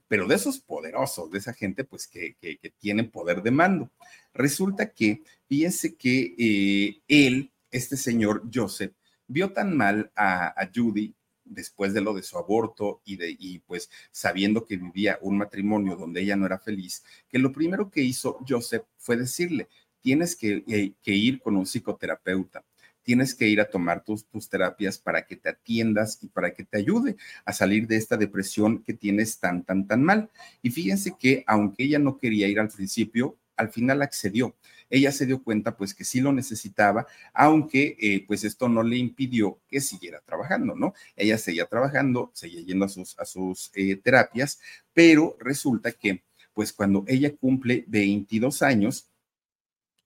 pero 0.07 0.27
de 0.27 0.35
esos 0.35 0.59
poderosos, 0.59 1.29
de 1.31 1.37
esa 1.39 1.53
gente 1.53 1.83
pues 1.83 2.07
que, 2.07 2.35
que, 2.39 2.57
tienen 2.79 3.11
poder 3.11 3.41
de 3.41 3.51
mando. 3.51 3.91
Resulta 4.33 4.91
que, 4.91 5.23
fíjense 5.47 5.95
que 5.95 6.35
eh, 6.37 7.01
él, 7.07 7.51
este 7.71 7.97
señor 7.97 8.43
Joseph, 8.53 8.93
vio 9.27 9.51
tan 9.51 9.75
mal 9.75 10.11
a, 10.15 10.69
Judy 10.73 11.13
después 11.43 11.93
de 11.93 12.01
lo 12.01 12.13
de 12.13 12.23
su 12.23 12.37
aborto 12.37 13.01
y, 13.05 13.17
de, 13.17 13.35
y 13.37 13.59
pues 13.59 13.89
sabiendo 14.11 14.65
que 14.65 14.77
vivía 14.77 15.17
un 15.21 15.37
matrimonio 15.37 15.95
donde 15.95 16.21
ella 16.21 16.35
no 16.35 16.45
era 16.45 16.59
feliz, 16.59 17.03
que 17.29 17.39
lo 17.39 17.51
primero 17.51 17.89
que 17.89 18.01
hizo 18.01 18.39
Joseph 18.47 18.83
fue 18.97 19.17
decirle, 19.17 19.67
tienes 20.01 20.35
que, 20.35 20.63
eh, 20.67 20.93
que 21.01 21.11
ir 21.13 21.41
con 21.41 21.57
un 21.57 21.65
psicoterapeuta 21.65 22.63
tienes 23.07 23.33
que 23.33 23.47
ir 23.47 23.61
a 23.61 23.69
tomar 23.69 24.03
tus, 24.03 24.25
tus 24.27 24.49
terapias 24.49 24.97
para 24.97 25.25
que 25.25 25.37
te 25.37 25.47
atiendas 25.47 26.19
y 26.21 26.27
para 26.27 26.53
que 26.53 26.65
te 26.65 26.77
ayude 26.77 27.15
a 27.45 27.53
salir 27.53 27.87
de 27.87 27.95
esta 27.95 28.17
depresión 28.17 28.83
que 28.83 28.93
tienes 28.93 29.39
tan, 29.39 29.63
tan, 29.63 29.87
tan 29.87 30.03
mal. 30.03 30.29
Y 30.61 30.71
fíjense 30.71 31.15
que 31.17 31.41
aunque 31.47 31.85
ella 31.85 31.99
no 31.99 32.17
quería 32.17 32.49
ir 32.49 32.59
al 32.59 32.67
principio, 32.67 33.37
al 33.55 33.69
final 33.69 34.01
accedió. 34.01 34.57
Ella 34.89 35.13
se 35.13 35.25
dio 35.25 35.41
cuenta 35.41 35.77
pues 35.77 35.93
que 35.93 36.03
sí 36.03 36.19
lo 36.19 36.33
necesitaba, 36.33 37.07
aunque 37.33 37.95
eh, 37.97 38.25
pues 38.27 38.43
esto 38.43 38.67
no 38.67 38.83
le 38.83 38.97
impidió 38.97 39.61
que 39.69 39.79
siguiera 39.79 40.19
trabajando, 40.25 40.75
¿no? 40.75 40.93
Ella 41.15 41.37
seguía 41.37 41.65
trabajando, 41.65 42.31
seguía 42.33 42.59
yendo 42.59 42.83
a 42.83 42.89
sus, 42.89 43.17
a 43.17 43.23
sus 43.23 43.71
eh, 43.73 43.95
terapias, 43.95 44.59
pero 44.91 45.37
resulta 45.39 45.93
que 45.93 46.25
pues 46.53 46.73
cuando 46.73 47.05
ella 47.07 47.33
cumple 47.33 47.85
22 47.87 48.63
años, 48.63 49.07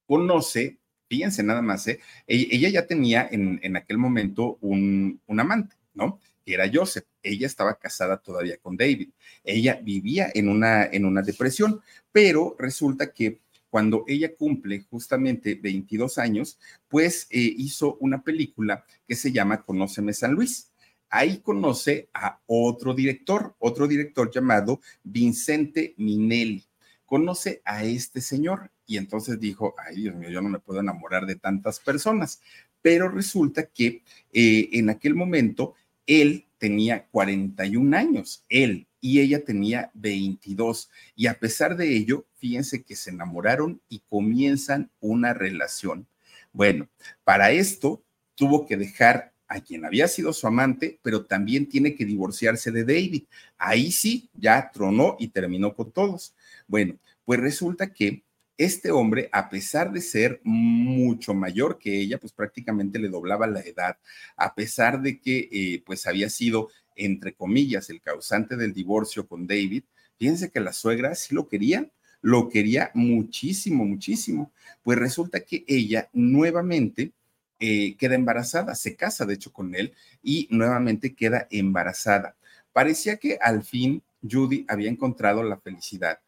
conoce 0.05 0.80
fíjense 1.11 1.43
nada 1.43 1.61
más, 1.61 1.85
¿eh? 1.89 1.99
ella 2.25 2.69
ya 2.69 2.87
tenía 2.87 3.27
en, 3.29 3.75
aquel 3.75 3.97
momento 3.97 4.57
un, 4.61 5.19
amante, 5.27 5.75
¿no? 5.93 6.21
Que 6.45 6.53
era 6.53 6.71
Joseph. 6.73 7.03
Ella 7.21 7.47
estaba 7.47 7.77
casada 7.77 8.15
todavía 8.15 8.55
con 8.59 8.77
David. 8.77 9.09
Ella 9.43 9.77
vivía 9.83 10.31
en 10.33 10.47
una, 10.47 10.85
en 10.85 11.03
una 11.03 11.21
depresión, 11.21 11.81
pero 12.13 12.55
resulta 12.57 13.11
que 13.11 13.41
cuando 13.69 14.05
ella 14.07 14.33
cumple 14.33 14.85
justamente 14.89 15.55
22 15.55 16.17
años, 16.17 16.57
pues 16.87 17.27
eh, 17.29 17.39
hizo 17.57 17.97
una 17.99 18.23
película 18.23 18.85
que 19.05 19.15
se 19.15 19.33
llama 19.33 19.63
Conóceme 19.63 20.13
San 20.13 20.31
Luis. 20.31 20.71
Ahí 21.09 21.39
conoce 21.39 22.07
a 22.13 22.39
otro 22.45 22.93
director, 22.93 23.53
otro 23.59 23.85
director 23.85 24.31
llamado 24.31 24.79
Vincente 25.03 25.93
Minelli. 25.97 26.70
Conoce 27.11 27.61
a 27.65 27.83
este 27.83 28.21
señor 28.21 28.71
y 28.85 28.95
entonces 28.95 29.37
dijo, 29.37 29.75
ay 29.85 30.03
Dios 30.03 30.15
mío, 30.15 30.29
yo 30.29 30.41
no 30.41 30.47
me 30.47 30.59
puedo 30.59 30.79
enamorar 30.79 31.25
de 31.25 31.35
tantas 31.35 31.77
personas. 31.81 32.39
Pero 32.81 33.09
resulta 33.09 33.65
que 33.65 34.01
eh, 34.31 34.69
en 34.71 34.89
aquel 34.89 35.13
momento 35.13 35.73
él 36.07 36.47
tenía 36.57 37.07
41 37.11 37.97
años, 37.97 38.45
él, 38.47 38.87
y 39.01 39.19
ella 39.19 39.43
tenía 39.43 39.91
22. 39.93 40.89
Y 41.17 41.27
a 41.27 41.37
pesar 41.37 41.75
de 41.75 41.93
ello, 41.93 42.27
fíjense 42.37 42.83
que 42.83 42.95
se 42.95 43.09
enamoraron 43.09 43.81
y 43.89 43.99
comienzan 44.07 44.89
una 45.01 45.33
relación. 45.33 46.07
Bueno, 46.53 46.87
para 47.25 47.51
esto 47.51 48.05
tuvo 48.35 48.65
que 48.65 48.77
dejar 48.77 49.33
a 49.51 49.59
quien 49.59 49.83
había 49.83 50.07
sido 50.07 50.31
su 50.31 50.47
amante, 50.47 50.97
pero 51.03 51.25
también 51.25 51.67
tiene 51.67 51.93
que 51.93 52.05
divorciarse 52.05 52.71
de 52.71 52.85
David. 52.85 53.23
Ahí 53.57 53.91
sí, 53.91 54.29
ya 54.33 54.71
tronó 54.71 55.17
y 55.19 55.27
terminó 55.27 55.75
con 55.75 55.91
todos. 55.91 56.33
Bueno, 56.67 56.97
pues 57.25 57.41
resulta 57.41 57.91
que 57.91 58.23
este 58.57 58.91
hombre, 58.91 59.29
a 59.33 59.49
pesar 59.49 59.91
de 59.91 59.99
ser 59.99 60.39
mucho 60.45 61.33
mayor 61.33 61.77
que 61.77 61.99
ella, 61.99 62.17
pues 62.17 62.31
prácticamente 62.31 62.97
le 62.97 63.09
doblaba 63.09 63.45
la 63.45 63.59
edad, 63.59 63.97
a 64.37 64.55
pesar 64.55 65.01
de 65.01 65.19
que 65.19 65.49
eh, 65.51 65.83
pues 65.85 66.07
había 66.07 66.29
sido, 66.29 66.69
entre 66.95 67.33
comillas, 67.33 67.89
el 67.89 67.99
causante 67.99 68.55
del 68.55 68.73
divorcio 68.73 69.27
con 69.27 69.47
David, 69.47 69.83
fíjense 70.17 70.49
que 70.49 70.61
la 70.61 70.71
suegra 70.71 71.13
sí 71.13 71.35
lo 71.35 71.49
quería, 71.49 71.91
lo 72.21 72.47
quería 72.47 72.91
muchísimo, 72.93 73.83
muchísimo. 73.83 74.53
Pues 74.81 74.97
resulta 74.97 75.41
que 75.41 75.65
ella 75.67 76.09
nuevamente 76.13 77.11
eh, 77.63 77.95
queda 77.95 78.15
embarazada, 78.15 78.73
se 78.73 78.95
casa 78.95 79.27
de 79.27 79.35
hecho 79.35 79.53
con 79.53 79.75
él 79.75 79.93
y 80.23 80.47
nuevamente 80.49 81.13
queda 81.13 81.47
embarazada. 81.51 82.35
Parecía 82.73 83.17
que 83.17 83.37
al 83.39 83.63
fin 83.63 84.01
Judy 84.27 84.65
había 84.67 84.89
encontrado 84.89 85.43
la 85.43 85.57
felicidad. 85.57 86.19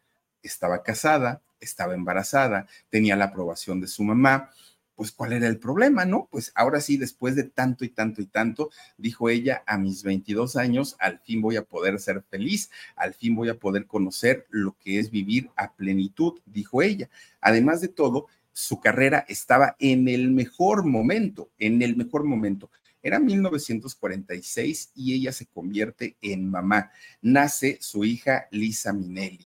Estaba 0.44 0.84
casada, 0.84 1.42
estaba 1.58 1.94
embarazada, 1.94 2.68
tenía 2.88 3.16
la 3.16 3.26
aprobación 3.26 3.80
de 3.80 3.88
su 3.88 4.04
mamá. 4.04 4.50
Pues, 4.94 5.10
¿cuál 5.10 5.32
era 5.32 5.48
el 5.48 5.58
problema, 5.58 6.04
no? 6.04 6.28
Pues 6.30 6.52
ahora 6.54 6.80
sí, 6.80 6.96
después 6.96 7.34
de 7.34 7.42
tanto 7.42 7.84
y 7.84 7.88
tanto 7.88 8.22
y 8.22 8.26
tanto, 8.26 8.70
dijo 8.96 9.28
ella, 9.28 9.64
a 9.66 9.76
mis 9.76 10.04
22 10.04 10.54
años, 10.54 10.94
al 11.00 11.18
fin 11.18 11.42
voy 11.42 11.56
a 11.56 11.64
poder 11.64 11.98
ser 11.98 12.22
feliz, 12.22 12.70
al 12.94 13.12
fin 13.12 13.34
voy 13.34 13.48
a 13.48 13.58
poder 13.58 13.86
conocer 13.86 14.46
lo 14.50 14.76
que 14.78 15.00
es 15.00 15.10
vivir 15.10 15.50
a 15.56 15.72
plenitud, 15.72 16.34
dijo 16.46 16.80
ella. 16.80 17.10
Además 17.40 17.80
de 17.80 17.88
todo, 17.88 18.28
su 18.54 18.80
carrera 18.80 19.26
estaba 19.28 19.76
en 19.78 20.08
el 20.08 20.30
mejor 20.30 20.86
momento, 20.86 21.50
en 21.58 21.82
el 21.82 21.96
mejor 21.96 22.24
momento. 22.24 22.70
Era 23.02 23.18
1946 23.18 24.92
y 24.94 25.12
ella 25.12 25.32
se 25.32 25.44
convierte 25.46 26.16
en 26.22 26.48
mamá. 26.48 26.90
Nace 27.20 27.76
su 27.82 28.04
hija 28.04 28.46
Lisa 28.50 28.94
Minelli. 28.94 29.46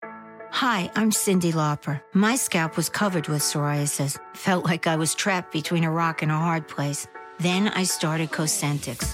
Hi, 0.53 0.89
I'm 0.95 1.11
Cindy 1.11 1.51
Lauper. 1.51 2.01
My 2.13 2.35
scalp 2.35 2.77
was 2.77 2.89
covered 2.89 3.27
with 3.27 3.41
psoriasis. 3.41 4.17
Felt 4.33 4.65
like 4.65 4.87
I 4.87 4.95
was 4.95 5.13
trapped 5.13 5.51
between 5.51 5.83
a 5.83 5.91
rock 5.91 6.23
and 6.23 6.31
a 6.31 6.35
hard 6.35 6.67
place. 6.67 7.07
Then 7.39 7.67
I 7.69 7.83
started 7.83 8.31
Cosentix. 8.31 9.13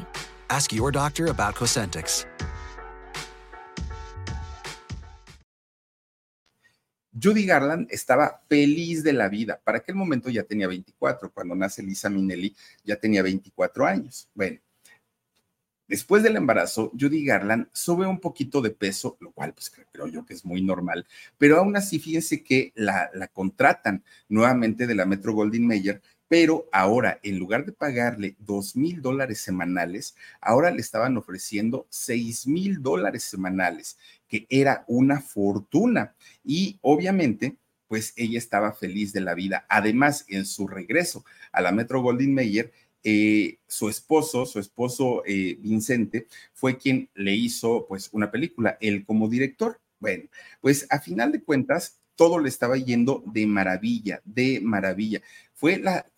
Ask 0.49 0.73
your 0.73 0.91
doctor 0.91 1.29
about 1.29 1.55
Cosentix. 1.55 2.25
Judy 7.13 7.45
Garland 7.45 7.87
estaba 7.91 8.41
feliz 8.47 9.03
de 9.03 9.13
la 9.13 9.29
vida. 9.29 9.61
Para 9.63 9.79
aquel 9.79 9.95
momento 9.95 10.29
ya 10.29 10.43
tenía 10.43 10.67
24. 10.67 11.31
Cuando 11.31 11.55
nace 11.55 11.83
Lisa 11.83 12.09
Minnelli 12.09 12.55
ya 12.83 12.95
tenía 12.95 13.21
24 13.21 13.85
años. 13.85 14.27
Bueno, 14.33 14.59
después 15.87 16.23
del 16.23 16.37
embarazo, 16.37 16.91
Judy 16.99 17.25
Garland 17.25 17.67
sube 17.73 18.07
un 18.07 18.19
poquito 18.19 18.61
de 18.61 18.71
peso, 18.71 19.17
lo 19.19 19.31
cual 19.31 19.53
pues 19.53 19.71
creo 19.91 20.07
yo 20.07 20.25
que 20.25 20.33
es 20.33 20.45
muy 20.45 20.61
normal, 20.61 21.05
pero 21.37 21.57
aún 21.57 21.75
así 21.75 21.99
fíjense 21.99 22.43
que 22.43 22.71
la, 22.75 23.11
la 23.13 23.27
contratan 23.27 24.03
nuevamente 24.29 24.87
de 24.87 24.95
la 24.95 25.05
Metro 25.05 25.33
Goldwyn 25.33 25.67
Mayer 25.67 26.01
pero 26.31 26.69
ahora 26.71 27.19
en 27.23 27.37
lugar 27.37 27.65
de 27.65 27.73
pagarle 27.73 28.37
dos 28.39 28.77
mil 28.77 29.01
dólares 29.01 29.41
semanales, 29.41 30.15
ahora 30.39 30.71
le 30.71 30.79
estaban 30.79 31.17
ofreciendo 31.17 31.87
seis 31.89 32.47
mil 32.47 32.81
dólares 32.81 33.23
semanales, 33.23 33.97
que 34.29 34.47
era 34.49 34.85
una 34.87 35.19
fortuna. 35.19 36.15
Y 36.41 36.79
obviamente, 36.79 37.57
pues 37.89 38.13
ella 38.15 38.37
estaba 38.37 38.71
feliz 38.71 39.11
de 39.11 39.19
la 39.19 39.33
vida. 39.33 39.65
Además, 39.67 40.23
en 40.29 40.45
su 40.45 40.69
regreso 40.69 41.25
a 41.51 41.59
la 41.59 41.73
Metro 41.73 42.01
Goldwyn 42.01 42.33
Mayer, 42.33 42.71
eh, 43.03 43.57
su 43.67 43.89
esposo, 43.89 44.45
su 44.45 44.59
esposo 44.59 45.23
eh, 45.25 45.57
Vincente, 45.59 46.27
fue 46.53 46.77
quien 46.77 47.09
le 47.13 47.35
hizo 47.35 47.85
pues 47.89 48.07
una 48.13 48.31
película, 48.31 48.77
él 48.79 49.03
como 49.05 49.27
director. 49.27 49.81
Bueno, 49.99 50.29
pues 50.61 50.87
a 50.91 51.01
final 51.01 51.33
de 51.33 51.43
cuentas, 51.43 51.97
todo 52.15 52.39
le 52.39 52.49
estaba 52.49 52.77
yendo 52.77 53.23
de 53.25 53.47
maravilla, 53.47 54.21
de 54.25 54.59
maravilla 54.61 55.21
fue 55.61 55.77
la, 55.77 56.11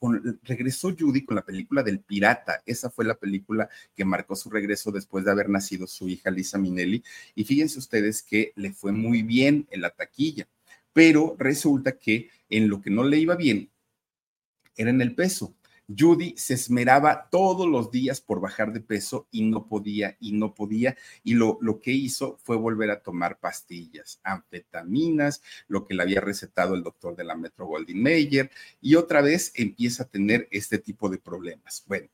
regresó 0.44 0.96
Judy 0.98 1.26
con 1.26 1.36
la 1.36 1.44
película 1.44 1.84
del 1.84 2.00
pirata. 2.00 2.64
Esa 2.66 2.90
fue 2.90 3.04
la 3.04 3.16
película 3.16 3.68
que 3.94 4.06
marcó 4.06 4.38
su 4.38 4.50
regreso 4.50 4.90
después 4.90 5.26
de 5.26 5.32
haber 5.32 5.50
nacido 5.50 5.86
su 5.86 6.08
hija 6.08 6.32
Lisa 6.32 6.58
Minelli. 6.58 7.04
Y 7.36 7.44
fíjense 7.44 7.78
ustedes 7.78 8.24
que 8.24 8.54
le 8.56 8.72
fue 8.72 8.94
muy 8.94 9.22
bien 9.22 9.68
en 9.70 9.82
la 9.82 9.90
taquilla. 9.90 10.48
pero 10.94 11.36
resulta 11.38 11.98
que 12.00 12.30
en 12.50 12.70
lo 12.70 12.82
que 12.82 12.90
no 12.90 13.04
le 13.04 13.18
iba 13.18 13.36
bien 13.36 13.70
era 14.78 14.92
en 14.92 15.02
el 15.02 15.14
peso. 15.14 15.54
Judy 15.88 16.36
se 16.38 16.54
esmeraba 16.54 17.30
todos 17.30 17.68
los 17.68 17.92
días 17.92 18.22
por 18.22 18.40
bajar 18.40 18.74
de 18.74 18.80
peso 18.80 19.28
y 19.32 19.44
no 19.44 19.68
podía 19.68 20.18
y 20.20 20.34
no 20.34 20.54
podía. 20.54 20.96
Y 21.24 21.34
lo, 21.34 21.58
lo, 21.62 21.80
que 21.80 21.92
hizo 21.92 22.38
fue 22.44 22.56
volver 22.58 22.92
a 22.92 23.02
tomar 23.02 23.40
pastillas, 23.40 24.20
anfetaminas, 24.24 25.42
lo 25.68 25.86
que 25.86 25.94
le 25.94 26.04
había 26.04 26.22
recetado 26.22 26.76
el 26.76 26.84
doctor 26.84 27.16
de 27.16 27.24
la 27.24 27.36
Metro 27.36 27.66
Goldwyn 27.66 28.02
Mayer, 28.02 28.52
y 28.82 28.96
otra 28.96 29.22
vez 29.22 29.52
empieza 29.56 30.04
a 30.04 30.10
tener 30.10 30.48
este 30.52 30.78
tipo 30.78 31.10
de 31.10 31.18
problemas. 31.18 31.84
Bueno, 31.88 32.08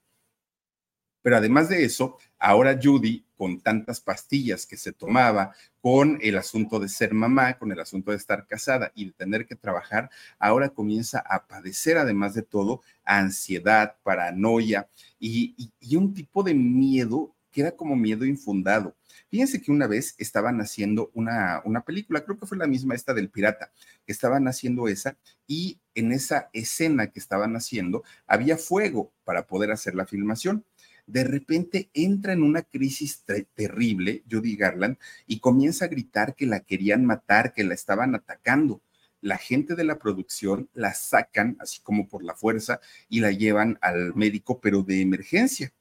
pero 1.21 1.37
además 1.37 1.69
de 1.69 1.83
eso, 1.83 2.17
ahora 2.37 2.79
Judy, 2.81 3.25
con 3.35 3.61
tantas 3.61 4.01
pastillas 4.01 4.65
que 4.65 4.77
se 4.77 4.91
tomaba, 4.91 5.53
con 5.81 6.17
el 6.21 6.37
asunto 6.37 6.79
de 6.79 6.89
ser 6.89 7.13
mamá, 7.13 7.57
con 7.57 7.71
el 7.71 7.79
asunto 7.79 8.11
de 8.11 8.17
estar 8.17 8.45
casada 8.47 8.91
y 8.95 9.05
de 9.05 9.11
tener 9.13 9.45
que 9.45 9.55
trabajar, 9.55 10.09
ahora 10.37 10.69
comienza 10.69 11.19
a 11.19 11.47
padecer, 11.47 11.97
además 11.97 12.33
de 12.33 12.41
todo, 12.41 12.81
ansiedad, 13.05 13.95
paranoia 14.03 14.89
y, 15.19 15.71
un 15.95 16.13
tipo 16.13 16.43
de 16.43 16.53
miedo 16.53 17.33
que 17.51 17.61
era 17.61 17.71
como 17.71 17.95
miedo 17.95 18.25
infundado. 18.25 18.95
Fíjense 19.29 19.61
que 19.61 19.71
una 19.71 19.87
vez 19.87 20.15
estaban 20.17 20.61
haciendo 20.61 21.09
una, 21.13 21.61
una, 21.65 21.81
película, 21.81 22.23
creo 22.23 22.37
que 22.37 22.45
fue 22.45 22.57
la 22.57 22.67
misma 22.67 22.93
esta 22.93 23.13
del 23.13 23.29
pirata, 23.29 23.71
que 24.05 24.11
estaban 24.11 24.47
haciendo 24.47 24.87
esa 24.87 25.17
y 25.47 25.79
en 25.95 26.11
esa 26.11 26.49
escena 26.53 27.07
que 27.07 27.19
estaban 27.19 27.55
haciendo 27.55 28.03
había 28.27 28.57
fuego 28.57 29.11
para 29.23 29.47
poder 29.47 29.71
hacer 29.71 29.95
la 29.95 30.05
filmación 30.05 30.63
de 31.09 31.23
repente 31.23 31.89
entra 31.95 32.33
en 32.33 32.43
una 32.43 32.61
crisis 32.61 33.23
terrible, 33.55 34.23
Judy 34.29 34.55
Garland, 34.55 34.97
y 35.25 35.39
comienza 35.39 35.85
a 35.85 35.87
gritar 35.87 36.35
que 36.35 36.45
la 36.45 36.59
querían 36.59 37.03
matar, 37.03 37.51
que 37.53 37.63
la 37.63 37.73
estaban 37.73 38.13
atacando. 38.13 38.83
La 39.19 39.37
gente 39.37 39.75
de 39.75 39.83
la 39.85 39.97
producción 39.97 40.69
la 40.73 40.93
sacan, 40.93 41.57
así 41.59 41.81
como 41.81 42.07
por 42.07 42.23
la 42.23 42.35
fuerza, 42.35 42.79
y 43.09 43.21
la 43.21 43.31
llevan 43.31 43.79
al 43.81 44.13
médico, 44.13 44.61
pero 44.61 44.83
de 44.83 45.01
emergencia. 45.01 45.73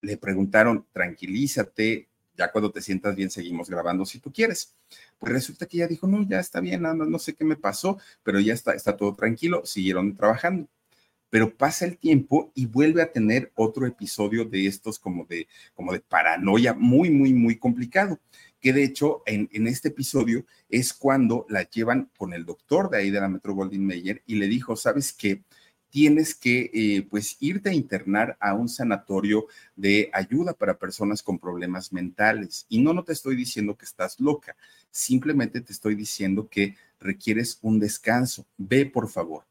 Le 0.00 0.16
preguntaron, 0.16 0.86
tranquilízate, 0.92 2.08
ya 2.34 2.50
cuando 2.50 2.70
te 2.72 2.80
sientas 2.80 3.14
bien 3.16 3.30
seguimos 3.30 3.68
grabando 3.68 4.06
si 4.06 4.18
tú 4.18 4.32
quieres. 4.32 4.74
Pues 5.18 5.30
resulta 5.30 5.66
que 5.66 5.76
ella 5.76 5.88
dijo, 5.88 6.06
no, 6.06 6.26
ya 6.26 6.40
está 6.40 6.60
bien, 6.60 6.82
no, 6.82 6.94
no 6.94 7.18
sé 7.18 7.34
qué 7.34 7.44
me 7.44 7.56
pasó, 7.56 7.98
pero 8.22 8.40
ya 8.40 8.54
está, 8.54 8.72
está 8.72 8.96
todo 8.96 9.14
tranquilo, 9.14 9.66
siguieron 9.66 10.16
trabajando 10.16 10.68
pero 11.30 11.56
pasa 11.56 11.84
el 11.84 11.98
tiempo 11.98 12.52
y 12.54 12.66
vuelve 12.66 13.02
a 13.02 13.12
tener 13.12 13.52
otro 13.54 13.86
episodio 13.86 14.44
de 14.44 14.66
estos 14.66 14.98
como 14.98 15.24
de, 15.26 15.48
como 15.74 15.92
de 15.92 16.00
paranoia 16.00 16.74
muy, 16.74 17.10
muy, 17.10 17.32
muy 17.34 17.58
complicado. 17.58 18.18
Que 18.60 18.72
de 18.72 18.82
hecho, 18.84 19.22
en, 19.26 19.48
este 19.66 19.88
episodio 19.88 20.44
es 20.68 20.92
cuando 20.92 21.46
la 21.48 21.62
llevan 21.62 22.10
con 22.16 22.32
el 22.32 22.44
doctor 22.44 22.90
de 22.90 22.98
ahí 22.98 23.10
de 23.10 23.20
la 23.20 23.28
Metro 23.28 23.54
Goldwyn 23.54 23.86
Mayer 23.86 24.22
y 24.26 24.34
le 24.36 24.48
dijo, 24.48 24.76
¿sabes 24.76 25.12
qué? 25.12 25.42
tienes 25.90 26.34
que 26.34 26.70
eh, 26.74 27.06
pues 27.08 27.36
irte 27.40 27.70
a 27.70 27.74
internar 27.74 28.36
a 28.40 28.52
un 28.52 28.68
sanatorio 28.68 29.46
de 29.74 30.10
ayuda 30.12 30.52
para 30.52 30.78
personas 30.78 31.22
con 31.22 31.38
problemas 31.38 31.94
mentales. 31.94 32.66
Y 32.68 32.82
no, 32.82 32.92
no 32.92 33.04
te 33.04 33.14
estoy 33.14 33.36
diciendo 33.36 33.74
que 33.74 33.86
estás 33.86 34.20
loca, 34.20 34.54
simplemente 34.90 35.62
te 35.62 35.72
estoy 35.72 35.94
diciendo 35.94 36.48
que 36.48 36.76
requieres 37.00 37.58
un 37.62 37.78
descanso. 37.78 38.46
Ve, 38.58 38.86
por 38.86 39.08
favor. 39.08 39.44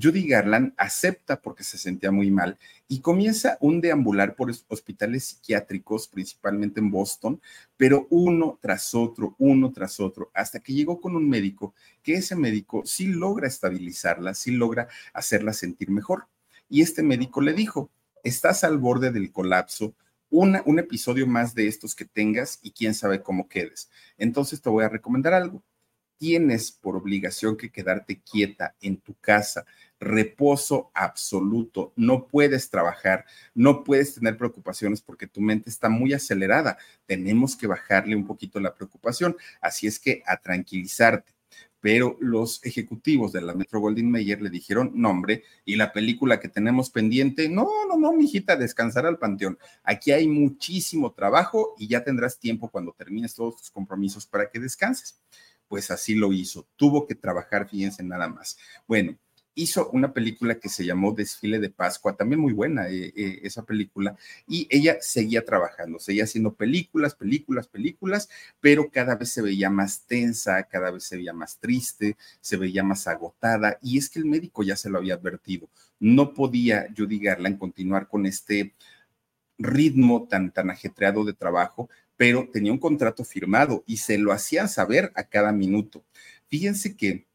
Judy 0.00 0.28
Garland 0.28 0.74
acepta 0.76 1.40
porque 1.40 1.64
se 1.64 1.78
sentía 1.78 2.10
muy 2.10 2.30
mal 2.30 2.58
y 2.86 3.00
comienza 3.00 3.56
un 3.60 3.80
deambular 3.80 4.36
por 4.36 4.52
hospitales 4.68 5.24
psiquiátricos, 5.24 6.06
principalmente 6.06 6.80
en 6.80 6.90
Boston, 6.90 7.40
pero 7.78 8.06
uno 8.10 8.58
tras 8.60 8.94
otro, 8.94 9.34
uno 9.38 9.72
tras 9.72 9.98
otro, 9.98 10.30
hasta 10.34 10.60
que 10.60 10.74
llegó 10.74 11.00
con 11.00 11.16
un 11.16 11.28
médico, 11.28 11.74
que 12.02 12.14
ese 12.14 12.36
médico 12.36 12.82
sí 12.84 13.06
logra 13.06 13.48
estabilizarla, 13.48 14.34
sí 14.34 14.50
logra 14.50 14.88
hacerla 15.14 15.54
sentir 15.54 15.90
mejor. 15.90 16.26
Y 16.68 16.82
este 16.82 17.02
médico 17.02 17.40
le 17.40 17.54
dijo, 17.54 17.90
estás 18.22 18.64
al 18.64 18.76
borde 18.78 19.12
del 19.12 19.32
colapso, 19.32 19.94
un 20.28 20.78
episodio 20.78 21.26
más 21.26 21.54
de 21.54 21.68
estos 21.68 21.94
que 21.94 22.04
tengas 22.04 22.58
y 22.60 22.72
quién 22.72 22.94
sabe 22.94 23.22
cómo 23.22 23.48
quedes. 23.48 23.88
Entonces 24.18 24.60
te 24.60 24.68
voy 24.68 24.84
a 24.84 24.88
recomendar 24.90 25.32
algo 25.32 25.62
tienes 26.18 26.72
por 26.72 26.96
obligación 26.96 27.56
que 27.56 27.70
quedarte 27.70 28.20
quieta 28.20 28.74
en 28.80 28.98
tu 28.98 29.14
casa, 29.14 29.66
reposo 30.00 30.90
absoluto, 30.94 31.92
no 31.96 32.26
puedes 32.26 32.70
trabajar, 32.70 33.24
no 33.54 33.84
puedes 33.84 34.14
tener 34.14 34.36
preocupaciones 34.36 35.00
porque 35.00 35.26
tu 35.26 35.40
mente 35.40 35.70
está 35.70 35.88
muy 35.88 36.12
acelerada, 36.12 36.78
tenemos 37.06 37.56
que 37.56 37.66
bajarle 37.66 38.16
un 38.16 38.26
poquito 38.26 38.60
la 38.60 38.74
preocupación, 38.74 39.36
así 39.60 39.86
es 39.86 39.98
que 39.98 40.22
a 40.26 40.36
tranquilizarte. 40.36 41.34
Pero 41.78 42.16
los 42.20 42.64
ejecutivos 42.64 43.32
de 43.32 43.42
la 43.42 43.54
Metro 43.54 43.78
Goldwyn 43.78 44.10
Mayer 44.10 44.42
le 44.42 44.50
dijeron, 44.50 44.90
nombre, 44.94 45.44
y 45.64 45.76
la 45.76 45.92
película 45.92 46.40
que 46.40 46.48
tenemos 46.48 46.90
pendiente, 46.90 47.48
no, 47.48 47.68
no, 47.88 47.96
no, 47.96 48.12
mijita, 48.12 48.56
descansar 48.56 49.06
al 49.06 49.18
panteón. 49.18 49.56
Aquí 49.84 50.10
hay 50.10 50.26
muchísimo 50.26 51.12
trabajo 51.12 51.74
y 51.78 51.86
ya 51.86 52.02
tendrás 52.02 52.40
tiempo 52.40 52.70
cuando 52.70 52.92
termines 52.92 53.34
todos 53.34 53.58
tus 53.58 53.70
compromisos 53.70 54.26
para 54.26 54.50
que 54.50 54.58
descanses 54.58 55.20
pues 55.68 55.90
así 55.90 56.14
lo 56.14 56.32
hizo. 56.32 56.68
Tuvo 56.76 57.06
que 57.06 57.14
trabajar, 57.14 57.68
fíjense 57.68 58.02
nada 58.02 58.28
más. 58.28 58.56
Bueno, 58.86 59.16
hizo 59.56 59.88
una 59.90 60.12
película 60.12 60.60
que 60.60 60.68
se 60.68 60.84
llamó 60.84 61.12
Desfile 61.12 61.58
de 61.58 61.70
Pascua, 61.70 62.14
también 62.14 62.40
muy 62.40 62.52
buena 62.52 62.88
eh, 62.88 63.12
eh, 63.16 63.40
esa 63.42 63.64
película, 63.64 64.16
y 64.46 64.68
ella 64.70 64.98
seguía 65.00 65.44
trabajando, 65.44 65.98
seguía 65.98 66.24
haciendo 66.24 66.54
películas, 66.54 67.14
películas, 67.14 67.66
películas, 67.66 68.28
pero 68.60 68.90
cada 68.90 69.16
vez 69.16 69.30
se 69.30 69.42
veía 69.42 69.70
más 69.70 70.02
tensa, 70.06 70.62
cada 70.64 70.90
vez 70.90 71.04
se 71.04 71.16
veía 71.16 71.32
más 71.32 71.58
triste, 71.58 72.16
se 72.40 72.56
veía 72.58 72.84
más 72.84 73.06
agotada, 73.08 73.78
y 73.82 73.98
es 73.98 74.10
que 74.10 74.18
el 74.18 74.26
médico 74.26 74.62
ya 74.62 74.76
se 74.76 74.90
lo 74.90 74.98
había 74.98 75.14
advertido, 75.14 75.68
no 75.98 76.34
podía 76.34 76.86
Judy 76.96 77.18
Garland 77.18 77.58
continuar 77.58 78.08
con 78.08 78.26
este 78.26 78.74
ritmo 79.58 80.28
tan, 80.28 80.52
tan 80.52 80.70
ajetreado 80.70 81.24
de 81.24 81.32
trabajo, 81.32 81.88
pero 82.16 82.48
tenía 82.52 82.72
un 82.72 82.78
contrato 82.78 83.24
firmado 83.24 83.84
y 83.86 83.98
se 83.98 84.18
lo 84.18 84.32
hacían 84.32 84.68
saber 84.68 85.12
a 85.14 85.24
cada 85.24 85.52
minuto. 85.52 86.04
Fíjense 86.48 86.96
que 86.96 87.25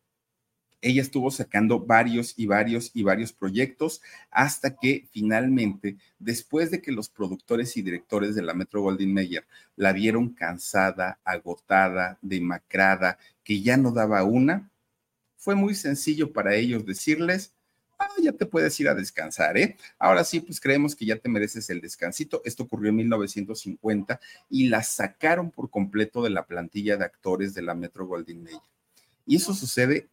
ella 0.82 1.02
estuvo 1.02 1.32
sacando 1.32 1.80
varios 1.80 2.34
y 2.38 2.46
varios 2.46 2.92
y 2.94 3.04
varios 3.04 3.34
proyectos 3.34 4.02
hasta 4.30 4.76
que 4.76 5.08
finalmente, 5.12 5.98
después 6.20 6.72
de 6.72 6.82
que 6.82 6.92
los 6.92 7.10
productores 7.10 7.78
y 7.78 7.82
directores 7.82 8.36
de 8.36 8.42
la 8.42 8.54
Metro 8.54 8.82
Goldwyn 8.82 9.14
Mayer 9.14 9.46
la 9.76 9.94
vieron 9.94 10.30
cansada, 10.30 11.20
agotada, 11.24 12.18
demacrada, 12.22 13.18
que 13.44 13.62
ya 13.62 13.78
no 13.78 13.92
daba 13.92 14.24
una, 14.24 14.70
fue 15.38 15.56
muy 15.56 15.76
sencillo 15.76 16.34
para 16.34 16.56
ellos 16.56 16.86
decirles, 16.86 17.54
Ah, 18.02 18.10
ya 18.20 18.32
te 18.32 18.48
puedes 18.48 18.80
ir 18.80 18.90
a 18.90 18.96
descansar, 18.96 19.60
¿eh? 19.60 19.78
Ahora 20.00 20.24
sí, 20.24 20.40
pues 20.40 20.60
creemos 20.60 20.96
que 20.96 21.06
ya 21.06 21.18
te 21.18 21.30
mereces 21.30 21.70
el 21.70 21.82
descansito. 21.82 22.42
Esto 22.44 22.64
ocurrió 22.64 22.90
en 22.90 22.96
1950 22.96 24.20
y 24.50 24.70
la 24.70 24.82
sacaron 24.82 25.52
por 25.52 25.70
completo 25.70 26.24
de 26.24 26.32
la 26.32 26.48
plantilla 26.48 26.98
de 26.98 27.06
actores 27.06 27.54
de 27.54 27.62
la 27.62 27.76
Metro 27.76 28.08
Goldwyn 28.08 28.42
Mayer. 28.42 28.60
Y 29.28 29.36
eso 29.36 29.54
sucede 29.54 30.10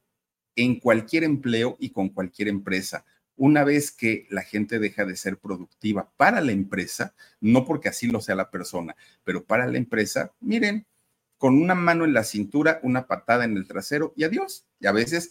en 0.59 0.81
cualquier 0.81 1.23
empleo 1.23 1.77
y 1.79 1.91
con 1.91 2.09
cualquier 2.09 2.49
empresa. 2.49 3.05
Una 3.37 3.63
vez 3.63 3.93
que 3.93 4.27
la 4.29 4.43
gente 4.43 4.81
deja 4.81 5.05
de 5.05 5.15
ser 5.15 5.39
productiva 5.39 6.11
para 6.17 6.41
la 6.41 6.51
empresa, 6.51 7.15
no 7.41 7.65
porque 7.65 7.89
así 7.89 8.09
lo 8.09 8.21
sea 8.21 8.35
la 8.35 8.51
persona, 8.51 8.97
pero 9.23 9.45
para 9.45 9.69
la 9.69 9.79
empresa, 9.79 10.33
miren, 10.41 10.85
con 11.37 11.63
una 11.63 11.77
mano 11.77 12.05
en 12.05 12.13
la 12.13 12.25
cintura, 12.25 12.81
una 12.83 13.07
patada 13.07 13.45
en 13.45 13.57
el 13.57 13.69
trasero 13.69 14.13
y 14.17 14.25
adiós. 14.25 14.67
Y 14.81 14.89
a 14.89 14.93
veces 14.93 15.31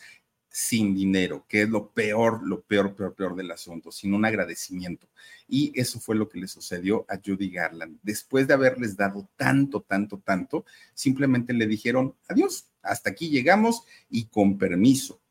sin 0.57 0.95
dinero, 0.95 1.45
que 1.47 1.61
es 1.61 1.69
lo 1.69 1.89
peor, 1.91 2.41
lo 2.43 2.61
peor, 2.61 2.95
peor, 2.95 3.13
peor 3.13 3.35
del 3.35 3.51
asunto, 3.51 3.91
sin 3.91 4.15
un 4.15 4.25
agradecimiento. 4.25 5.07
Y 5.47 5.71
eso 5.79 5.99
fue 5.99 6.15
lo 6.15 6.27
que 6.27 6.39
le 6.39 6.47
sucedió 6.47 7.05
a 7.07 7.19
Judy 7.23 7.51
Garland. 7.51 7.99
Después 8.01 8.47
de 8.47 8.55
haberles 8.55 8.97
dado 8.97 9.29
tanto, 9.35 9.81
tanto, 9.81 10.17
tanto, 10.17 10.65
simplemente 10.95 11.53
le 11.53 11.67
dijeron, 11.67 12.15
adiós, 12.27 12.71
hasta 12.81 13.11
aquí 13.11 13.29
llegamos 13.29 13.83
y 14.09 14.25
con 14.25 14.57
permiso. 14.57 15.21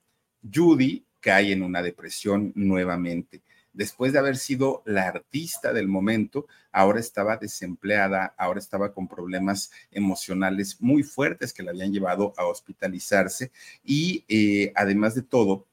Judy 0.55 1.05
cae 1.18 1.51
en 1.51 1.64
una 1.64 1.83
depresión 1.83 2.53
nuevamente 2.55 3.43
después 3.77 4.12
de 4.12 4.18
haber 4.18 4.39
sido 4.39 4.83
la 4.87 5.07
artista 5.07 5.72
del 5.74 5.87
momento, 5.87 6.47
ahora 6.72 6.99
estaba 6.99 7.37
desempleada, 7.37 8.35
ahora 8.39 8.59
estaba 8.59 8.93
con 8.95 9.07
problemas 9.07 9.70
emocionales 9.91 10.81
muy 10.81 11.03
fuertes 11.03 11.53
que 11.53 11.62
la 11.62 11.72
habían 11.72 11.93
llevado 11.93 12.33
a 12.39 12.47
hospitalizarse 12.47 13.53
y 13.85 14.24
eh, 14.29 14.72
además 14.74 15.14
de 15.14 15.22
todo, 15.22 15.66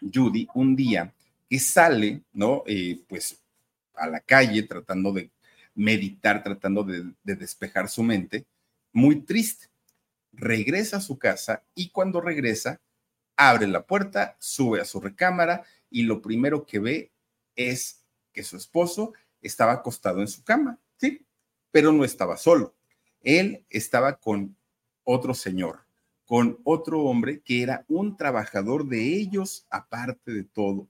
Judy 0.00 0.48
un 0.54 0.76
día 0.76 1.14
que 1.48 1.58
sale, 1.58 2.22
¿no? 2.34 2.62
Eh, 2.66 3.00
pues 3.08 3.42
a 3.94 4.06
la 4.06 4.20
calle 4.20 4.62
tratando 4.64 5.10
de 5.12 5.30
meditar, 5.74 6.42
tratando 6.42 6.84
de, 6.84 7.10
de 7.22 7.36
despejar 7.36 7.88
su 7.88 8.02
mente, 8.02 8.44
muy 8.92 9.22
triste. 9.22 9.68
Regresa 10.32 10.98
a 10.98 11.00
su 11.00 11.18
casa 11.18 11.62
y 11.74 11.88
cuando 11.88 12.20
regresa, 12.20 12.80
abre 13.36 13.66
la 13.66 13.86
puerta, 13.86 14.36
sube 14.38 14.80
a 14.80 14.84
su 14.84 15.00
recámara 15.00 15.64
y 15.90 16.02
lo 16.02 16.20
primero 16.20 16.66
que 16.66 16.80
ve 16.80 17.13
es 17.56 18.02
que 18.32 18.42
su 18.42 18.56
esposo 18.56 19.12
estaba 19.40 19.72
acostado 19.72 20.20
en 20.20 20.28
su 20.28 20.42
cama, 20.42 20.78
¿sí? 20.96 21.24
Pero 21.70 21.92
no 21.92 22.04
estaba 22.04 22.36
solo. 22.36 22.74
Él 23.22 23.64
estaba 23.70 24.18
con 24.18 24.56
otro 25.04 25.34
señor, 25.34 25.80
con 26.24 26.58
otro 26.64 27.02
hombre 27.02 27.40
que 27.40 27.62
era 27.62 27.84
un 27.88 28.16
trabajador 28.16 28.86
de 28.86 29.16
ellos 29.16 29.66
aparte 29.70 30.32
de 30.32 30.44
todo. 30.44 30.88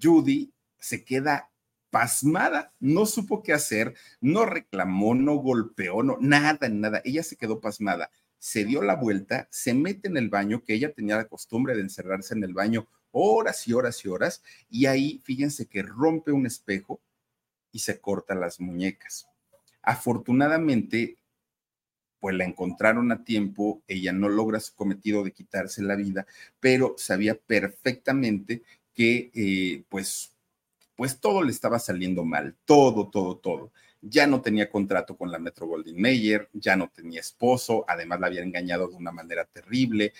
Judy 0.00 0.52
se 0.78 1.04
queda 1.04 1.50
pasmada, 1.90 2.72
no 2.78 3.04
supo 3.04 3.42
qué 3.42 3.52
hacer, 3.52 3.94
no 4.20 4.46
reclamó, 4.46 5.14
no 5.14 5.34
golpeó, 5.36 6.02
no, 6.02 6.16
nada, 6.20 6.68
nada. 6.68 7.02
Ella 7.04 7.22
se 7.22 7.36
quedó 7.36 7.60
pasmada, 7.60 8.10
se 8.38 8.64
dio 8.64 8.82
la 8.82 8.94
vuelta, 8.94 9.48
se 9.50 9.74
mete 9.74 10.08
en 10.08 10.16
el 10.16 10.28
baño, 10.28 10.62
que 10.64 10.74
ella 10.74 10.92
tenía 10.92 11.16
la 11.16 11.28
costumbre 11.28 11.74
de 11.74 11.82
encerrarse 11.82 12.34
en 12.34 12.44
el 12.44 12.54
baño 12.54 12.86
horas 13.12 13.66
y 13.68 13.72
horas 13.72 14.04
y 14.04 14.08
horas, 14.08 14.42
y 14.68 14.86
ahí 14.86 15.20
fíjense 15.24 15.66
que 15.66 15.82
rompe 15.82 16.32
un 16.32 16.46
espejo 16.46 17.00
y 17.72 17.80
se 17.80 18.00
corta 18.00 18.34
las 18.34 18.60
muñecas. 18.60 19.26
Afortunadamente, 19.82 21.16
pues 22.20 22.36
la 22.36 22.44
encontraron 22.44 23.10
a 23.12 23.24
tiempo, 23.24 23.82
ella 23.88 24.12
no 24.12 24.28
logra 24.28 24.60
su 24.60 24.74
cometido 24.74 25.24
de 25.24 25.32
quitarse 25.32 25.82
la 25.82 25.96
vida, 25.96 26.26
pero 26.60 26.94
sabía 26.98 27.34
perfectamente 27.34 28.62
que 28.92 29.30
eh, 29.34 29.84
pues, 29.88 30.34
pues 30.94 31.18
todo 31.18 31.42
le 31.42 31.50
estaba 31.50 31.78
saliendo 31.78 32.24
mal, 32.24 32.56
todo, 32.66 33.08
todo, 33.08 33.38
todo. 33.38 33.72
Ya 34.02 34.26
no 34.26 34.40
tenía 34.42 34.70
contrato 34.70 35.16
con 35.16 35.30
la 35.30 35.38
Metro 35.38 35.66
Goldwyn 35.66 36.00
Mayer, 36.00 36.48
ya 36.52 36.76
no 36.76 36.88
tenía 36.88 37.20
esposo, 37.20 37.84
además 37.88 38.20
la 38.20 38.26
había 38.28 38.42
engañado 38.42 38.88
de 38.88 38.96
una 38.96 39.12
manera 39.12 39.44
terrible. 39.46 40.12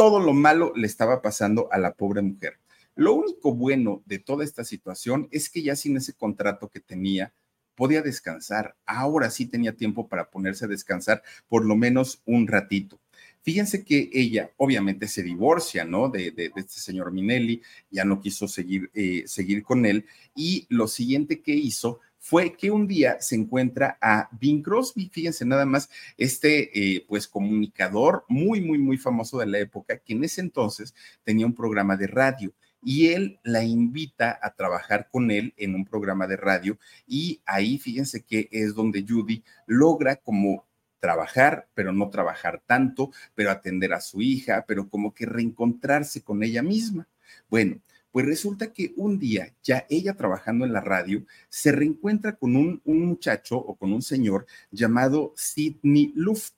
Todo 0.00 0.18
lo 0.18 0.32
malo 0.32 0.72
le 0.74 0.86
estaba 0.86 1.20
pasando 1.20 1.68
a 1.70 1.76
la 1.76 1.92
pobre 1.92 2.22
mujer. 2.22 2.58
Lo 2.94 3.12
único 3.12 3.54
bueno 3.54 4.02
de 4.06 4.18
toda 4.18 4.44
esta 4.44 4.64
situación 4.64 5.28
es 5.30 5.50
que 5.50 5.62
ya 5.62 5.76
sin 5.76 5.94
ese 5.98 6.14
contrato 6.14 6.70
que 6.70 6.80
tenía, 6.80 7.34
podía 7.74 8.00
descansar. 8.00 8.76
Ahora 8.86 9.28
sí 9.28 9.44
tenía 9.44 9.76
tiempo 9.76 10.08
para 10.08 10.30
ponerse 10.30 10.64
a 10.64 10.68
descansar 10.68 11.22
por 11.48 11.66
lo 11.66 11.76
menos 11.76 12.22
un 12.24 12.48
ratito. 12.48 12.98
Fíjense 13.42 13.84
que 13.84 14.08
ella 14.14 14.50
obviamente 14.56 15.06
se 15.06 15.22
divorcia, 15.22 15.84
¿no? 15.84 16.08
De, 16.08 16.32
este 16.56 16.80
señor 16.80 17.12
Minelli, 17.12 17.60
ya 17.90 18.06
no 18.06 18.22
quiso 18.22 18.48
seguir, 18.48 18.90
eh, 18.94 19.24
seguir 19.26 19.62
con 19.62 19.84
él 19.84 20.06
y 20.34 20.66
lo 20.70 20.88
siguiente 20.88 21.42
que 21.42 21.52
hizo 21.52 22.00
fue 22.20 22.54
que 22.54 22.70
un 22.70 22.86
día 22.86 23.20
se 23.20 23.34
encuentra 23.34 23.98
a 24.00 24.28
Bing 24.38 24.62
Crosby, 24.62 25.10
fíjense 25.12 25.44
nada 25.44 25.64
más, 25.64 25.90
este 26.16 26.70
eh, 26.78 27.04
pues 27.08 27.26
comunicador 27.26 28.24
muy, 28.28 28.60
muy, 28.60 28.78
muy 28.78 28.98
famoso 28.98 29.38
de 29.38 29.46
la 29.46 29.58
época, 29.58 29.98
que 29.98 30.12
en 30.12 30.22
ese 30.22 30.42
entonces 30.42 30.94
tenía 31.24 31.46
un 31.46 31.54
programa 31.54 31.96
de 31.96 32.06
radio 32.06 32.52
y 32.82 33.08
él 33.08 33.40
la 33.42 33.64
invita 33.64 34.38
a 34.40 34.54
trabajar 34.54 35.08
con 35.10 35.30
él 35.30 35.54
en 35.56 35.74
un 35.74 35.84
programa 35.84 36.26
de 36.26 36.36
radio 36.36 36.78
y 37.06 37.40
ahí 37.46 37.78
fíjense 37.78 38.22
que 38.22 38.48
es 38.52 38.74
donde 38.74 39.04
Judy 39.06 39.42
logra 39.66 40.16
como 40.16 40.66
trabajar, 41.00 41.68
pero 41.74 41.92
no 41.92 42.10
trabajar 42.10 42.62
tanto, 42.66 43.10
pero 43.34 43.50
atender 43.50 43.94
a 43.94 44.00
su 44.00 44.20
hija, 44.20 44.64
pero 44.68 44.88
como 44.88 45.14
que 45.14 45.24
reencontrarse 45.24 46.22
con 46.22 46.42
ella 46.42 46.62
misma. 46.62 47.08
Bueno, 47.48 47.80
pues 48.12 48.26
resulta 48.26 48.72
que 48.72 48.92
un 48.96 49.18
día, 49.18 49.54
ya 49.62 49.86
ella 49.88 50.14
trabajando 50.14 50.64
en 50.64 50.72
la 50.72 50.80
radio, 50.80 51.24
se 51.48 51.72
reencuentra 51.72 52.36
con 52.36 52.56
un, 52.56 52.82
muchacho 52.84 53.56
o 53.56 53.76
con 53.76 53.92
un 53.92 54.02
señor 54.02 54.46
llamado 54.70 55.32
Sidney 55.36 56.12
Luft. 56.14 56.54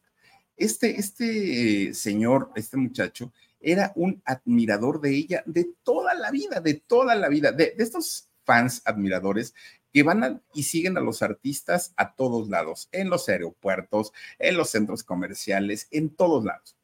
Este, 0.57 0.99
este 0.99 1.95
señor, 1.95 2.51
este 2.55 2.77
muchacho, 2.77 3.33
era 3.61 3.93
un 3.95 4.23
admirador 4.25 5.01
de 5.01 5.15
ella 5.15 5.43
de 5.47 5.73
toda 5.83 6.15
la 6.15 6.31
vida, 6.31 6.61
de 6.61 6.75
toda 6.75 7.15
la 7.15 7.29
vida, 7.29 7.53
de, 7.53 7.75
estos 7.79 8.29
fans 8.45 8.83
admiradores 8.85 9.55
que 9.93 10.03
van 10.03 10.43
y 10.55 10.63
siguen 10.65 10.97
a 10.97 11.01
los 11.01 11.23
artistas 11.23 11.93
a 11.97 12.15
todos 12.15 12.49
lados, 12.49 12.89
en 12.93 13.11
los 13.11 13.29
aeropuertos, 13.29 14.13
en 14.39 14.57
los 14.57 14.71
centros 14.71 15.05
comerciales, 15.05 15.87
en 15.91 16.11
todos 16.11 16.45
lados. 16.45 16.77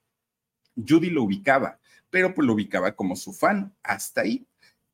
Judy 0.77 1.11
lo 1.11 1.25
ubicaba, 1.25 1.81
pero 2.11 2.35
pues 2.35 2.47
lo 2.47 2.53
ubicaba 2.53 2.95
como 2.95 3.17
su 3.17 3.33
fan, 3.33 3.75
hasta 3.83 4.23
ahí. 4.23 4.47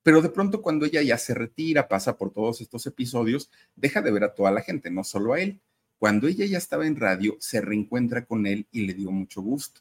Pero 0.04 0.22
de 0.22 0.28
pronto 0.28 0.62
cuando 0.62 0.86
ella 0.86 1.02
ya 1.02 1.18
se 1.18 1.34
retira, 1.34 1.88
pasa 1.88 2.16
por 2.16 2.30
todos 2.32 2.60
estos 2.60 2.86
episodios, 2.86 3.50
deja 3.74 4.00
de 4.02 4.12
ver 4.12 4.22
a 4.22 4.34
toda 4.34 4.52
la 4.52 4.60
gente, 4.60 4.92
no 4.92 5.02
solo 5.02 5.32
a 5.32 5.40
él. 5.40 5.60
Cuando 5.98 6.28
ella 6.28 6.46
ya 6.46 6.58
estaba 6.58 6.86
en 6.86 6.94
radio, 6.94 7.36
se 7.40 7.60
reencuentra 7.60 8.24
con 8.24 8.46
él 8.46 8.68
y 8.70 8.86
le 8.86 8.94
dio 8.94 9.10
mucho 9.10 9.42
gusto 9.42 9.80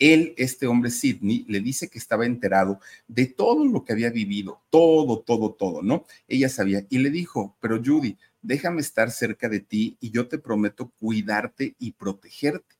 él, 0.00 0.34
este 0.38 0.66
hombre 0.66 0.90
Sidney, 0.90 1.44
le 1.46 1.60
dice 1.60 1.88
que 1.88 1.98
estaba 1.98 2.26
enterado 2.26 2.80
de 3.06 3.26
todo 3.26 3.64
lo 3.66 3.84
que 3.84 3.92
había 3.92 4.10
vivido, 4.10 4.62
todo, 4.70 5.20
todo, 5.20 5.52
todo, 5.52 5.82
¿no? 5.82 6.06
Ella 6.26 6.48
sabía 6.48 6.86
y 6.88 6.98
le 6.98 7.10
dijo, 7.10 7.56
pero 7.60 7.80
Judy, 7.84 8.16
déjame 8.40 8.80
estar 8.80 9.10
cerca 9.10 9.48
de 9.48 9.60
ti 9.60 9.98
y 10.00 10.10
yo 10.10 10.26
te 10.26 10.38
prometo 10.38 10.90
cuidarte 10.98 11.76
y 11.78 11.92
protegerte. 11.92 12.76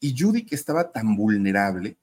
Y 0.00 0.14
Judy, 0.16 0.44
que 0.44 0.54
estaba 0.54 0.92
tan 0.92 1.16
vulnerable 1.16 1.96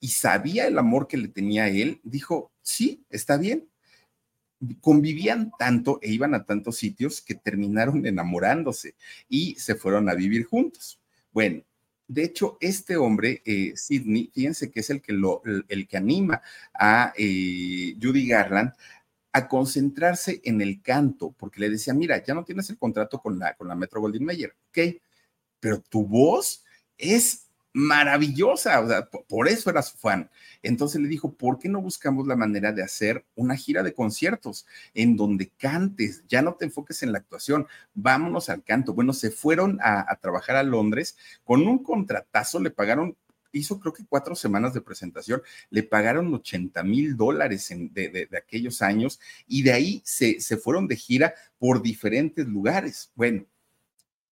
y 0.00 0.08
sabía 0.08 0.68
el 0.68 0.78
amor 0.78 1.08
que 1.08 1.16
le 1.16 1.28
tenía 1.28 1.64
a 1.64 1.68
él, 1.68 2.00
dijo, 2.04 2.52
sí, 2.62 3.04
está 3.10 3.36
bien. 3.36 3.68
Convivían 4.80 5.52
tanto 5.58 5.98
e 6.02 6.10
iban 6.10 6.34
a 6.34 6.44
tantos 6.44 6.76
sitios 6.76 7.20
que 7.20 7.34
terminaron 7.34 8.06
enamorándose 8.06 8.94
y 9.28 9.54
se 9.56 9.74
fueron 9.74 10.08
a 10.08 10.14
vivir 10.14 10.44
juntos. 10.44 11.00
Bueno, 11.32 11.62
de 12.06 12.24
hecho, 12.24 12.58
este 12.60 12.96
hombre, 12.96 13.42
eh, 13.46 13.72
Sidney, 13.76 14.30
fíjense 14.34 14.70
que 14.70 14.80
es 14.80 14.90
el 14.90 15.00
que, 15.00 15.12
lo, 15.12 15.42
el, 15.68 15.88
que 15.88 15.96
anima 15.96 16.42
a 16.74 17.12
eh, 17.16 17.96
Judy 18.00 18.28
Garland 18.28 18.72
a 19.32 19.48
concentrarse 19.48 20.40
en 20.44 20.60
el 20.60 20.80
canto, 20.80 21.34
porque 21.36 21.60
le 21.60 21.70
decía, 21.70 21.92
mira, 21.92 22.22
ya 22.22 22.34
no 22.34 22.44
tienes 22.44 22.70
el 22.70 22.78
contrato 22.78 23.18
con 23.20 23.38
la, 23.38 23.54
con 23.54 23.66
la 23.66 23.74
Metro 23.74 24.00
Goldwyn 24.00 24.24
Mayer, 24.24 24.54
ok, 24.68 25.00
pero 25.58 25.80
tu 25.80 26.06
voz 26.06 26.62
es 26.96 27.43
maravillosa, 27.74 28.80
o 28.80 28.88
sea, 28.88 29.10
por 29.10 29.48
eso 29.48 29.68
era 29.68 29.82
su 29.82 29.98
fan. 29.98 30.30
Entonces 30.62 31.00
le 31.02 31.08
dijo, 31.08 31.34
¿por 31.34 31.58
qué 31.58 31.68
no 31.68 31.82
buscamos 31.82 32.26
la 32.26 32.36
manera 32.36 32.72
de 32.72 32.84
hacer 32.84 33.26
una 33.34 33.56
gira 33.56 33.82
de 33.82 33.92
conciertos 33.92 34.64
en 34.94 35.16
donde 35.16 35.50
cantes, 35.50 36.24
ya 36.28 36.40
no 36.40 36.54
te 36.54 36.66
enfoques 36.66 37.02
en 37.02 37.10
la 37.10 37.18
actuación, 37.18 37.66
vámonos 37.92 38.48
al 38.48 38.62
canto? 38.62 38.94
Bueno, 38.94 39.12
se 39.12 39.32
fueron 39.32 39.78
a, 39.82 40.16
trabajar 40.22 40.54
a 40.54 40.62
Londres 40.62 41.16
con 41.42 41.66
un 41.66 41.82
contratazo, 41.82 42.60
le 42.60 42.70
pagaron 42.70 43.16
hizo 43.50 43.78
creo 43.78 43.92
que 43.92 44.04
cuatro 44.08 44.34
semanas 44.34 44.74
de 44.74 44.80
presentación, 44.80 45.40
le 45.70 45.84
pagaron 45.84 46.32
80 46.34 46.82
mil 46.82 47.16
dólares 47.16 47.68
de, 47.70 48.08
de, 48.08 48.36
aquellos 48.36 48.82
años 48.82 49.20
y 49.46 49.62
de 49.62 49.72
ahí 49.72 50.02
se, 50.04 50.40
se 50.40 50.56
fueron 50.56 50.88
de 50.88 50.96
gira 50.96 51.34
por 51.58 51.80
diferentes 51.80 52.46
lugares. 52.48 53.12
Bueno, 53.14 53.46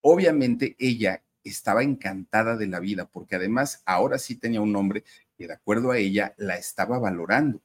obviamente 0.00 0.74
ella 0.78 1.22
estaba 1.44 1.82
encantada 1.82 2.56
de 2.56 2.66
la 2.66 2.80
vida, 2.80 3.06
porque 3.06 3.36
además 3.36 3.82
ahora 3.84 4.18
sí 4.18 4.36
tenía 4.36 4.60
un 4.60 4.74
hombre 4.76 5.04
que 5.36 5.46
de 5.46 5.54
acuerdo 5.54 5.90
a 5.90 5.98
ella 5.98 6.34
la 6.36 6.56
estaba 6.56 6.98
valorando. 6.98 7.60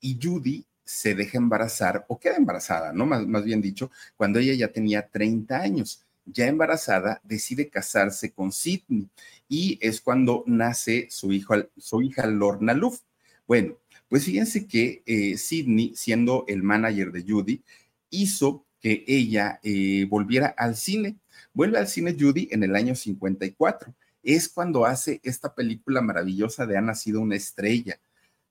Y 0.00 0.18
Judy 0.22 0.66
se 0.84 1.14
deja 1.14 1.38
embarazar 1.38 2.06
o 2.08 2.18
queda 2.18 2.36
embarazada, 2.36 2.92
¿no? 2.92 3.06
Más, 3.06 3.26
más 3.26 3.44
bien 3.44 3.60
dicho, 3.60 3.90
cuando 4.16 4.38
ella 4.38 4.54
ya 4.54 4.72
tenía 4.72 5.08
30 5.08 5.60
años. 5.60 6.04
Ya 6.24 6.46
embarazada, 6.46 7.20
decide 7.24 7.70
casarse 7.70 8.32
con 8.32 8.52
Sidney 8.52 9.08
y 9.48 9.78
es 9.80 10.00
cuando 10.00 10.44
nace 10.46 11.08
su, 11.10 11.32
hijo, 11.32 11.54
su 11.78 12.02
hija 12.02 12.26
Lorna 12.26 12.74
Luft. 12.74 13.02
Bueno, 13.46 13.78
pues 14.08 14.24
fíjense 14.24 14.66
que 14.66 15.02
eh, 15.06 15.38
Sidney, 15.38 15.94
siendo 15.94 16.44
el 16.48 16.62
manager 16.62 17.12
de 17.12 17.24
Judy, 17.26 17.62
hizo 18.10 18.66
que 18.80 19.04
ella 19.06 19.60
eh, 19.62 20.06
volviera 20.08 20.48
al 20.48 20.76
cine 20.76 21.16
Vuelve 21.52 21.78
al 21.78 21.88
cine 21.88 22.16
Judy 22.18 22.48
en 22.50 22.62
el 22.62 22.76
año 22.76 22.94
54. 22.94 23.94
Es 24.22 24.48
cuando 24.48 24.84
hace 24.84 25.20
esta 25.22 25.54
película 25.54 26.00
maravillosa 26.00 26.66
de 26.66 26.76
Ha 26.76 26.80
nacido 26.80 27.20
una 27.20 27.36
estrella. 27.36 27.98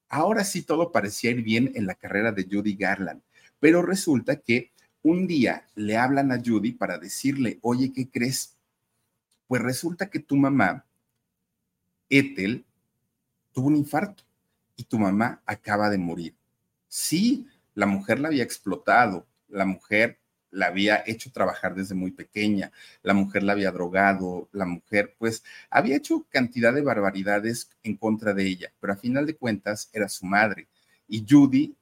Ahora 0.09 0.43
sí 0.43 0.61
todo 0.61 0.91
parecía 0.91 1.31
ir 1.31 1.41
bien 1.41 1.71
en 1.75 1.85
la 1.85 1.95
carrera 1.95 2.31
de 2.31 2.47
Judy 2.49 2.75
Garland, 2.75 3.21
pero 3.59 3.81
resulta 3.81 4.37
que 4.37 4.71
un 5.03 5.27
día 5.27 5.67
le 5.75 5.97
hablan 5.97 6.31
a 6.31 6.41
Judy 6.43 6.73
para 6.73 6.97
decirle, 6.97 7.59
oye, 7.61 7.91
¿qué 7.93 8.09
crees? 8.09 8.55
Pues 9.47 9.61
resulta 9.61 10.09
que 10.09 10.19
tu 10.19 10.35
mamá, 10.35 10.85
Ethel, 12.09 12.65
tuvo 13.53 13.67
un 13.67 13.75
infarto 13.75 14.23
y 14.75 14.83
tu 14.83 14.99
mamá 14.99 15.41
acaba 15.45 15.89
de 15.89 15.97
morir. 15.97 16.35
Sí, 16.87 17.47
la 17.73 17.85
mujer 17.85 18.19
la 18.19 18.29
había 18.29 18.43
explotado, 18.43 19.25
la 19.47 19.65
mujer 19.65 20.19
la 20.51 20.67
había 20.67 21.03
hecho 21.05 21.31
trabajar 21.31 21.75
desde 21.75 21.95
muy 21.95 22.11
pequeña, 22.11 22.71
la 23.03 23.13
mujer 23.13 23.43
la 23.43 23.53
había 23.53 23.71
drogado, 23.71 24.49
la 24.51 24.65
mujer 24.65 25.15
pues 25.17 25.43
había 25.69 25.97
hecho 25.97 26.25
cantidad 26.29 26.73
de 26.73 26.81
barbaridades 26.81 27.69
en 27.83 27.97
contra 27.97 28.33
de 28.33 28.45
ella, 28.47 28.73
pero 28.79 28.93
a 28.93 28.97
final 28.97 29.25
de 29.25 29.35
cuentas 29.35 29.89
era 29.93 30.09
su 30.09 30.25
madre. 30.25 30.67
Y 31.07 31.25
Judy 31.27 31.75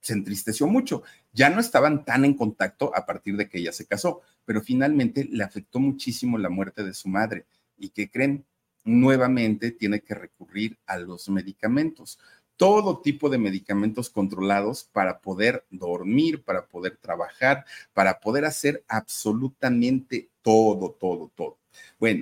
se 0.00 0.12
entristeció 0.12 0.66
mucho. 0.66 1.02
Ya 1.32 1.50
no 1.50 1.60
estaban 1.60 2.04
tan 2.04 2.24
en 2.24 2.34
contacto 2.34 2.94
a 2.94 3.04
partir 3.04 3.36
de 3.36 3.48
que 3.48 3.58
ella 3.58 3.72
se 3.72 3.86
casó, 3.86 4.22
pero 4.44 4.62
finalmente 4.62 5.24
le 5.24 5.44
afectó 5.44 5.80
muchísimo 5.80 6.38
la 6.38 6.48
muerte 6.48 6.82
de 6.82 6.94
su 6.94 7.08
madre. 7.08 7.46
¿Y 7.76 7.90
qué 7.90 8.10
creen? 8.10 8.44
Nuevamente 8.84 9.70
tiene 9.70 10.00
que 10.00 10.14
recurrir 10.14 10.78
a 10.86 10.98
los 10.98 11.28
medicamentos 11.28 12.18
todo 12.58 12.98
tipo 12.98 13.30
de 13.30 13.38
medicamentos 13.38 14.10
controlados 14.10 14.84
para 14.92 15.20
poder 15.20 15.64
dormir, 15.70 16.42
para 16.44 16.66
poder 16.66 16.98
trabajar, 16.98 17.64
para 17.94 18.20
poder 18.20 18.44
hacer 18.44 18.84
absolutamente 18.88 20.28
todo, 20.42 20.90
todo, 20.90 21.30
todo. 21.34 21.58
Bueno. 21.98 22.20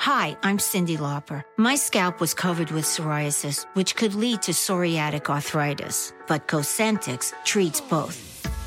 Hi, 0.00 0.36
I'm 0.42 0.58
Cindy 0.58 0.96
Lauper. 0.96 1.44
My 1.58 1.76
scalp 1.76 2.20
was 2.20 2.32
covered 2.32 2.70
with 2.70 2.84
psoriasis, 2.84 3.66
which 3.74 3.94
could 3.94 4.14
lead 4.14 4.42
to 4.42 4.52
psoriatic 4.52 5.28
arthritis, 5.28 6.14
but 6.28 6.46
Cosentix 6.46 7.32
treats 7.44 7.80
both. 7.80 8.37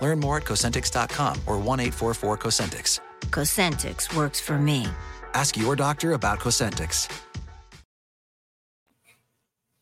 Learn 0.00 0.20
more 0.20 0.38
at 0.38 0.44
Cosentix.com 0.44 1.42
or 1.46 1.58
1 1.58 1.80
844 1.80 2.38
Cosentix. 2.38 3.00
Cosentix 3.30 4.14
works 4.14 4.40
for 4.40 4.58
me. 4.58 4.86
Ask 5.34 5.56
your 5.56 5.76
doctor 5.76 6.12
about 6.12 6.38
Cosentix. 6.38 7.08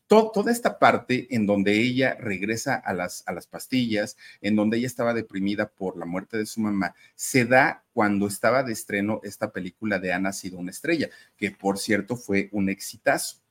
Todo, 0.07 0.31
toda 0.31 0.53
esta 0.53 0.79
parte 0.79 1.27
en 1.35 1.45
donde 1.45 1.81
ella 1.81 2.15
regresa 2.17 2.75
a 2.75 2.93
las, 2.93 3.23
a 3.25 3.33
las 3.33 3.45
pastillas, 3.45 4.15
en 4.39 4.55
donde 4.55 4.77
ella 4.77 4.87
estaba 4.87 5.13
deprimida 5.13 5.67
por 5.67 5.97
la 5.97 6.05
muerte 6.05 6.37
de 6.37 6.45
su 6.45 6.61
mamá, 6.61 6.95
se 7.15 7.43
da 7.43 7.83
cuando 7.91 8.27
estaba 8.27 8.63
de 8.63 8.71
estreno 8.71 9.19
esta 9.23 9.51
película 9.51 9.99
de 9.99 10.13
Ana 10.13 10.29
ha 10.29 10.33
sido 10.33 10.59
una 10.59 10.71
estrella, 10.71 11.09
que 11.35 11.51
por 11.51 11.77
cierto 11.77 12.15
fue 12.15 12.47
un 12.53 12.69
exitazo 12.69 13.41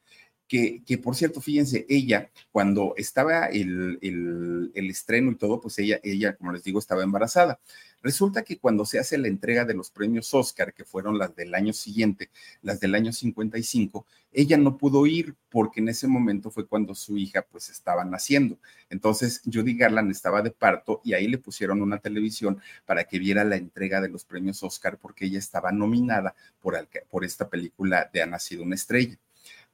que, 0.48 0.82
por 1.02 1.16
cierto, 1.16 1.40
fíjense, 1.40 1.86
ella, 1.88 2.30
cuando 2.52 2.94
estaba 2.96 3.46
el, 3.46 3.98
el, 4.00 4.70
el, 4.74 4.90
estreno 4.90 5.32
y 5.32 5.36
todo, 5.36 5.60
pues 5.60 5.78
ella, 5.78 5.98
ella, 6.02 6.36
como 6.36 6.52
les 6.52 6.62
digo, 6.62 6.78
estaba 6.78 7.02
embarazada. 7.02 7.58
Resulta 8.02 8.44
que 8.44 8.58
cuando 8.58 8.84
se 8.84 9.00
hace 9.00 9.18
la 9.18 9.26
entrega 9.26 9.64
de 9.64 9.74
los 9.74 9.90
premios 9.90 10.32
Oscar, 10.32 10.72
que 10.72 10.84
fueron 10.84 11.18
las 11.18 11.34
del 11.34 11.54
año 11.54 11.72
siguiente, 11.72 12.30
las 12.62 12.78
del 12.78 12.94
año 12.94 13.12
55, 13.12 14.06
ella 14.32 14.56
no 14.56 14.76
pudo 14.78 15.06
ir 15.06 15.34
porque 15.48 15.80
en 15.80 15.88
ese 15.88 16.06
momento 16.06 16.52
fue 16.52 16.66
cuando 16.68 16.94
su 16.94 17.18
hija 17.18 17.42
pues 17.42 17.68
estaba 17.68 18.04
naciendo. 18.04 18.58
Entonces 18.90 19.42
Judy 19.44 19.76
Garland 19.76 20.12
estaba 20.12 20.42
de 20.42 20.52
parto 20.52 21.00
y 21.02 21.14
ahí 21.14 21.26
le 21.26 21.38
pusieron 21.38 21.82
una 21.82 21.98
televisión 21.98 22.60
para 22.84 23.04
que 23.04 23.18
viera 23.18 23.42
la 23.42 23.56
entrega 23.56 24.00
de 24.00 24.08
los 24.08 24.24
premios 24.24 24.62
Oscar 24.62 24.98
porque 24.98 25.24
ella 25.26 25.40
estaba 25.40 25.72
nominada 25.72 26.36
por, 26.60 26.76
por 27.10 27.24
esta 27.24 27.48
película 27.48 28.08
de 28.12 28.22
Ha 28.22 28.26
nacido 28.26 28.62
una 28.62 28.76
estrella 28.76 29.18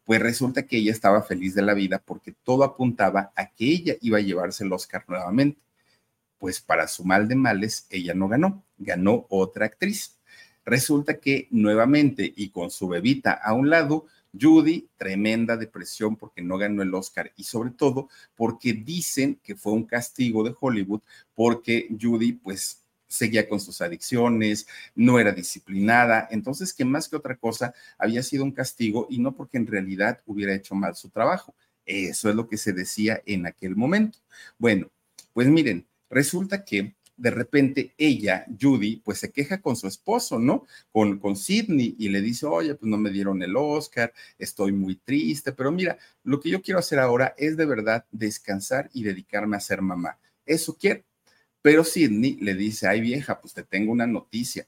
pues 0.04 0.20
resulta 0.20 0.66
que 0.66 0.78
ella 0.78 0.92
estaba 0.92 1.22
feliz 1.22 1.54
de 1.54 1.62
la 1.62 1.74
vida 1.74 2.02
porque 2.04 2.34
todo 2.42 2.64
apuntaba 2.64 3.32
a 3.36 3.50
que 3.50 3.66
ella 3.66 3.94
iba 4.00 4.18
a 4.18 4.22
llevarse 4.22 4.64
el 4.64 4.72
Oscar 4.72 5.04
nuevamente. 5.08 5.60
Pues 6.38 6.60
para 6.60 6.88
su 6.88 7.04
mal 7.04 7.28
de 7.28 7.36
males, 7.36 7.86
ella 7.90 8.14
no 8.14 8.28
ganó, 8.28 8.64
ganó 8.78 9.26
otra 9.28 9.66
actriz. 9.66 10.18
Resulta 10.64 11.18
que 11.18 11.48
nuevamente 11.50 12.32
y 12.36 12.50
con 12.50 12.70
su 12.70 12.88
bebita 12.88 13.32
a 13.32 13.52
un 13.52 13.70
lado, 13.70 14.06
Judy, 14.38 14.88
tremenda 14.96 15.56
depresión 15.56 16.16
porque 16.16 16.42
no 16.42 16.56
ganó 16.56 16.82
el 16.82 16.94
Oscar 16.94 17.32
y 17.36 17.44
sobre 17.44 17.70
todo 17.70 18.08
porque 18.34 18.72
dicen 18.72 19.38
que 19.42 19.54
fue 19.54 19.72
un 19.72 19.84
castigo 19.84 20.42
de 20.42 20.54
Hollywood 20.58 21.02
porque 21.34 21.88
Judy 22.00 22.32
pues 22.32 22.81
seguía 23.12 23.48
con 23.48 23.60
sus 23.60 23.80
adicciones, 23.80 24.66
no 24.94 25.18
era 25.18 25.32
disciplinada, 25.32 26.28
entonces 26.30 26.72
que 26.72 26.84
más 26.84 27.08
que 27.08 27.16
otra 27.16 27.36
cosa 27.36 27.74
había 27.98 28.22
sido 28.22 28.44
un 28.44 28.52
castigo 28.52 29.06
y 29.10 29.18
no 29.18 29.34
porque 29.34 29.58
en 29.58 29.66
realidad 29.66 30.20
hubiera 30.26 30.54
hecho 30.54 30.74
mal 30.74 30.96
su 30.96 31.10
trabajo. 31.10 31.54
Eso 31.84 32.30
es 32.30 32.36
lo 32.36 32.48
que 32.48 32.56
se 32.56 32.72
decía 32.72 33.22
en 33.26 33.46
aquel 33.46 33.76
momento. 33.76 34.18
Bueno, 34.58 34.90
pues 35.32 35.48
miren, 35.48 35.86
resulta 36.08 36.64
que 36.64 36.94
de 37.16 37.30
repente 37.30 37.94
ella, 37.98 38.46
Judy, 38.60 38.96
pues 39.04 39.18
se 39.18 39.30
queja 39.30 39.60
con 39.60 39.76
su 39.76 39.86
esposo, 39.86 40.38
¿no? 40.38 40.66
Con, 40.90 41.18
con 41.18 41.36
Sidney 41.36 41.94
y 41.98 42.08
le 42.08 42.20
dice, 42.20 42.46
oye, 42.46 42.74
pues 42.74 42.88
no 42.88 42.96
me 42.96 43.10
dieron 43.10 43.42
el 43.42 43.56
Oscar, 43.56 44.12
estoy 44.38 44.72
muy 44.72 44.96
triste, 44.96 45.52
pero 45.52 45.70
mira, 45.70 45.98
lo 46.24 46.40
que 46.40 46.50
yo 46.50 46.62
quiero 46.62 46.80
hacer 46.80 46.98
ahora 46.98 47.34
es 47.36 47.56
de 47.56 47.66
verdad 47.66 48.06
descansar 48.10 48.90
y 48.92 49.04
dedicarme 49.04 49.56
a 49.56 49.60
ser 49.60 49.82
mamá. 49.82 50.18
Eso 50.46 50.76
quiero. 50.76 51.04
Pero 51.62 51.84
Sidney 51.84 52.36
le 52.40 52.54
dice, 52.54 52.88
ay 52.88 53.00
vieja, 53.00 53.40
pues 53.40 53.54
te 53.54 53.62
tengo 53.62 53.92
una 53.92 54.06
noticia, 54.06 54.66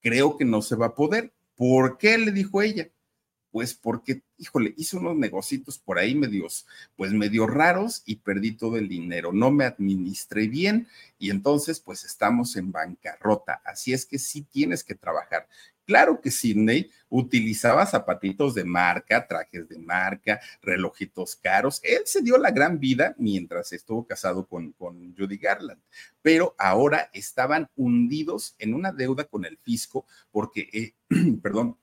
creo 0.00 0.36
que 0.36 0.44
no 0.44 0.62
se 0.62 0.76
va 0.76 0.86
a 0.86 0.94
poder. 0.94 1.32
¿Por 1.56 1.98
qué? 1.98 2.16
le 2.18 2.30
dijo 2.30 2.62
ella. 2.62 2.88
Pues 3.50 3.74
porque, 3.74 4.22
híjole, 4.36 4.74
hice 4.76 4.98
unos 4.98 5.16
negocios 5.16 5.78
por 5.78 5.98
ahí 5.98 6.14
medios, 6.14 6.66
pues 6.94 7.12
medio 7.12 7.46
raros 7.46 8.02
y 8.04 8.16
perdí 8.16 8.52
todo 8.52 8.76
el 8.76 8.86
dinero, 8.86 9.32
no 9.32 9.50
me 9.50 9.64
administré 9.64 10.46
bien 10.46 10.88
y 11.18 11.30
entonces 11.30 11.80
pues 11.80 12.04
estamos 12.04 12.54
en 12.56 12.70
bancarrota. 12.70 13.62
Así 13.64 13.94
es 13.94 14.04
que 14.04 14.18
sí 14.18 14.42
tienes 14.42 14.84
que 14.84 14.94
trabajar. 14.94 15.48
Claro 15.86 16.20
que 16.20 16.32
Sidney 16.32 16.90
utilizaba 17.08 17.86
zapatitos 17.86 18.54
de 18.54 18.64
marca, 18.64 19.26
trajes 19.26 19.68
de 19.68 19.78
marca, 19.78 20.40
relojitos 20.60 21.36
caros. 21.36 21.80
Él 21.84 22.02
se 22.04 22.22
dio 22.22 22.36
la 22.38 22.50
gran 22.50 22.80
vida 22.80 23.14
mientras 23.18 23.72
estuvo 23.72 24.04
casado 24.04 24.46
con, 24.46 24.74
Judy 25.16 25.36
Garland, 25.38 25.80
pero 26.22 26.56
ahora 26.58 27.08
estaban 27.12 27.70
hundidos 27.76 28.56
en 28.58 28.74
una 28.74 28.90
deuda 28.92 29.24
con 29.24 29.44
el 29.44 29.58
fisco 29.58 30.06
porque, 30.32 30.68
eh, 30.72 30.94
perdón, 31.42 31.76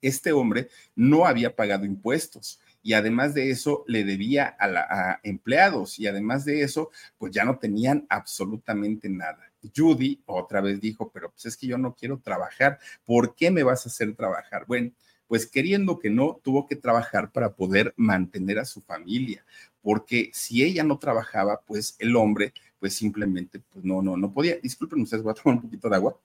este 0.00 0.32
hombre 0.32 0.70
no 0.94 1.26
había 1.26 1.54
pagado 1.54 1.84
impuestos 1.84 2.58
y 2.82 2.94
además 2.94 3.34
de 3.34 3.50
eso 3.50 3.84
le 3.86 4.04
debía 4.04 4.46
a, 4.46 4.66
la, 4.66 4.80
a 4.80 5.20
empleados 5.22 5.98
y 5.98 6.06
además 6.06 6.46
de 6.46 6.62
eso, 6.62 6.90
pues 7.18 7.32
ya 7.32 7.44
no 7.44 7.58
tenían 7.58 8.06
absolutamente 8.08 9.10
nada. 9.10 9.49
Judy 9.74 10.22
otra 10.26 10.60
vez 10.60 10.80
dijo, 10.80 11.10
pero 11.10 11.30
pues 11.30 11.46
es 11.46 11.56
que 11.56 11.66
yo 11.66 11.78
no 11.78 11.94
quiero 11.94 12.18
trabajar, 12.18 12.78
¿por 13.04 13.34
qué 13.34 13.50
me 13.50 13.62
vas 13.62 13.86
a 13.86 13.88
hacer 13.88 14.14
trabajar? 14.14 14.64
Bueno, 14.66 14.92
pues 15.26 15.46
queriendo 15.46 15.98
que 15.98 16.10
no, 16.10 16.40
tuvo 16.42 16.66
que 16.66 16.76
trabajar 16.76 17.30
para 17.30 17.54
poder 17.54 17.94
mantener 17.96 18.58
a 18.58 18.64
su 18.64 18.80
familia, 18.80 19.44
porque 19.80 20.30
si 20.32 20.64
ella 20.64 20.82
no 20.82 20.98
trabajaba, 20.98 21.60
pues 21.60 21.94
el 21.98 22.16
hombre, 22.16 22.52
pues 22.80 22.94
simplemente, 22.94 23.60
pues 23.60 23.84
no, 23.84 24.02
no, 24.02 24.16
no 24.16 24.32
podía. 24.32 24.56
Disculpen 24.56 25.02
ustedes, 25.02 25.22
voy 25.22 25.32
a 25.32 25.34
tomar 25.34 25.56
un 25.56 25.62
poquito 25.62 25.88
de 25.88 25.96
agua. 25.96 26.18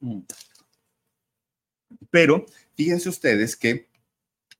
Mm. 0.00 0.20
Pero 2.10 2.44
fíjense 2.74 3.08
ustedes 3.08 3.56
que 3.56 3.88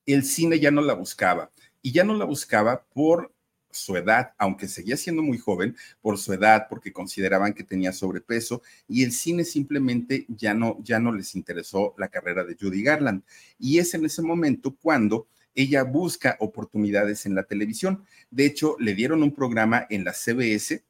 el 0.05 0.23
cine 0.23 0.59
ya 0.59 0.71
no 0.71 0.81
la 0.81 0.93
buscaba 0.93 1.51
y 1.81 1.91
ya 1.91 2.03
no 2.03 2.15
la 2.15 2.25
buscaba 2.25 2.83
por 2.93 3.31
su 3.73 3.97
edad, 3.97 4.33
aunque 4.37 4.67
seguía 4.67 4.97
siendo 4.97 5.21
muy 5.21 5.37
joven, 5.37 5.75
por 6.01 6.17
su 6.17 6.33
edad, 6.33 6.67
porque 6.69 6.93
consideraban 6.93 7.53
que 7.53 7.63
tenía 7.63 7.91
sobrepeso, 7.91 8.61
y 8.87 9.03
el 9.03 9.11
cine 9.11 9.43
simplemente 9.43 10.25
ya 10.29 10.53
no, 10.53 10.77
ya 10.83 10.99
no 10.99 11.11
les 11.11 11.35
interesó 11.35 11.93
la 11.97 12.07
carrera 12.07 12.43
de 12.43 12.55
Judy 12.59 12.83
Garland. 12.83 13.23
Y 13.59 13.79
es 13.79 13.93
en 13.93 14.05
ese 14.05 14.21
momento 14.21 14.75
cuando 14.75 15.27
ella 15.55 15.83
busca 15.83 16.37
oportunidades 16.39 17.25
en 17.25 17.35
la 17.35 17.43
televisión. 17.43 18.03
De 18.31 18.45
hecho, 18.45 18.75
le 18.79 18.95
dieron 18.95 19.23
un 19.23 19.33
programa 19.33 19.85
en 19.89 20.03
la 20.03 20.13
CBS 20.13 20.83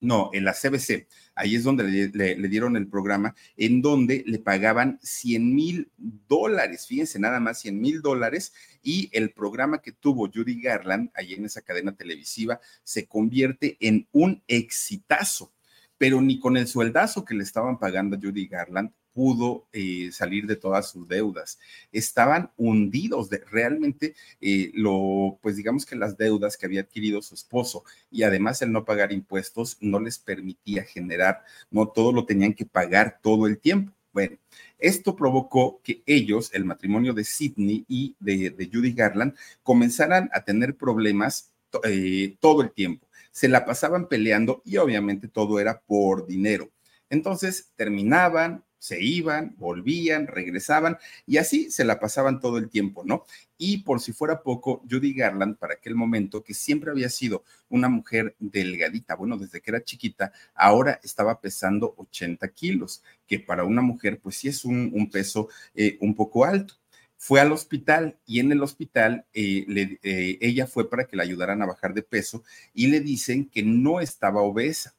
no, 0.00 0.30
en 0.32 0.44
la 0.44 0.52
CBC, 0.52 1.06
ahí 1.34 1.56
es 1.56 1.64
donde 1.64 1.84
le, 1.84 2.48
dieron 2.48 2.76
el 2.76 2.88
programa, 2.88 3.34
en 3.56 3.82
donde 3.82 4.22
le 4.26 4.38
pagaban 4.38 4.98
100 5.02 5.54
mil 5.54 5.90
dólares, 5.96 6.86
fíjense, 6.86 7.18
nada 7.18 7.40
más 7.40 7.60
100 7.60 7.80
mil 7.80 8.02
dólares, 8.02 8.52
y 8.82 9.08
el 9.12 9.32
programa 9.32 9.80
que 9.80 9.92
tuvo 9.92 10.30
Judy 10.32 10.60
Garland, 10.60 11.10
ahí 11.14 11.34
en 11.34 11.44
esa 11.44 11.62
cadena 11.62 11.94
televisiva, 11.94 12.60
se 12.82 13.06
convierte 13.06 13.76
en 13.80 14.08
un 14.12 14.42
exitazo, 14.48 15.52
pero 15.98 16.20
ni 16.20 16.38
con 16.38 16.56
el 16.56 16.66
sueldazo 16.66 17.24
que 17.24 17.34
le 17.34 17.42
estaban 17.42 17.78
pagando 17.78 18.16
a 18.16 18.20
Judy 18.20 18.46
Garland 18.46 18.92
pudo 19.16 19.66
eh, 19.72 20.10
salir 20.12 20.46
de 20.46 20.56
todas 20.56 20.90
sus 20.90 21.08
deudas. 21.08 21.58
Estaban 21.90 22.50
hundidos 22.58 23.30
de 23.30 23.38
realmente 23.50 24.14
eh, 24.42 24.70
lo, 24.74 25.38
pues 25.40 25.56
digamos 25.56 25.86
que 25.86 25.96
las 25.96 26.18
deudas 26.18 26.58
que 26.58 26.66
había 26.66 26.82
adquirido 26.82 27.22
su 27.22 27.34
esposo 27.34 27.82
y 28.10 28.24
además 28.24 28.60
el 28.60 28.72
no 28.72 28.84
pagar 28.84 29.12
impuestos 29.12 29.78
no 29.80 30.00
les 30.00 30.18
permitía 30.18 30.84
generar, 30.84 31.42
no 31.70 31.88
todo 31.88 32.12
lo 32.12 32.26
tenían 32.26 32.52
que 32.52 32.66
pagar 32.66 33.18
todo 33.22 33.46
el 33.46 33.58
tiempo. 33.58 33.94
Bueno, 34.12 34.36
esto 34.78 35.16
provocó 35.16 35.80
que 35.82 36.02
ellos, 36.04 36.50
el 36.52 36.66
matrimonio 36.66 37.14
de 37.14 37.24
Sidney 37.24 37.86
y 37.88 38.16
de, 38.20 38.68
Judy 38.70 38.92
Garland, 38.92 39.34
comenzaran 39.62 40.28
a 40.34 40.44
tener 40.44 40.76
problemas 40.76 41.52
eh, 41.84 42.36
todo 42.38 42.60
el 42.60 42.70
tiempo. 42.70 43.06
Se 43.30 43.48
la 43.48 43.64
pasaban 43.64 44.08
peleando 44.08 44.60
y 44.66 44.76
obviamente 44.76 45.26
todo 45.26 45.58
era 45.58 45.80
por 45.80 46.26
dinero. 46.26 46.70
Entonces 47.08 47.72
terminaban, 47.76 48.64
se 48.78 49.02
iban, 49.02 49.54
volvían, 49.58 50.26
regresaban 50.26 50.98
y 51.26 51.38
así 51.38 51.70
se 51.70 51.84
la 51.84 51.98
pasaban 51.98 52.40
todo 52.40 52.58
el 52.58 52.68
tiempo, 52.68 53.04
¿no? 53.04 53.24
Y 53.58 53.78
por 53.78 54.00
si 54.00 54.12
fuera 54.12 54.42
poco, 54.42 54.82
Judy 54.88 55.14
Garland, 55.14 55.56
para 55.56 55.74
aquel 55.74 55.94
momento, 55.94 56.42
que 56.44 56.54
siempre 56.54 56.90
había 56.90 57.08
sido 57.08 57.44
una 57.68 57.88
mujer 57.88 58.36
delgadita, 58.38 59.14
bueno, 59.16 59.38
desde 59.38 59.60
que 59.60 59.70
era 59.70 59.84
chiquita, 59.84 60.32
ahora 60.54 61.00
estaba 61.02 61.40
pesando 61.40 61.94
80 61.96 62.48
kilos, 62.48 63.02
que 63.26 63.38
para 63.40 63.64
una 63.64 63.82
mujer, 63.82 64.20
pues 64.20 64.36
sí 64.36 64.48
es 64.48 64.64
un, 64.64 65.10
peso 65.10 65.48
eh, 65.74 65.96
un 66.00 66.14
poco 66.14 66.44
alto. 66.44 66.74
fue 67.16 67.40
al 67.40 67.52
hospital 67.52 68.18
y 68.26 68.40
en 68.40 68.52
el 68.52 68.62
hospital 68.62 69.26
eh, 69.32 69.98
eh, 70.02 70.38
ella 70.40 70.66
fue 70.66 70.88
para 70.90 71.06
que 71.06 71.16
la 71.16 71.22
ayudaran 71.22 71.62
a 71.62 71.66
bajar 71.66 71.94
de 71.94 72.02
peso 72.02 72.44
y 72.74 72.88
le 72.88 73.00
dicen 73.00 73.48
que 73.48 73.62
no 73.62 74.00
estaba 74.00 74.42
obesa. 74.42 74.94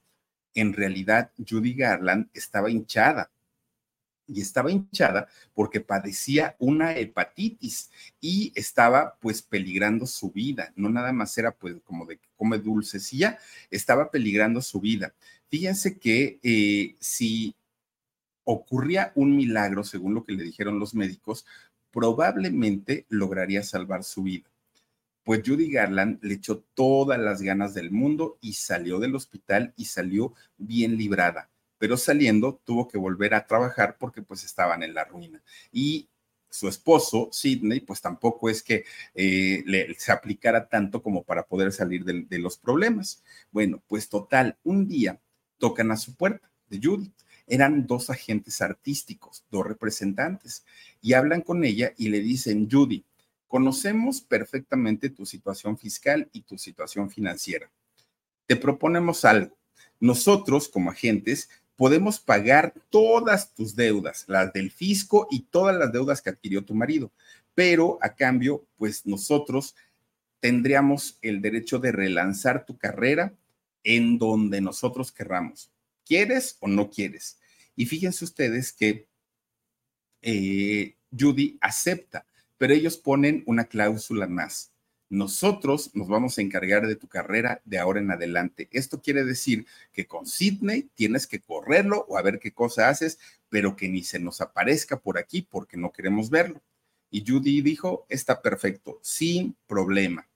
En 0.55 0.73
realidad, 0.73 1.31
Judy 1.37 1.73
Garland 1.75 2.29
estaba 2.33 2.71
hinchada 2.71 3.31
y 4.27 4.41
estaba 4.41 4.71
hinchada 4.71 5.27
porque 5.53 5.79
padecía 5.79 6.55
una 6.59 6.95
hepatitis 6.95 7.89
y 8.19 8.51
estaba 8.55 9.17
pues 9.21 9.41
peligrando 9.41 10.05
su 10.05 10.31
vida. 10.31 10.73
No 10.75 10.89
nada 10.89 11.13
más 11.13 11.37
era 11.37 11.51
pues 11.51 11.75
como 11.83 12.05
de 12.05 12.17
que 12.17 12.27
come 12.35 12.59
dulces 12.59 13.11
y 13.13 13.19
ya, 13.19 13.39
estaba 13.71 14.11
peligrando 14.11 14.61
su 14.61 14.79
vida. 14.79 15.13
Fíjense 15.47 15.97
que 15.97 16.39
eh, 16.43 16.95
si 16.99 17.55
ocurría 18.43 19.11
un 19.15 19.35
milagro, 19.35 19.83
según 19.83 20.13
lo 20.13 20.23
que 20.23 20.33
le 20.33 20.43
dijeron 20.43 20.79
los 20.79 20.93
médicos, 20.93 21.45
probablemente 21.91 23.05
lograría 23.09 23.63
salvar 23.63 24.03
su 24.03 24.23
vida. 24.23 24.49
Pues 25.23 25.41
Judy 25.45 25.71
Garland 25.71 26.23
le 26.23 26.35
echó 26.35 26.63
todas 26.73 27.19
las 27.19 27.41
ganas 27.41 27.73
del 27.73 27.91
mundo 27.91 28.37
y 28.41 28.53
salió 28.53 28.99
del 28.99 29.15
hospital 29.15 29.73
y 29.75 29.85
salió 29.85 30.33
bien 30.57 30.97
librada 30.97 31.49
pero 31.77 31.97
saliendo 31.97 32.59
tuvo 32.63 32.87
que 32.87 32.97
volver 32.97 33.33
a 33.33 33.45
trabajar 33.45 33.97
porque 33.99 34.21
pues 34.21 34.43
estaban 34.43 34.83
en 34.83 34.93
la 34.93 35.05
ruina. 35.05 35.41
Y 35.71 36.09
su 36.49 36.67
esposo, 36.67 37.29
Sidney, 37.31 37.81
pues 37.81 38.01
tampoco 38.01 38.49
es 38.49 38.63
que 38.63 38.85
eh, 39.13 39.63
le, 39.65 39.93
se 39.95 40.11
aplicara 40.11 40.67
tanto 40.67 41.01
como 41.01 41.23
para 41.23 41.43
poder 41.43 41.71
salir 41.71 42.03
de, 42.03 42.39
los 42.39 42.57
problemas. 42.57 43.23
Bueno, 43.51 43.81
pues 43.87 44.09
total, 44.09 44.57
un 44.63 44.87
día 44.87 45.19
tocan 45.57 45.91
a 45.91 45.97
su 45.97 46.15
puerta 46.15 46.49
de 46.69 46.79
Judy. 46.81 47.11
Eran 47.47 47.87
dos 47.87 48.09
agentes 48.09 48.61
artísticos, 48.61 49.45
dos 49.49 49.65
representantes, 49.65 50.65
y 51.01 51.13
hablan 51.13 51.41
con 51.41 51.63
ella 51.63 51.93
y 51.97 52.09
le 52.09 52.19
dicen, 52.19 52.67
Judy, 52.69 53.05
conocemos 53.47 54.21
perfectamente 54.21 55.09
tu 55.09 55.25
situación 55.25 55.77
fiscal 55.77 56.29
y 56.33 56.41
tu 56.41 56.57
situación 56.57 57.09
financiera. 57.09 57.71
Te 58.45 58.55
proponemos 58.55 59.23
algo. 59.23 59.55
Nosotros, 59.99 60.67
como 60.67 60.91
agentes, 60.91 61.49
podemos 61.77 62.19
pagar 62.19 62.73
todas 62.89 63.53
tus 63.53 63.75
deudas, 63.75 64.25
las 64.27 64.51
del 64.51 64.71
fisco 64.71 65.27
y 65.31 65.43
todas 65.43 65.77
las 65.77 65.91
deudas 65.93 66.21
que 66.21 66.31
adquirió 66.31 66.65
tu 66.65 66.73
marido, 66.73 67.11
pero 67.55 67.99
a 68.01 68.15
cambio, 68.15 68.65
pues 68.77 69.05
nosotros 69.05 69.75
tendríamos 70.39 71.17
el 71.21 71.41
derecho 71.41 71.79
de 71.79 71.91
relanzar 71.91 72.65
tu 72.65 72.77
carrera 72.77 73.33
en 73.83 74.17
donde 74.17 74.59
nosotros 74.59 75.11
querramos. 75.11 75.71
¿Quieres 76.05 76.57
o 76.59 76.67
no 76.67 76.89
quieres? 76.89 77.39
Y 77.75 77.85
fíjense 77.85 78.25
ustedes 78.25 78.73
que 78.73 79.07
eh, 80.21 80.95
Judy 81.17 81.57
acepta, 81.61 82.25
pero 82.57 82.73
ellos 82.73 82.97
ponen 82.97 83.43
una 83.45 83.65
cláusula 83.65 84.27
más 84.27 84.71
nosotros 85.09 85.91
nos 85.93 86.07
vamos 86.07 86.37
a 86.37 86.41
encargar 86.41 86.87
de 86.87 86.95
tu 86.95 87.07
carrera 87.07 87.61
de 87.65 87.79
ahora 87.79 87.99
en 87.99 88.11
adelante. 88.11 88.67
Esto 88.71 89.01
quiere 89.01 89.23
decir 89.23 89.65
que 89.93 90.05
con 90.05 90.25
Sidney 90.25 90.89
tienes 90.95 91.27
que 91.27 91.39
correrlo 91.39 92.05
o 92.09 92.17
a 92.17 92.21
ver 92.21 92.39
qué 92.39 92.51
cosa 92.51 92.89
haces, 92.89 93.17
pero 93.49 93.75
que 93.75 93.87
ni 93.87 94.03
se 94.03 94.19
nos 94.19 94.41
aparezca 94.41 94.99
por 94.99 95.17
aquí 95.17 95.41
porque 95.41 95.77
no 95.77 95.91
queremos 95.91 96.29
verlo. 96.29 96.61
Y 97.09 97.23
Judy 97.25 97.61
dijo, 97.61 98.05
está 98.09 98.41
perfecto, 98.41 98.99
sin 99.01 99.55
problema. 99.65 100.27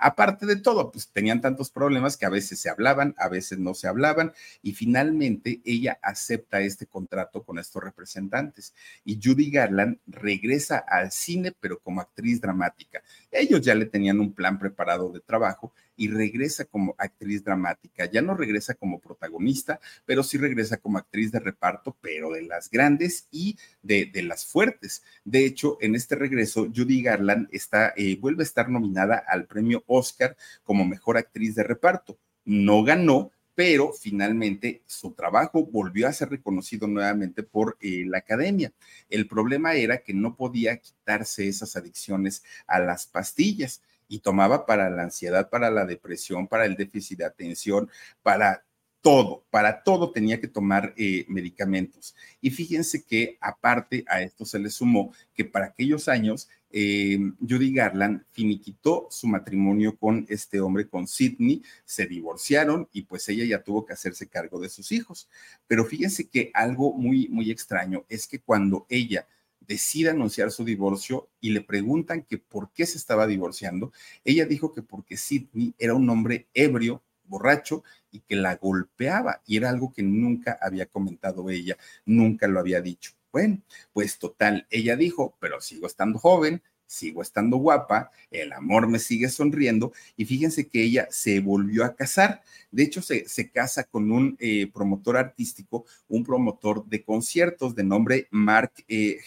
Aparte 0.00 0.46
de 0.46 0.56
todo, 0.56 0.90
pues 0.90 1.08
tenían 1.08 1.42
tantos 1.42 1.70
problemas 1.70 2.16
que 2.16 2.24
a 2.24 2.30
veces 2.30 2.58
se 2.58 2.70
hablaban, 2.70 3.14
a 3.18 3.28
veces 3.28 3.58
no 3.58 3.74
se 3.74 3.86
hablaban 3.86 4.32
y 4.62 4.72
finalmente 4.72 5.60
ella 5.64 5.98
acepta 6.02 6.60
este 6.60 6.86
contrato 6.86 7.42
con 7.42 7.58
estos 7.58 7.84
representantes 7.84 8.74
y 9.04 9.20
Judy 9.22 9.50
Garland 9.50 9.98
regresa 10.06 10.78
al 10.78 11.12
cine 11.12 11.52
pero 11.60 11.78
como 11.80 12.00
actriz 12.00 12.40
dramática. 12.40 13.02
Ellos 13.30 13.60
ya 13.60 13.74
le 13.74 13.84
tenían 13.84 14.20
un 14.20 14.32
plan 14.32 14.58
preparado 14.58 15.12
de 15.12 15.20
trabajo 15.20 15.72
y 16.00 16.08
regresa 16.08 16.64
como 16.64 16.94
actriz 16.96 17.44
dramática. 17.44 18.06
Ya 18.10 18.22
no 18.22 18.34
regresa 18.34 18.72
como 18.72 19.00
protagonista, 19.00 19.80
pero 20.06 20.22
sí 20.22 20.38
regresa 20.38 20.78
como 20.78 20.96
actriz 20.96 21.30
de 21.30 21.40
reparto, 21.40 21.94
pero 22.00 22.30
de 22.30 22.40
las 22.40 22.70
grandes 22.70 23.28
y 23.30 23.58
de, 23.82 24.06
de 24.06 24.22
las 24.22 24.46
fuertes. 24.46 25.02
De 25.26 25.44
hecho, 25.44 25.76
en 25.82 25.94
este 25.94 26.16
regreso, 26.16 26.68
Judy 26.74 27.02
Garland 27.02 27.48
está, 27.52 27.92
eh, 27.98 28.16
vuelve 28.18 28.42
a 28.42 28.44
estar 28.44 28.70
nominada 28.70 29.22
al 29.28 29.44
premio 29.44 29.84
Oscar 29.86 30.38
como 30.64 30.86
mejor 30.86 31.18
actriz 31.18 31.54
de 31.54 31.64
reparto. 31.64 32.18
No 32.46 32.82
ganó, 32.82 33.30
pero 33.54 33.92
finalmente 33.92 34.82
su 34.86 35.12
trabajo 35.12 35.66
volvió 35.66 36.08
a 36.08 36.14
ser 36.14 36.30
reconocido 36.30 36.88
nuevamente 36.88 37.42
por 37.42 37.76
eh, 37.82 38.04
la 38.06 38.16
academia. 38.16 38.72
El 39.10 39.28
problema 39.28 39.74
era 39.74 39.98
que 39.98 40.14
no 40.14 40.34
podía 40.34 40.78
quitarse 40.78 41.46
esas 41.46 41.76
adicciones 41.76 42.42
a 42.66 42.80
las 42.80 43.04
pastillas 43.04 43.82
y 44.10 44.18
tomaba 44.18 44.66
para 44.66 44.90
la 44.90 45.04
ansiedad, 45.04 45.48
para 45.48 45.70
la 45.70 45.86
depresión, 45.86 46.48
para 46.48 46.66
el 46.66 46.74
déficit 46.74 47.18
de 47.18 47.24
atención, 47.24 47.88
para 48.22 48.64
todo, 49.00 49.46
para 49.50 49.84
todo 49.84 50.10
tenía 50.10 50.40
que 50.40 50.48
tomar 50.48 50.92
eh, 50.96 51.24
medicamentos. 51.28 52.14
Y 52.40 52.50
fíjense 52.50 53.04
que 53.04 53.38
aparte 53.40 54.04
a 54.08 54.20
esto 54.20 54.44
se 54.44 54.58
le 54.58 54.68
sumó 54.68 55.14
que 55.32 55.44
para 55.44 55.66
aquellos 55.66 56.08
años 56.08 56.48
eh, 56.72 57.18
Judy 57.40 57.72
Garland 57.72 58.24
finiquitó 58.32 59.06
su 59.10 59.28
matrimonio 59.28 59.96
con 59.96 60.26
este 60.28 60.60
hombre, 60.60 60.88
con 60.88 61.06
Sidney, 61.06 61.62
se 61.84 62.06
divorciaron 62.06 62.88
y 62.92 63.02
pues 63.02 63.28
ella 63.28 63.44
ya 63.44 63.62
tuvo 63.62 63.86
que 63.86 63.92
hacerse 63.92 64.28
cargo 64.28 64.60
de 64.60 64.68
sus 64.68 64.90
hijos. 64.90 65.28
Pero 65.68 65.84
fíjense 65.84 66.28
que 66.28 66.50
algo 66.52 66.92
muy, 66.92 67.28
muy 67.28 67.50
extraño 67.50 68.04
es 68.08 68.26
que 68.26 68.40
cuando 68.40 68.86
ella 68.88 69.26
decide 69.60 70.10
anunciar 70.10 70.50
su 70.50 70.64
divorcio 70.64 71.28
y 71.40 71.50
le 71.50 71.60
preguntan 71.60 72.22
que 72.22 72.38
por 72.38 72.72
qué 72.72 72.86
se 72.86 72.98
estaba 72.98 73.26
divorciando, 73.26 73.92
ella 74.24 74.46
dijo 74.46 74.72
que 74.72 74.82
porque 74.82 75.16
Sidney 75.16 75.74
era 75.78 75.94
un 75.94 76.08
hombre 76.10 76.48
ebrio, 76.54 77.02
borracho 77.24 77.84
y 78.10 78.20
que 78.20 78.36
la 78.36 78.56
golpeaba 78.56 79.40
y 79.46 79.56
era 79.56 79.70
algo 79.70 79.92
que 79.92 80.02
nunca 80.02 80.58
había 80.60 80.86
comentado 80.86 81.48
ella, 81.48 81.76
nunca 82.04 82.48
lo 82.48 82.58
había 82.60 82.80
dicho. 82.80 83.12
Bueno, 83.32 83.62
pues 83.92 84.18
total, 84.18 84.66
ella 84.70 84.96
dijo, 84.96 85.36
pero 85.38 85.60
sigo 85.60 85.86
estando 85.86 86.18
joven, 86.18 86.62
sigo 86.90 87.22
estando 87.22 87.56
guapa, 87.56 88.10
el 88.32 88.52
amor 88.52 88.88
me 88.88 88.98
sigue 88.98 89.28
sonriendo 89.28 89.92
y 90.16 90.24
fíjense 90.24 90.68
que 90.68 90.82
ella 90.82 91.06
se 91.10 91.38
volvió 91.38 91.84
a 91.84 91.94
casar. 91.94 92.42
De 92.72 92.82
hecho, 92.82 93.00
se, 93.00 93.50
casa 93.52 93.84
con 93.84 94.10
un 94.10 94.36
eh, 94.40 94.68
promotor 94.72 95.16
artístico, 95.16 95.86
un 96.08 96.24
promotor 96.24 96.84
de 96.86 97.04
conciertos 97.04 97.74
de 97.76 97.84
nombre 97.84 98.26
Mark 98.30 98.72
eh. 98.88 99.18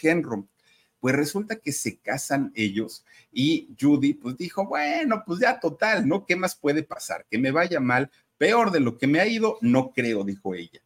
Pues 1.00 1.16
resulta 1.16 1.58
que 1.58 1.72
se 1.72 1.98
casan 1.98 2.52
ellos 2.56 3.06
y 3.32 3.70
Judy 3.80 4.14
pues 4.14 4.38
dijo, 4.38 4.66
bueno, 4.66 5.24
pues 5.26 5.40
ya 5.40 5.60
total, 5.60 6.08
¿no? 6.08 6.26
¿Qué 6.26 6.36
más 6.36 6.56
puede 6.56 6.84
pasar? 6.84 7.26
Que 7.30 7.38
me 7.38 7.52
vaya 7.52 7.80
mal, 7.80 8.10
peor 8.38 8.72
de 8.72 8.80
lo 8.80 8.98
que 8.98 9.08
me 9.08 9.20
ha 9.20 9.28
ido, 9.28 9.58
no 9.62 9.92
creo, 9.92 10.24
dijo 10.24 10.54
ella. 10.56 10.82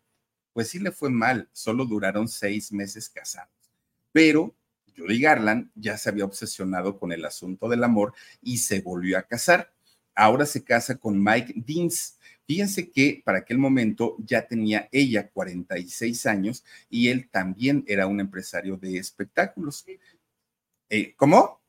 Pues 0.53 0.69
sí 0.69 0.79
le 0.79 0.91
fue 0.91 1.09
mal, 1.09 1.49
solo 1.53 1.85
duraron 1.85 2.27
seis 2.27 2.71
meses 2.71 3.09
casados. 3.09 3.51
Pero 4.11 4.55
Judy 4.97 5.19
Garland 5.21 5.69
ya 5.75 5.97
se 5.97 6.09
había 6.09 6.25
obsesionado 6.25 6.97
con 6.97 7.11
el 7.11 7.23
asunto 7.25 7.69
del 7.69 7.83
amor 7.83 8.13
y 8.41 8.57
se 8.57 8.81
volvió 8.81 9.17
a 9.17 9.23
casar. 9.23 9.71
Ahora 10.15 10.45
se 10.45 10.63
casa 10.63 10.95
con 10.95 11.23
Mike 11.23 11.53
Deans. 11.55 12.17
Fíjense 12.47 12.89
que 12.89 13.21
para 13.23 13.39
aquel 13.39 13.57
momento 13.59 14.15
ya 14.19 14.47
tenía 14.47 14.89
ella 14.91 15.29
46 15.29 16.25
años 16.25 16.63
y 16.89 17.09
él 17.09 17.29
también 17.29 17.83
era 17.87 18.07
un 18.07 18.19
empresario 18.19 18.77
de 18.77 18.97
espectáculos. 18.97 19.85
Eh, 20.89 21.13
¿Cómo? 21.15 21.61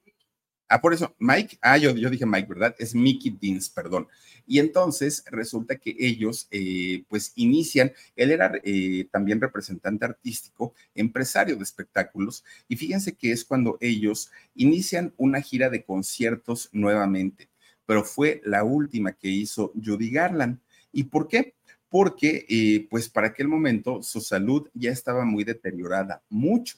Ah, 0.70 0.82
por 0.82 0.92
eso, 0.92 1.14
Mike, 1.18 1.58
ah, 1.62 1.78
yo, 1.78 1.94
dije 1.94 2.26
Mike, 2.26 2.46
¿verdad? 2.46 2.76
Es 2.78 2.94
Mickey 2.94 3.30
Deans, 3.40 3.70
perdón. 3.70 4.06
Y 4.46 4.58
entonces 4.58 5.24
resulta 5.30 5.76
que 5.76 5.96
ellos, 5.98 6.46
eh, 6.50 7.04
pues, 7.08 7.32
inician, 7.36 7.92
él 8.16 8.30
era 8.32 8.52
eh, 8.62 9.08
también 9.10 9.40
representante 9.40 10.04
artístico, 10.04 10.74
empresario 10.94 11.56
de 11.56 11.62
espectáculos, 11.62 12.44
y 12.68 12.76
fíjense 12.76 13.14
que 13.16 13.32
es 13.32 13.46
cuando 13.46 13.78
ellos 13.80 14.30
inician 14.54 15.14
una 15.16 15.40
gira 15.40 15.70
de 15.70 15.84
conciertos 15.84 16.68
nuevamente, 16.72 17.48
pero 17.86 18.04
fue 18.04 18.42
la 18.44 18.62
última 18.62 19.12
que 19.14 19.28
hizo 19.28 19.72
Judy 19.82 20.10
Garland. 20.10 20.60
¿Y 20.92 21.04
por 21.04 21.28
qué? 21.28 21.54
Porque, 21.88 22.44
eh, 22.48 22.86
pues, 22.90 23.08
para 23.08 23.28
aquel 23.28 23.48
momento 23.48 24.02
su 24.02 24.20
salud 24.20 24.68
ya 24.74 24.90
estaba 24.90 25.24
muy 25.24 25.44
deteriorada, 25.44 26.22
mucho. 26.28 26.76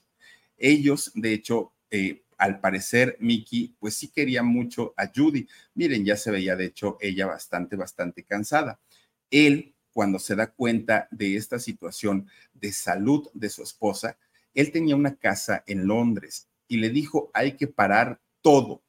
Ellos, 0.59 1.11
de 1.14 1.32
hecho, 1.32 1.72
al 2.41 2.59
parecer 2.59 3.16
Mickey 3.20 3.76
pues 3.78 3.95
sí 3.95 4.09
quería 4.09 4.43
mucho 4.43 4.95
a 4.97 5.11
Judy. 5.14 5.47
Miren, 5.74 6.05
ya 6.05 6.16
se 6.16 6.30
veía 6.30 6.57
de 6.57 6.64
hecho 6.64 6.97
ella 7.01 7.26
bastante, 7.26 7.76
bastante 7.76 8.24
cansada. 8.24 8.80
Él, 9.30 9.74
cuando 9.93 10.18
se 10.18 10.34
da 10.34 10.49
cuenta 10.49 11.07
de 11.11 11.36
esta 11.36 11.59
situación 11.59 12.28
de 12.55 12.72
salud 12.72 13.28
de 13.34 13.51
su 13.51 13.62
esposa, 13.62 14.18
él 14.55 14.72
tenía 14.72 14.97
una 14.97 15.16
casa 15.16 15.62
en 15.66 15.86
Londres 15.86 16.49
y 16.66 16.78
le 16.78 16.88
dijo, 16.88 17.30
hay 17.34 17.57
que 17.57 17.66
parar 17.66 18.20
todo, 18.41 18.82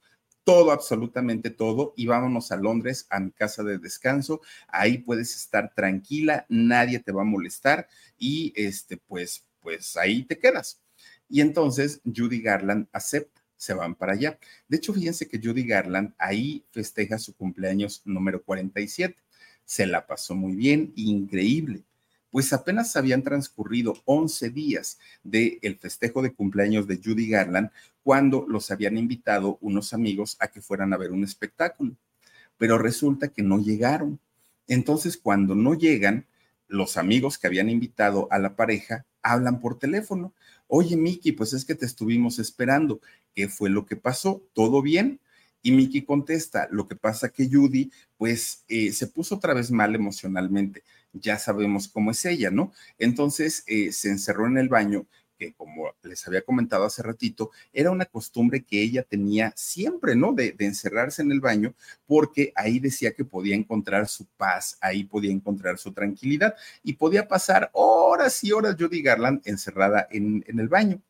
todo, 0.46 0.72
absolutamente 0.72 1.50
todo, 1.50 1.94
y 1.98 2.06
vámonos 2.06 2.52
a 2.52 2.56
Londres, 2.56 3.06
a 3.10 3.20
mi 3.20 3.32
casa 3.32 3.64
de 3.64 3.78
descanso, 3.78 4.42
ahí 4.68 5.00
puedes 5.00 5.36
estar 5.36 5.74
tranquila, 5.76 6.46
nadie 6.48 7.00
te 7.00 7.12
va 7.12 7.24
a 7.24 7.26
molestar 7.26 7.88
y 8.18 8.54
este, 8.56 8.98
pues, 8.98 9.46
pues 9.60 9.98
ahí 9.98 10.24
te 10.24 10.40
quedas. 10.40 10.82
Y 11.28 11.42
entonces 11.42 12.02
Judy 12.04 12.42
Garland 12.42 12.88
acepta 12.92 13.41
se 13.62 13.76
van 13.76 13.94
para 13.94 14.14
allá. 14.14 14.40
De 14.68 14.78
hecho, 14.78 14.92
fíjense 14.92 15.28
que 15.28 15.40
Judy 15.40 15.64
Garland 15.64 16.16
ahí 16.18 16.66
festeja 16.72 17.20
su 17.20 17.36
cumpleaños 17.36 18.02
número 18.06 18.42
47. 18.42 19.16
Se 19.66 19.86
la 19.86 20.08
pasó 20.08 20.34
muy 20.34 20.56
bien, 20.56 20.92
increíble. 20.96 21.84
Pues 22.32 22.54
apenas 22.54 22.96
habían 22.96 23.22
transcurrido 23.22 23.94
11 24.06 24.50
días 24.50 24.98
del 25.24 25.60
el 25.62 25.78
festejo 25.78 26.24
de 26.24 26.34
cumpleaños 26.34 26.88
de 26.88 27.00
Judy 27.04 27.30
Garland 27.30 27.70
cuando 28.02 28.48
los 28.48 28.72
habían 28.72 28.98
invitado 28.98 29.60
unos 29.62 29.94
amigos 29.94 30.38
a 30.40 30.48
que 30.48 30.62
fueran 30.62 30.92
a 30.94 30.98
ver 30.98 31.12
un 31.12 31.24
espectáculo. 31.24 31.96
Pero 32.58 32.80
resulta 32.80 33.28
que 33.28 33.44
no 33.44 33.60
llegaron. 33.60 34.20
Entonces, 34.68 35.18
cuando 35.18 35.54
no 35.54 35.76
llegan, 35.76 36.26
los 36.68 36.98
amigos 36.98 37.38
que 37.38 37.46
habían 37.46 37.70
invitado 37.70 38.28
a 38.32 38.40
la 38.40 38.56
pareja 38.56 39.06
hablan 39.22 39.60
por 39.60 39.78
teléfono. 39.78 40.34
Oye, 40.68 40.96
Miki, 40.96 41.34
pues 41.34 41.54
es 41.54 41.66
que 41.66 41.76
te 41.76 41.86
estuvimos 41.86 42.40
esperando. 42.40 43.02
¿Qué 43.34 43.48
fue 43.48 43.70
lo 43.70 43.86
que 43.86 43.96
pasó? 43.96 44.44
¿Todo 44.54 44.82
bien? 44.82 45.20
Y 45.64 45.72
Miki 45.72 46.04
contesta, 46.04 46.68
lo 46.72 46.88
que 46.88 46.96
pasa 46.96 47.30
que 47.30 47.48
Judy, 47.48 47.92
pues, 48.18 48.64
eh, 48.68 48.92
se 48.92 49.08
puso 49.08 49.36
otra 49.36 49.54
vez 49.54 49.72
mal 49.72 49.94
emocionalmente. 49.94 50.84
Ya 51.14 51.38
sabemos 51.38 51.88
cómo 51.88 52.12
es 52.12 52.26
ella, 52.26 52.50
¿no? 52.52 52.72
Entonces 52.98 53.64
eh, 53.68 53.92
se 53.92 54.10
encerró 54.10 54.48
en 54.48 54.58
el 54.58 54.70
baño 54.70 55.06
que 55.42 55.54
como 55.54 55.92
les 56.04 56.28
había 56.28 56.44
comentado 56.44 56.86
hace 56.86 57.02
ratito, 57.02 57.50
era 57.74 57.90
una 57.90 58.06
costumbre 58.06 58.64
que 58.64 58.80
ella 58.80 59.02
tenía 59.02 59.52
siempre, 59.56 60.16
¿no? 60.16 60.34
De, 60.34 60.56
encerrarse 60.60 61.24
en 61.24 61.32
el 61.32 61.40
baño, 61.40 61.74
porque 62.06 62.54
ahí 62.56 62.78
decía 62.80 63.14
que 63.14 63.26
podía 63.26 63.56
encontrar 63.56 64.08
su 64.08 64.28
paz, 64.38 64.78
ahí 64.82 65.04
podía 65.04 65.32
encontrar 65.32 65.80
su 65.80 65.94
tranquilidad 65.94 66.56
y 66.84 66.94
podía 66.94 67.28
pasar 67.28 67.72
horas 67.74 68.44
y 68.44 68.52
horas 68.52 68.76
Judy 68.78 69.02
Garland 69.02 69.42
encerrada 69.46 70.08
en, 70.12 70.46
en 70.48 70.60
el 70.60 70.68
baño. 70.68 71.02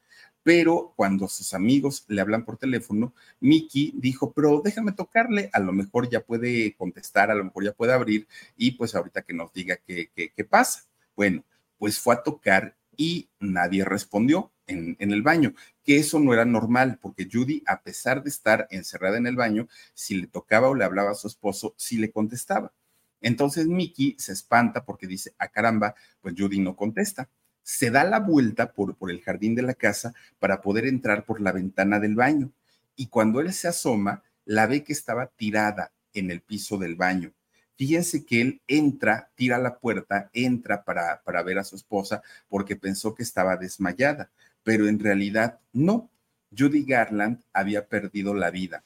Pero 0.43 0.93
cuando 0.95 1.27
sus 1.27 1.53
amigos 1.53 2.03
le 2.07 2.21
hablan 2.21 2.45
por 2.45 2.57
teléfono, 2.57 3.13
Mickey 3.39 3.93
dijo, 3.95 4.33
pero 4.33 4.61
déjame 4.63 4.91
tocarle, 4.91 5.49
a 5.53 5.59
lo 5.59 5.71
mejor 5.71 6.09
ya 6.09 6.21
puede 6.21 6.73
contestar, 6.75 7.29
a 7.29 7.35
lo 7.35 7.43
mejor 7.43 7.65
ya 7.65 7.73
puede 7.73 7.93
abrir 7.93 8.27
y 8.57 8.71
pues 8.71 8.95
ahorita 8.95 9.21
que 9.21 9.33
nos 9.33 9.53
diga 9.53 9.77
qué, 9.77 10.09
qué, 10.15 10.43
pasa. 10.43 10.85
Bueno, 11.15 11.43
pues 11.77 11.99
fue 11.99 12.15
a 12.15 12.23
tocar 12.23 12.75
y 12.97 13.29
nadie 13.39 13.85
respondió 13.85 14.51
en, 14.65 14.95
en, 14.99 15.11
el 15.11 15.21
baño, 15.21 15.53
que 15.83 15.97
eso 15.97 16.19
no 16.19 16.33
era 16.33 16.45
normal, 16.45 16.97
porque 17.01 17.27
Judy, 17.31 17.63
a 17.67 17.83
pesar 17.83 18.23
de 18.23 18.29
estar 18.29 18.67
encerrada 18.71 19.17
en 19.17 19.27
el 19.27 19.35
baño, 19.35 19.67
si 19.93 20.15
le 20.15 20.27
tocaba 20.27 20.69
o 20.69 20.75
le 20.75 20.85
hablaba 20.85 21.11
a 21.11 21.15
su 21.15 21.27
esposo, 21.27 21.75
sí 21.77 21.97
le 21.97 22.11
contestaba. 22.11 22.73
Entonces 23.21 23.67
Mickey 23.67 24.15
se 24.17 24.33
espanta 24.33 24.83
porque 24.83 25.07
dice, 25.07 25.31
a 25.37 25.45
ah, 25.45 25.47
caramba, 25.49 25.95
pues 26.21 26.35
Judy 26.37 26.59
no 26.59 26.75
contesta. 26.75 27.29
Se 27.63 27.91
da 27.91 28.03
la 28.03 28.19
vuelta 28.19 28.71
por, 28.73 28.95
por 28.95 29.11
el 29.11 29.21
jardín 29.21 29.55
de 29.55 29.61
la 29.61 29.73
casa 29.73 30.13
para 30.39 30.61
poder 30.61 30.85
entrar 30.85 31.25
por 31.25 31.41
la 31.41 31.51
ventana 31.51 31.99
del 31.99 32.15
baño. 32.15 32.51
Y 32.95 33.07
cuando 33.07 33.39
él 33.39 33.53
se 33.53 33.67
asoma, 33.67 34.23
la 34.45 34.67
ve 34.67 34.83
que 34.83 34.93
estaba 34.93 35.27
tirada 35.27 35.91
en 36.13 36.31
el 36.31 36.41
piso 36.41 36.77
del 36.77 36.95
baño 36.95 37.33
Fíjense 37.81 38.23
que 38.23 38.41
él 38.41 38.61
entra, 38.67 39.31
tira 39.33 39.57
la 39.57 39.79
puerta, 39.79 40.29
entra 40.33 40.83
para, 40.83 41.23
para 41.23 41.41
ver 41.41 41.57
a 41.57 41.63
su 41.63 41.75
esposa 41.75 42.21
porque 42.47 42.75
pensó 42.75 43.15
que 43.15 43.23
estaba 43.23 43.57
desmayada, 43.57 44.29
pero 44.61 44.87
en 44.87 44.99
realidad 44.99 45.59
no. 45.73 46.07
Judy 46.55 46.83
Garland 46.83 47.41
había 47.53 47.87
perdido 47.87 48.35
la 48.35 48.51
vida. 48.51 48.83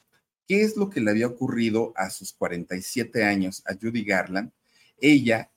¿Qué 0.48 0.62
es 0.62 0.78
lo 0.78 0.88
que 0.88 1.02
le 1.02 1.10
había 1.10 1.26
ocurrido 1.26 1.92
a 1.94 2.08
sus 2.08 2.32
47 2.32 3.22
años 3.22 3.62
a 3.66 3.74
Judy 3.74 4.02
Garland? 4.02 4.50
Ella, 4.98 5.50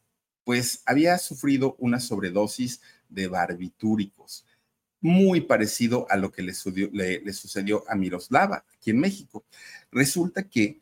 pues, 0.44 0.84
había 0.86 1.18
sufrido 1.18 1.78
una 1.80 2.02
sobredosis 2.02 2.82
de 3.10 3.28
barbitúricos, 3.28 4.46
muy 5.02 5.42
parecido 5.42 6.06
a 6.10 6.18
lo 6.18 6.32
que 6.32 6.42
le, 6.42 6.54
sucedió 6.54 7.84
a 7.88 7.96
Miroslava 7.96 8.66
aquí 8.74 8.92
en 8.92 9.00
México. 9.00 9.46
Resulta 9.92 10.48
que 10.48 10.82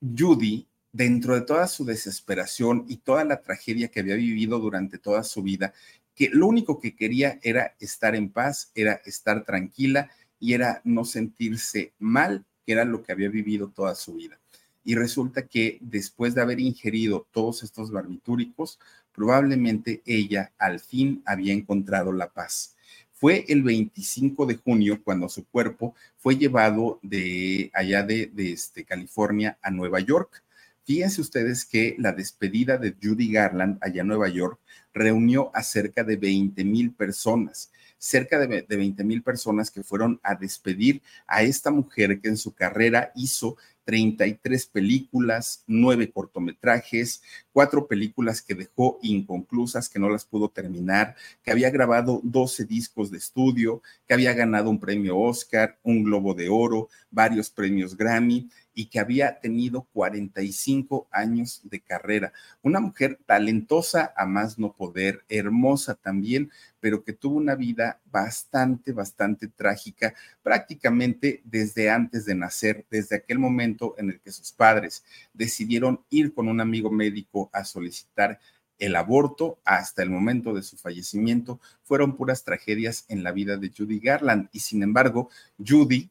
Judy 0.00 0.66
dentro 0.92 1.34
de 1.34 1.42
toda 1.42 1.66
su 1.68 1.84
desesperación 1.84 2.84
y 2.88 2.96
toda 2.98 3.24
la 3.24 3.42
tragedia 3.42 3.88
que 3.88 4.00
había 4.00 4.16
vivido 4.16 4.58
durante 4.58 4.98
toda 4.98 5.22
su 5.22 5.42
vida, 5.42 5.72
que 6.14 6.28
lo 6.30 6.46
único 6.46 6.80
que 6.80 6.96
quería 6.96 7.38
era 7.42 7.76
estar 7.78 8.14
en 8.14 8.30
paz, 8.30 8.72
era 8.74 9.00
estar 9.04 9.44
tranquila 9.44 10.10
y 10.38 10.54
era 10.54 10.80
no 10.84 11.04
sentirse 11.04 11.92
mal, 11.98 12.44
que 12.66 12.72
era 12.72 12.84
lo 12.84 13.02
que 13.02 13.12
había 13.12 13.28
vivido 13.28 13.68
toda 13.68 13.94
su 13.94 14.14
vida. 14.14 14.38
Y 14.82 14.94
resulta 14.94 15.46
que 15.46 15.78
después 15.80 16.34
de 16.34 16.40
haber 16.40 16.58
ingerido 16.58 17.26
todos 17.30 17.62
estos 17.62 17.90
barbitúricos, 17.90 18.78
probablemente 19.14 20.02
ella 20.06 20.52
al 20.58 20.80
fin 20.80 21.22
había 21.26 21.52
encontrado 21.52 22.12
la 22.12 22.28
paz. 22.28 22.76
Fue 23.12 23.44
el 23.48 23.62
25 23.62 24.46
de 24.46 24.56
junio 24.56 25.02
cuando 25.02 25.28
su 25.28 25.44
cuerpo 25.44 25.94
fue 26.16 26.36
llevado 26.36 26.98
de 27.02 27.70
allá 27.74 28.02
de, 28.02 28.30
este, 28.36 28.84
California 28.84 29.58
a 29.62 29.70
Nueva 29.70 30.00
York 30.00 30.42
Fíjense 30.90 31.20
ustedes 31.20 31.64
que 31.66 31.94
la 31.98 32.10
despedida 32.10 32.76
de 32.76 32.96
Judy 33.00 33.30
Garland 33.30 33.78
allá 33.80 34.00
en 34.00 34.08
Nueva 34.08 34.28
York 34.28 34.58
reunió 34.92 35.54
a 35.54 35.62
cerca 35.62 36.02
de 36.02 36.16
20 36.16 36.64
mil 36.64 36.92
personas, 36.92 37.70
cerca 38.00 38.38
de, 38.38 38.62
de 38.62 38.76
20 38.76 39.04
mil 39.04 39.22
personas 39.22 39.70
que 39.70 39.84
fueron 39.84 40.18
a 40.24 40.34
despedir 40.34 41.02
a 41.26 41.42
esta 41.42 41.70
mujer 41.70 42.20
que 42.20 42.28
en 42.28 42.36
su 42.36 42.52
carrera 42.52 43.12
hizo 43.14 43.56
33 43.84 44.66
películas, 44.66 45.64
nueve 45.66 46.12
cortometrajes, 46.12 47.22
cuatro 47.52 47.88
películas 47.88 48.40
que 48.40 48.54
dejó 48.54 48.98
inconclusas, 49.02 49.88
que 49.88 49.98
no 49.98 50.08
las 50.08 50.24
pudo 50.24 50.48
terminar, 50.48 51.16
que 51.42 51.50
había 51.50 51.70
grabado 51.70 52.20
12 52.22 52.66
discos 52.66 53.10
de 53.10 53.18
estudio, 53.18 53.82
que 54.06 54.14
había 54.14 54.32
ganado 54.32 54.70
un 54.70 54.78
premio 54.78 55.18
Oscar, 55.18 55.78
un 55.82 56.04
Globo 56.04 56.34
de 56.34 56.48
Oro, 56.48 56.88
varios 57.10 57.50
premios 57.50 57.96
Grammy 57.96 58.48
y 58.80 58.86
que 58.86 58.98
había 58.98 59.38
tenido 59.40 59.82
45 59.92 61.06
años 61.10 61.60
de 61.64 61.80
carrera. 61.80 62.32
Una 62.62 62.80
mujer 62.80 63.18
talentosa 63.26 64.14
a 64.16 64.24
más 64.24 64.58
no 64.58 64.72
poder, 64.72 65.22
hermosa 65.28 65.96
también, 65.96 66.50
pero 66.80 67.04
que 67.04 67.12
tuvo 67.12 67.36
una 67.36 67.56
vida 67.56 68.00
bastante, 68.10 68.92
bastante 68.92 69.48
trágica, 69.48 70.14
prácticamente 70.42 71.42
desde 71.44 71.90
antes 71.90 72.24
de 72.24 72.34
nacer, 72.34 72.86
desde 72.90 73.16
aquel 73.16 73.38
momento 73.38 73.96
en 73.98 74.08
el 74.08 74.20
que 74.20 74.32
sus 74.32 74.50
padres 74.50 75.04
decidieron 75.34 76.02
ir 76.08 76.32
con 76.32 76.48
un 76.48 76.62
amigo 76.62 76.90
médico 76.90 77.50
a 77.52 77.66
solicitar 77.66 78.40
el 78.78 78.96
aborto 78.96 79.58
hasta 79.66 80.02
el 80.02 80.08
momento 80.08 80.54
de 80.54 80.62
su 80.62 80.78
fallecimiento 80.78 81.60
fueron 81.82 82.16
puras 82.16 82.44
tragedias 82.44 83.04
en 83.08 83.24
la 83.24 83.32
vida 83.32 83.58
de 83.58 83.70
Judy 83.76 84.00
Garland 84.00 84.48
y 84.52 84.60
sin 84.60 84.82
embargo, 84.82 85.28
Judy 85.58 86.08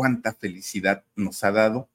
cuánta 0.00 0.32
felicidad 0.32 1.04
nos 1.14 1.44
ha 1.44 1.52
dado 1.52 1.90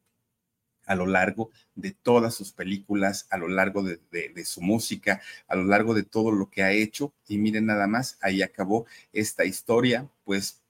a 0.85 0.95
lo 0.95 1.05
largo 1.05 1.49
de 1.75 1.91
todas 1.91 2.33
sus 2.35 2.51
películas, 2.51 3.27
a 3.29 3.37
lo 3.37 3.47
largo 3.47 3.83
de, 3.83 3.99
su 4.45 4.61
música, 4.61 5.21
a 5.47 5.55
lo 5.55 5.63
largo 5.65 5.93
de 5.93 6.03
todo 6.03 6.31
lo 6.31 6.49
que 6.49 6.63
ha 6.63 6.71
hecho. 6.71 7.13
Y 7.27 7.37
miren 7.37 7.65
nada 7.65 7.87
más, 7.87 8.17
ahí 8.21 8.41
acabó 8.41 8.85
esta 9.13 9.45
historia, 9.45 10.09
pues 10.23 10.61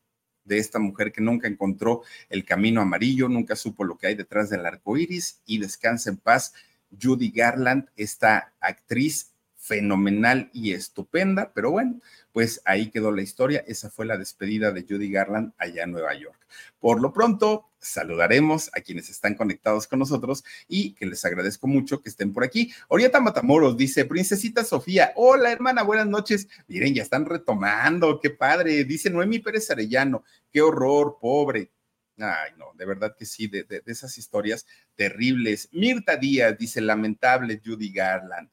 de 0.43 0.59
esta 0.59 0.79
mujer 0.79 1.11
que 1.11 1.21
nunca 1.21 1.47
encontró 1.47 2.03
el 2.29 2.45
camino 2.45 2.81
amarillo, 2.81 3.27
nunca 3.27 3.55
supo 3.55 3.83
lo 3.83 3.97
que 3.97 4.07
hay 4.07 4.15
detrás 4.15 4.49
del 4.49 4.65
arco 4.65 4.97
iris 4.97 5.41
y 5.45 5.57
descansa 5.57 6.09
en 6.09 6.17
paz. 6.17 6.53
Judy 7.01 7.31
Garland, 7.31 7.89
esta 7.95 8.53
actriz 8.59 9.34
fenomenal 9.65 10.51
y 10.53 10.73
estupenda, 10.73 11.51
pero 11.51 11.71
bueno, 11.71 11.99
pues 12.31 12.61
ahí 12.65 12.91
quedó 12.91 13.11
la 13.11 13.23
historia. 13.23 13.63
Esa 13.67 13.89
fue 13.89 14.05
la 14.05 14.15
despedida 14.15 14.71
de 14.71 14.83
Judy 14.83 15.09
Garland 15.09 15.53
allá 15.57 15.83
en 15.83 15.91
Nueva 15.91 16.13
York. 16.13 16.37
Por 16.79 17.01
lo 17.01 17.11
pronto, 17.11 17.71
saludaremos 17.79 18.69
a 18.75 18.81
quienes 18.81 19.09
están 19.09 19.33
conectados 19.33 19.87
con 19.87 19.97
nosotros 19.97 20.43
y 20.67 20.93
que 20.93 21.07
les 21.07 21.25
agradezco 21.25 21.65
mucho 21.65 22.03
que 22.03 22.09
estén 22.09 22.31
por 22.31 22.43
aquí. 22.43 22.71
Orieta 22.89 23.19
Matamoros 23.19 23.75
dice, 23.75 24.05
Princesita 24.05 24.63
Sofía, 24.63 25.13
hola 25.15 25.51
hermana, 25.51 25.81
buenas 25.81 26.07
noches. 26.07 26.47
Miren, 26.67 26.93
ya 26.93 27.01
están 27.01 27.25
retomando, 27.25 28.19
qué 28.19 28.29
padre. 28.29 28.83
Dice 28.83 29.09
Noemi 29.09 29.39
Pérez 29.39 29.71
Arellano, 29.71 30.23
qué 30.53 30.61
horror, 30.61 31.17
pobre. 31.19 31.71
Ay, 32.19 32.51
no, 32.57 32.67
de 32.75 32.85
verdad 32.85 33.15
que 33.17 33.25
sí, 33.25 33.47
de, 33.47 33.63
de, 33.63 33.81
de 33.81 33.91
esas 33.91 34.15
historias 34.19 34.67
terribles. 34.93 35.69
Mirta 35.71 36.17
Díaz 36.17 36.55
dice, 36.55 36.81
lamentable 36.81 37.59
Judy 37.65 37.91
Garland. 37.91 38.49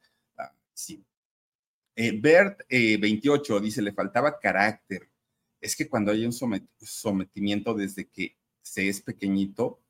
Sí. 0.74 1.05
Eh, 1.94 2.19
Bert 2.20 2.62
eh, 2.69 2.97
28 2.99 3.61
dice, 3.61 3.82
le 3.82 3.93
faltaba 3.93 4.39
carácter. 4.39 5.11
Es 5.61 5.77
que 5.77 5.89
cuando 5.89 6.12
hay 6.12 6.24
un 6.24 6.32
somet 6.32 6.65
sometimiento 6.81 7.74
desde 7.74 8.09
que 8.09 8.36
se 8.62 8.89
es 8.89 9.01
pequeñito, 9.01 9.81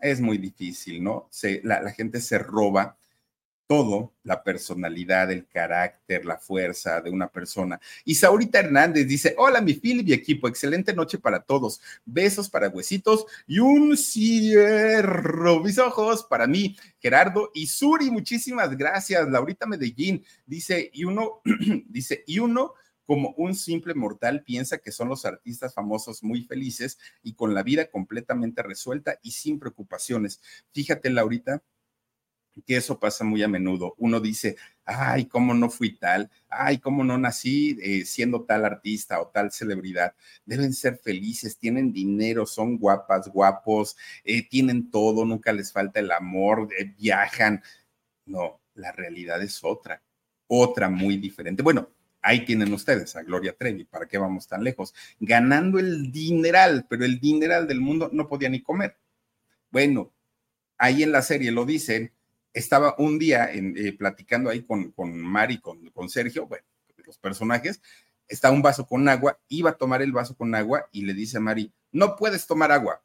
es 0.00 0.20
muy 0.20 0.38
difícil, 0.38 1.02
¿no? 1.02 1.28
Se, 1.30 1.60
la 1.64 1.90
gente 1.92 2.20
se 2.20 2.38
roba 2.38 2.99
todo, 3.70 4.12
la 4.24 4.42
personalidad, 4.42 5.30
el 5.30 5.46
carácter, 5.46 6.24
la 6.24 6.38
fuerza 6.38 7.00
de 7.00 7.08
una 7.08 7.28
persona. 7.28 7.80
Y 8.04 8.16
Saurita 8.16 8.58
Hernández 8.58 9.06
dice, 9.06 9.36
hola 9.38 9.60
mi 9.60 9.74
Philip 9.74 10.08
y 10.08 10.12
equipo, 10.12 10.48
excelente 10.48 10.92
noche 10.92 11.18
para 11.18 11.44
todos. 11.44 11.80
Besos 12.04 12.50
para 12.50 12.68
huesitos 12.68 13.26
y 13.46 13.60
un 13.60 13.96
cierro. 13.96 15.60
Mis 15.60 15.78
ojos 15.78 16.24
para 16.24 16.48
mí, 16.48 16.76
Gerardo 16.98 17.52
y 17.54 17.68
Suri, 17.68 18.10
muchísimas 18.10 18.76
gracias. 18.76 19.30
Laurita 19.30 19.68
Medellín 19.68 20.24
dice, 20.46 20.90
y 20.92 21.04
uno, 21.04 21.40
dice, 21.86 22.24
y 22.26 22.40
uno 22.40 22.74
como 23.06 23.34
un 23.36 23.54
simple 23.54 23.94
mortal 23.94 24.42
piensa 24.42 24.78
que 24.78 24.90
son 24.90 25.08
los 25.08 25.24
artistas 25.24 25.74
famosos 25.74 26.24
muy 26.24 26.42
felices 26.42 26.98
y 27.22 27.34
con 27.34 27.54
la 27.54 27.62
vida 27.62 27.88
completamente 27.88 28.64
resuelta 28.64 29.20
y 29.22 29.30
sin 29.30 29.60
preocupaciones. 29.60 30.40
Fíjate, 30.72 31.10
Laurita, 31.10 31.62
que 32.66 32.76
eso 32.76 32.98
pasa 32.98 33.24
muy 33.24 33.42
a 33.42 33.48
menudo. 33.48 33.94
Uno 33.98 34.20
dice, 34.20 34.56
ay, 34.84 35.26
cómo 35.26 35.54
no 35.54 35.70
fui 35.70 35.96
tal, 35.96 36.30
ay, 36.48 36.78
cómo 36.78 37.04
no 37.04 37.16
nací 37.18 37.78
eh, 37.82 38.04
siendo 38.04 38.44
tal 38.44 38.64
artista 38.64 39.20
o 39.20 39.28
tal 39.28 39.52
celebridad. 39.52 40.14
Deben 40.44 40.72
ser 40.72 40.98
felices, 40.98 41.58
tienen 41.58 41.92
dinero, 41.92 42.46
son 42.46 42.76
guapas, 42.78 43.28
guapos, 43.28 43.96
eh, 44.24 44.48
tienen 44.48 44.90
todo, 44.90 45.24
nunca 45.24 45.52
les 45.52 45.72
falta 45.72 46.00
el 46.00 46.10
amor, 46.10 46.68
eh, 46.78 46.92
viajan. 46.98 47.62
No, 48.26 48.60
la 48.74 48.92
realidad 48.92 49.42
es 49.42 49.62
otra, 49.62 50.02
otra 50.46 50.88
muy 50.88 51.16
diferente. 51.16 51.62
Bueno, 51.62 51.88
ahí 52.22 52.44
tienen 52.44 52.72
ustedes 52.72 53.16
a 53.16 53.22
Gloria 53.22 53.56
Trevi, 53.56 53.84
¿para 53.84 54.06
qué 54.06 54.18
vamos 54.18 54.46
tan 54.46 54.62
lejos? 54.64 54.94
Ganando 55.18 55.78
el 55.78 56.10
dineral, 56.12 56.86
pero 56.88 57.04
el 57.04 57.20
dineral 57.20 57.66
del 57.66 57.80
mundo 57.80 58.10
no 58.12 58.28
podía 58.28 58.48
ni 58.48 58.62
comer. 58.62 58.96
Bueno, 59.70 60.12
ahí 60.78 61.02
en 61.02 61.12
la 61.12 61.22
serie 61.22 61.52
lo 61.52 61.64
dicen, 61.64 62.12
estaba 62.52 62.94
un 62.98 63.18
día 63.18 63.50
eh, 63.52 63.92
platicando 63.96 64.50
ahí 64.50 64.62
con, 64.62 64.92
con 64.92 65.16
Mari, 65.16 65.60
con, 65.60 65.88
con 65.90 66.08
Sergio, 66.08 66.46
bueno, 66.46 66.64
los 67.04 67.18
personajes, 67.18 67.80
está 68.28 68.50
un 68.50 68.62
vaso 68.62 68.86
con 68.86 69.08
agua, 69.08 69.38
iba 69.48 69.70
a 69.70 69.76
tomar 69.76 70.02
el 70.02 70.12
vaso 70.12 70.36
con 70.36 70.54
agua 70.54 70.88
y 70.92 71.02
le 71.02 71.14
dice 71.14 71.38
a 71.38 71.40
Mari, 71.40 71.72
no 71.92 72.16
puedes 72.16 72.46
tomar 72.46 72.72
agua. 72.72 73.02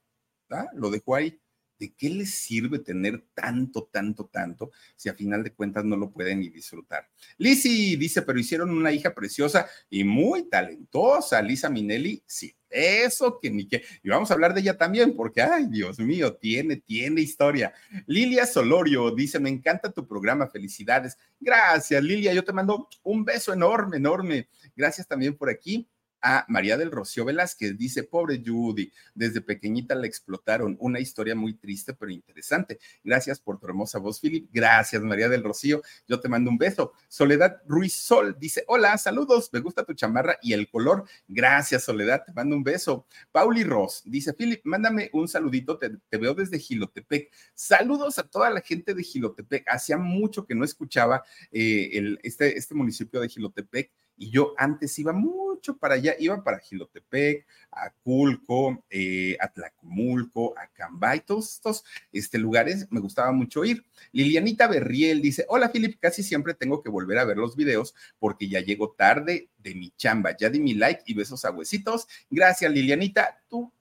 ¿Ah? 0.52 0.68
Lo 0.74 0.92
dejó 0.92 1.16
ahí. 1.16 1.40
¿De 1.78 1.94
qué 1.94 2.10
les 2.10 2.34
sirve 2.34 2.80
tener 2.80 3.26
tanto, 3.34 3.90
tanto, 3.92 4.26
tanto 4.26 4.72
si 4.96 5.10
a 5.10 5.14
final 5.14 5.44
de 5.44 5.54
cuentas 5.54 5.84
no 5.84 5.98
lo 5.98 6.12
pueden 6.12 6.40
ni 6.40 6.50
disfrutar? 6.50 7.10
Lizzie 7.38 7.98
dice, 7.98 8.22
pero 8.22 8.40
hicieron 8.40 8.70
una 8.72 8.92
hija 8.92 9.14
preciosa 9.14 9.68
y 9.90 10.04
muy 10.04 10.50
talentosa, 10.50 11.42
Lisa 11.42 11.70
Minelli, 11.70 12.24
sí, 12.26 12.56
eso 12.76 13.40
que 13.40 13.50
ni 13.50 13.68
que. 13.68 13.84
Y 14.04 14.10
vamos 14.10 14.30
a 14.30 14.34
hablar 14.34 14.54
de 14.54 14.60
ella 14.62 14.78
también, 14.78 15.16
porque, 15.16 15.42
ay, 15.42 15.68
Dios 15.70 16.00
mío, 16.00 16.36
tiene, 16.36 16.76
tiene 16.78 17.22
historia. 17.22 17.74
Lilia 18.06 18.46
Solorio 18.46 19.12
dice: 19.12 19.40
Me 19.40 19.50
encanta 19.50 19.92
tu 19.92 20.06
programa, 20.06 20.48
felicidades. 20.48 21.18
Gracias, 21.40 22.04
Lilia. 22.04 22.34
Yo 22.34 22.44
te 22.44 22.52
mando 22.52 22.90
un 23.04 23.24
beso 23.24 23.54
enorme, 23.54 23.98
enorme. 23.98 24.50
Gracias 24.76 25.08
también 25.08 25.38
por 25.38 25.50
aquí 25.50 25.88
a 26.26 26.44
María 26.48 26.76
del 26.76 26.90
Rocío 26.90 27.24
Velázquez. 27.24 27.78
Dice, 27.78 28.04
pobre 28.04 28.42
Judy, 28.44 28.92
desde 29.14 29.42
pequeñita 29.42 29.94
la 29.94 30.08
explotaron. 30.08 30.76
Una 30.80 31.00
historia 31.00 31.36
muy 31.36 31.54
triste, 31.54 31.94
pero 31.94 32.12
interesante. 32.12 32.80
Gracias 33.04 33.40
por 33.40 33.60
tu 33.60 33.68
hermosa 33.68 34.00
voz, 34.00 34.20
Philip. 34.20 34.50
Gracias, 34.52 35.04
María 35.04 35.30
del 35.30 35.44
Rocío. 35.44 35.84
Yo 36.08 36.20
te 36.20 36.28
mando 36.28 36.50
un 36.50 36.58
beso. 36.58 36.94
Soledad 37.08 37.62
Ruiz 37.68 37.94
Sol 37.94 38.36
dice, 38.40 38.64
hola, 38.68 38.98
saludos, 38.98 39.52
me 39.54 39.60
gusta 39.60 39.86
tu 39.86 39.94
chamarra 39.94 40.40
y 40.42 40.54
el 40.54 40.68
color. 40.68 41.06
Gracias, 41.28 41.84
Soledad, 41.84 42.24
te 42.26 42.34
mando 42.34 42.56
un 42.56 42.64
beso. 42.64 43.06
Pauli 43.32 43.64
Ross 43.64 44.02
dice, 44.04 44.34
Philip, 44.34 44.62
mándame 44.64 45.12
un 45.14 45.28
saludito, 45.28 45.78
te, 45.78 45.92
veo 46.18 46.34
desde 46.34 46.58
Gilotepec. 46.58 47.32
Saludos 47.54 48.18
a 48.18 48.24
toda 48.24 48.50
la 48.50 48.62
gente 48.62 48.96
de 48.96 49.04
Gilotepec. 49.04 49.66
Hacía 49.68 50.00
mucho 50.00 50.48
que 50.48 50.56
no 50.56 50.66
escuchaba 50.66 51.24
eh, 51.52 51.92
el, 51.94 52.20
este, 52.24 52.58
este 52.58 52.74
municipio 52.74 53.20
de 53.22 53.30
Gilotepec 53.30 53.92
y 54.18 54.30
yo 54.30 54.54
antes 54.58 54.98
iba 55.00 55.14
mucho 55.14 55.78
para 55.78 55.96
allá, 55.96 56.16
iba 56.20 56.44
para 56.44 56.60
Gilotepec, 56.60 57.46
a 57.72 57.90
Culco, 57.90 58.84
eh, 58.90 59.38
a 59.40 59.48
Tlacomulco, 59.48 60.58
a 60.58 60.68
Cambay, 60.68 61.22
todos 61.22 61.54
estos 61.54 61.84
este, 62.12 62.38
lugares 62.38 62.88
me 62.92 63.00
gustaba 63.00 63.32
mucho 63.32 63.66
ir. 63.66 63.84
Lilianita 64.12 64.68
Berriel 64.68 65.22
dice, 65.22 65.46
hola 65.50 65.70
Filip, 65.70 66.00
casi 66.00 66.24
siempre 66.24 66.54
tengo 66.54 66.82
que 66.82 66.90
volver 66.90 67.18
a 67.18 67.26
ver 67.26 67.38
los 67.38 67.56
videos 67.56 67.96
porque 68.20 68.48
ya 68.48 68.62
llego 68.62 68.92
tarde 68.92 69.50
de 69.58 69.76
mi 69.76 69.92
chamba, 69.92 70.36
ya 70.38 70.50
di 70.50 70.60
mi 70.60 70.74
like 70.74 71.04
y 71.06 71.14
besos 71.14 71.44
a 71.46 71.52
huesitos. 71.52 72.08
Gracias 72.30 72.72
Lilianita, 72.72 73.42
tú 73.50 73.72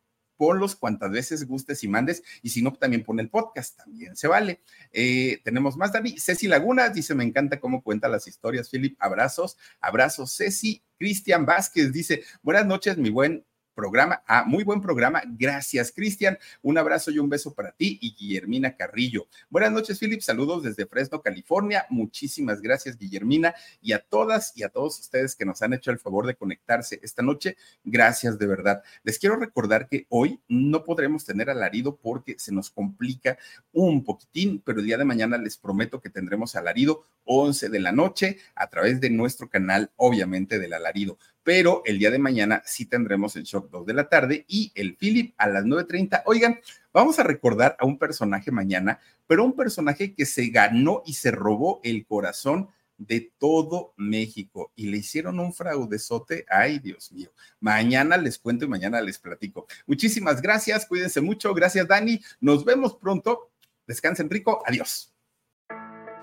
ponlos 0.45 0.77
cuantas 0.77 1.11
veces 1.11 1.47
gustes 1.47 1.83
y 1.85 1.89
mandes, 1.89 2.23
y 2.43 2.51
si 2.51 2.61
no, 2.61 2.71
también 2.75 3.03
pon 3.03 3.19
el 3.19 3.31
podcast, 3.31 3.79
también 3.79 4.15
se 4.15 4.29
vale. 4.29 4.61
Eh, 4.93 5.41
tenemos 5.43 5.79
más, 5.79 5.91
Dani. 5.91 6.19
Ceci 6.19 6.49
Lagunas 6.49 6.93
dice, 6.93 7.15
me 7.15 7.25
encanta 7.25 7.59
cómo 7.59 7.83
cuenta 7.83 8.09
las 8.09 8.27
historias, 8.27 8.69
Philip. 8.69 8.95
Abrazos, 9.01 9.57
abrazos, 9.81 10.37
Ceci. 10.37 10.83
Cristian 10.99 11.47
Vázquez 11.47 11.93
dice, 11.93 12.25
buenas 12.43 12.67
noches, 12.67 12.99
mi 12.99 13.09
buen 13.09 13.47
programa. 13.75 14.23
Ah, 14.27 14.45
muy 14.47 14.65
buen 14.65 14.81
programa. 14.81 15.23
Gracias, 15.27 15.93
Cristian. 15.93 16.39
Un 16.63 16.79
abrazo 16.79 17.11
y 17.11 17.19
un 17.19 17.29
beso 17.29 17.53
para 17.53 17.73
ti 17.73 17.99
y 18.01 18.15
Guillermina 18.15 18.77
Carrillo. 18.77 19.27
Buenas 19.51 19.73
noches, 19.73 19.99
Philip. 19.99 20.21
Saludos 20.21 20.63
desde 20.63 20.87
Fresno, 20.87 21.21
California. 21.21 21.87
Muchísimas 21.91 22.61
gracias, 22.61 22.97
Guillermina, 22.97 23.55
y 23.83 23.93
a 23.93 23.99
todas 23.99 24.57
y 24.57 24.63
a 24.63 24.69
todos 24.69 24.99
ustedes 24.99 25.35
que 25.37 25.45
nos 25.45 25.61
han 25.63 25.75
hecho 25.75 25.91
el 25.91 25.99
favor 25.99 26.27
de 26.27 26.37
conectarse 26.37 27.01
esta 27.03 27.23
noche. 27.23 27.57
Gracias 27.85 28.39
de 28.39 28.47
verdad. 28.47 28.83
Les 29.03 29.19
quiero 29.19 29.37
recordar 29.37 29.89
que 29.89 30.07
hoy 30.09 30.41
no 30.49 30.85
podremos 30.85 31.25
tener 31.25 31.51
alarido 31.51 31.97
porque 31.97 32.37
se 32.39 32.53
nos 32.53 32.71
complica 32.71 33.39
un 33.73 34.05
poquitín, 34.05 34.63
pero 34.65 34.81
el 34.81 34.87
día 34.87 34.99
de 34.99 35.05
mañana 35.05 35.37
les 35.39 35.57
prometo 35.57 36.01
que 36.01 36.11
tendremos 36.11 36.55
alarido 36.57 37.05
11 37.25 37.69
de 37.69 37.81
la 37.81 37.93
noche 37.93 38.39
a 38.55 38.69
través 38.69 39.01
de 39.01 39.11
nuestro 39.11 39.49
canal, 39.49 39.91
obviamente, 39.97 40.59
del 40.59 40.73
alarido 40.73 41.19
pero 41.45 41.83
el 41.85 41.99
día 41.99 42.11
de 42.11 42.19
mañana 42.19 42.63
sí 42.65 42.87
tendremos 42.87 43.37
el 43.37 43.45
shock 43.45 43.71
2 43.71 43.87
de 43.87 43.95
la 43.95 44.09
tarde 44.09 44.45
y 44.49 44.73
el 44.75 44.97
Philip 44.97 45.35
a 45.37 45.49
las 45.49 45.65
9.30. 45.65 46.23
Oigan, 46.27 46.59
vamos 46.93 47.19
a 47.19 47.23
recordar 47.23 47.77
a 47.79 47.85
un 47.85 47.99
personaje 47.99 48.51
mañana, 48.51 48.99
pero 49.27 49.45
un 49.45 49.55
personaje 49.55 50.15
que 50.15 50.27
se 50.27 50.49
ganó 50.49 51.03
y 51.07 51.15
se 51.15 51.31
robó 51.31 51.81
el 51.85 52.07
corazón 52.07 52.71
de 52.97 53.33
todo 53.39 53.93
México 53.97 54.73
y 54.75 54.87
le 54.87 54.99
hicieron 54.99 55.39
un 55.39 55.53
fraudezote. 55.53 56.47
Ay, 56.49 56.79
Dios 56.79 57.13
mío. 57.13 57.31
Mañana 57.61 58.17
les 58.17 58.39
cuento 58.39 58.65
y 58.65 58.69
mañana 58.69 59.01
les 59.01 59.19
platico. 59.19 59.67
Muchísimas 59.87 60.41
gracias, 60.41 60.87
cuídense 60.87 61.21
mucho. 61.21 61.53
Gracias, 61.55 61.87
Dani. 61.87 62.21
Nos 62.41 62.65
vemos 62.65 62.95
pronto. 62.97 63.51
Descansen 63.87 64.31
rico. 64.31 64.63
Adiós. 64.67 65.14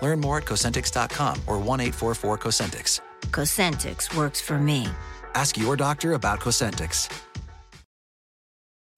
Learn 0.00 0.20
more 0.20 0.38
at 0.38 0.44
Cosentix.com 0.44 1.42
or 1.46 1.58
1 1.58 1.80
844 1.80 2.38
Cosentix. 2.38 3.00
Cosentix 3.30 4.14
works 4.16 4.40
for 4.40 4.58
me. 4.58 4.88
Ask 5.34 5.56
your 5.56 5.76
doctor 5.76 6.14
about 6.14 6.40
Cosentix. 6.40 7.08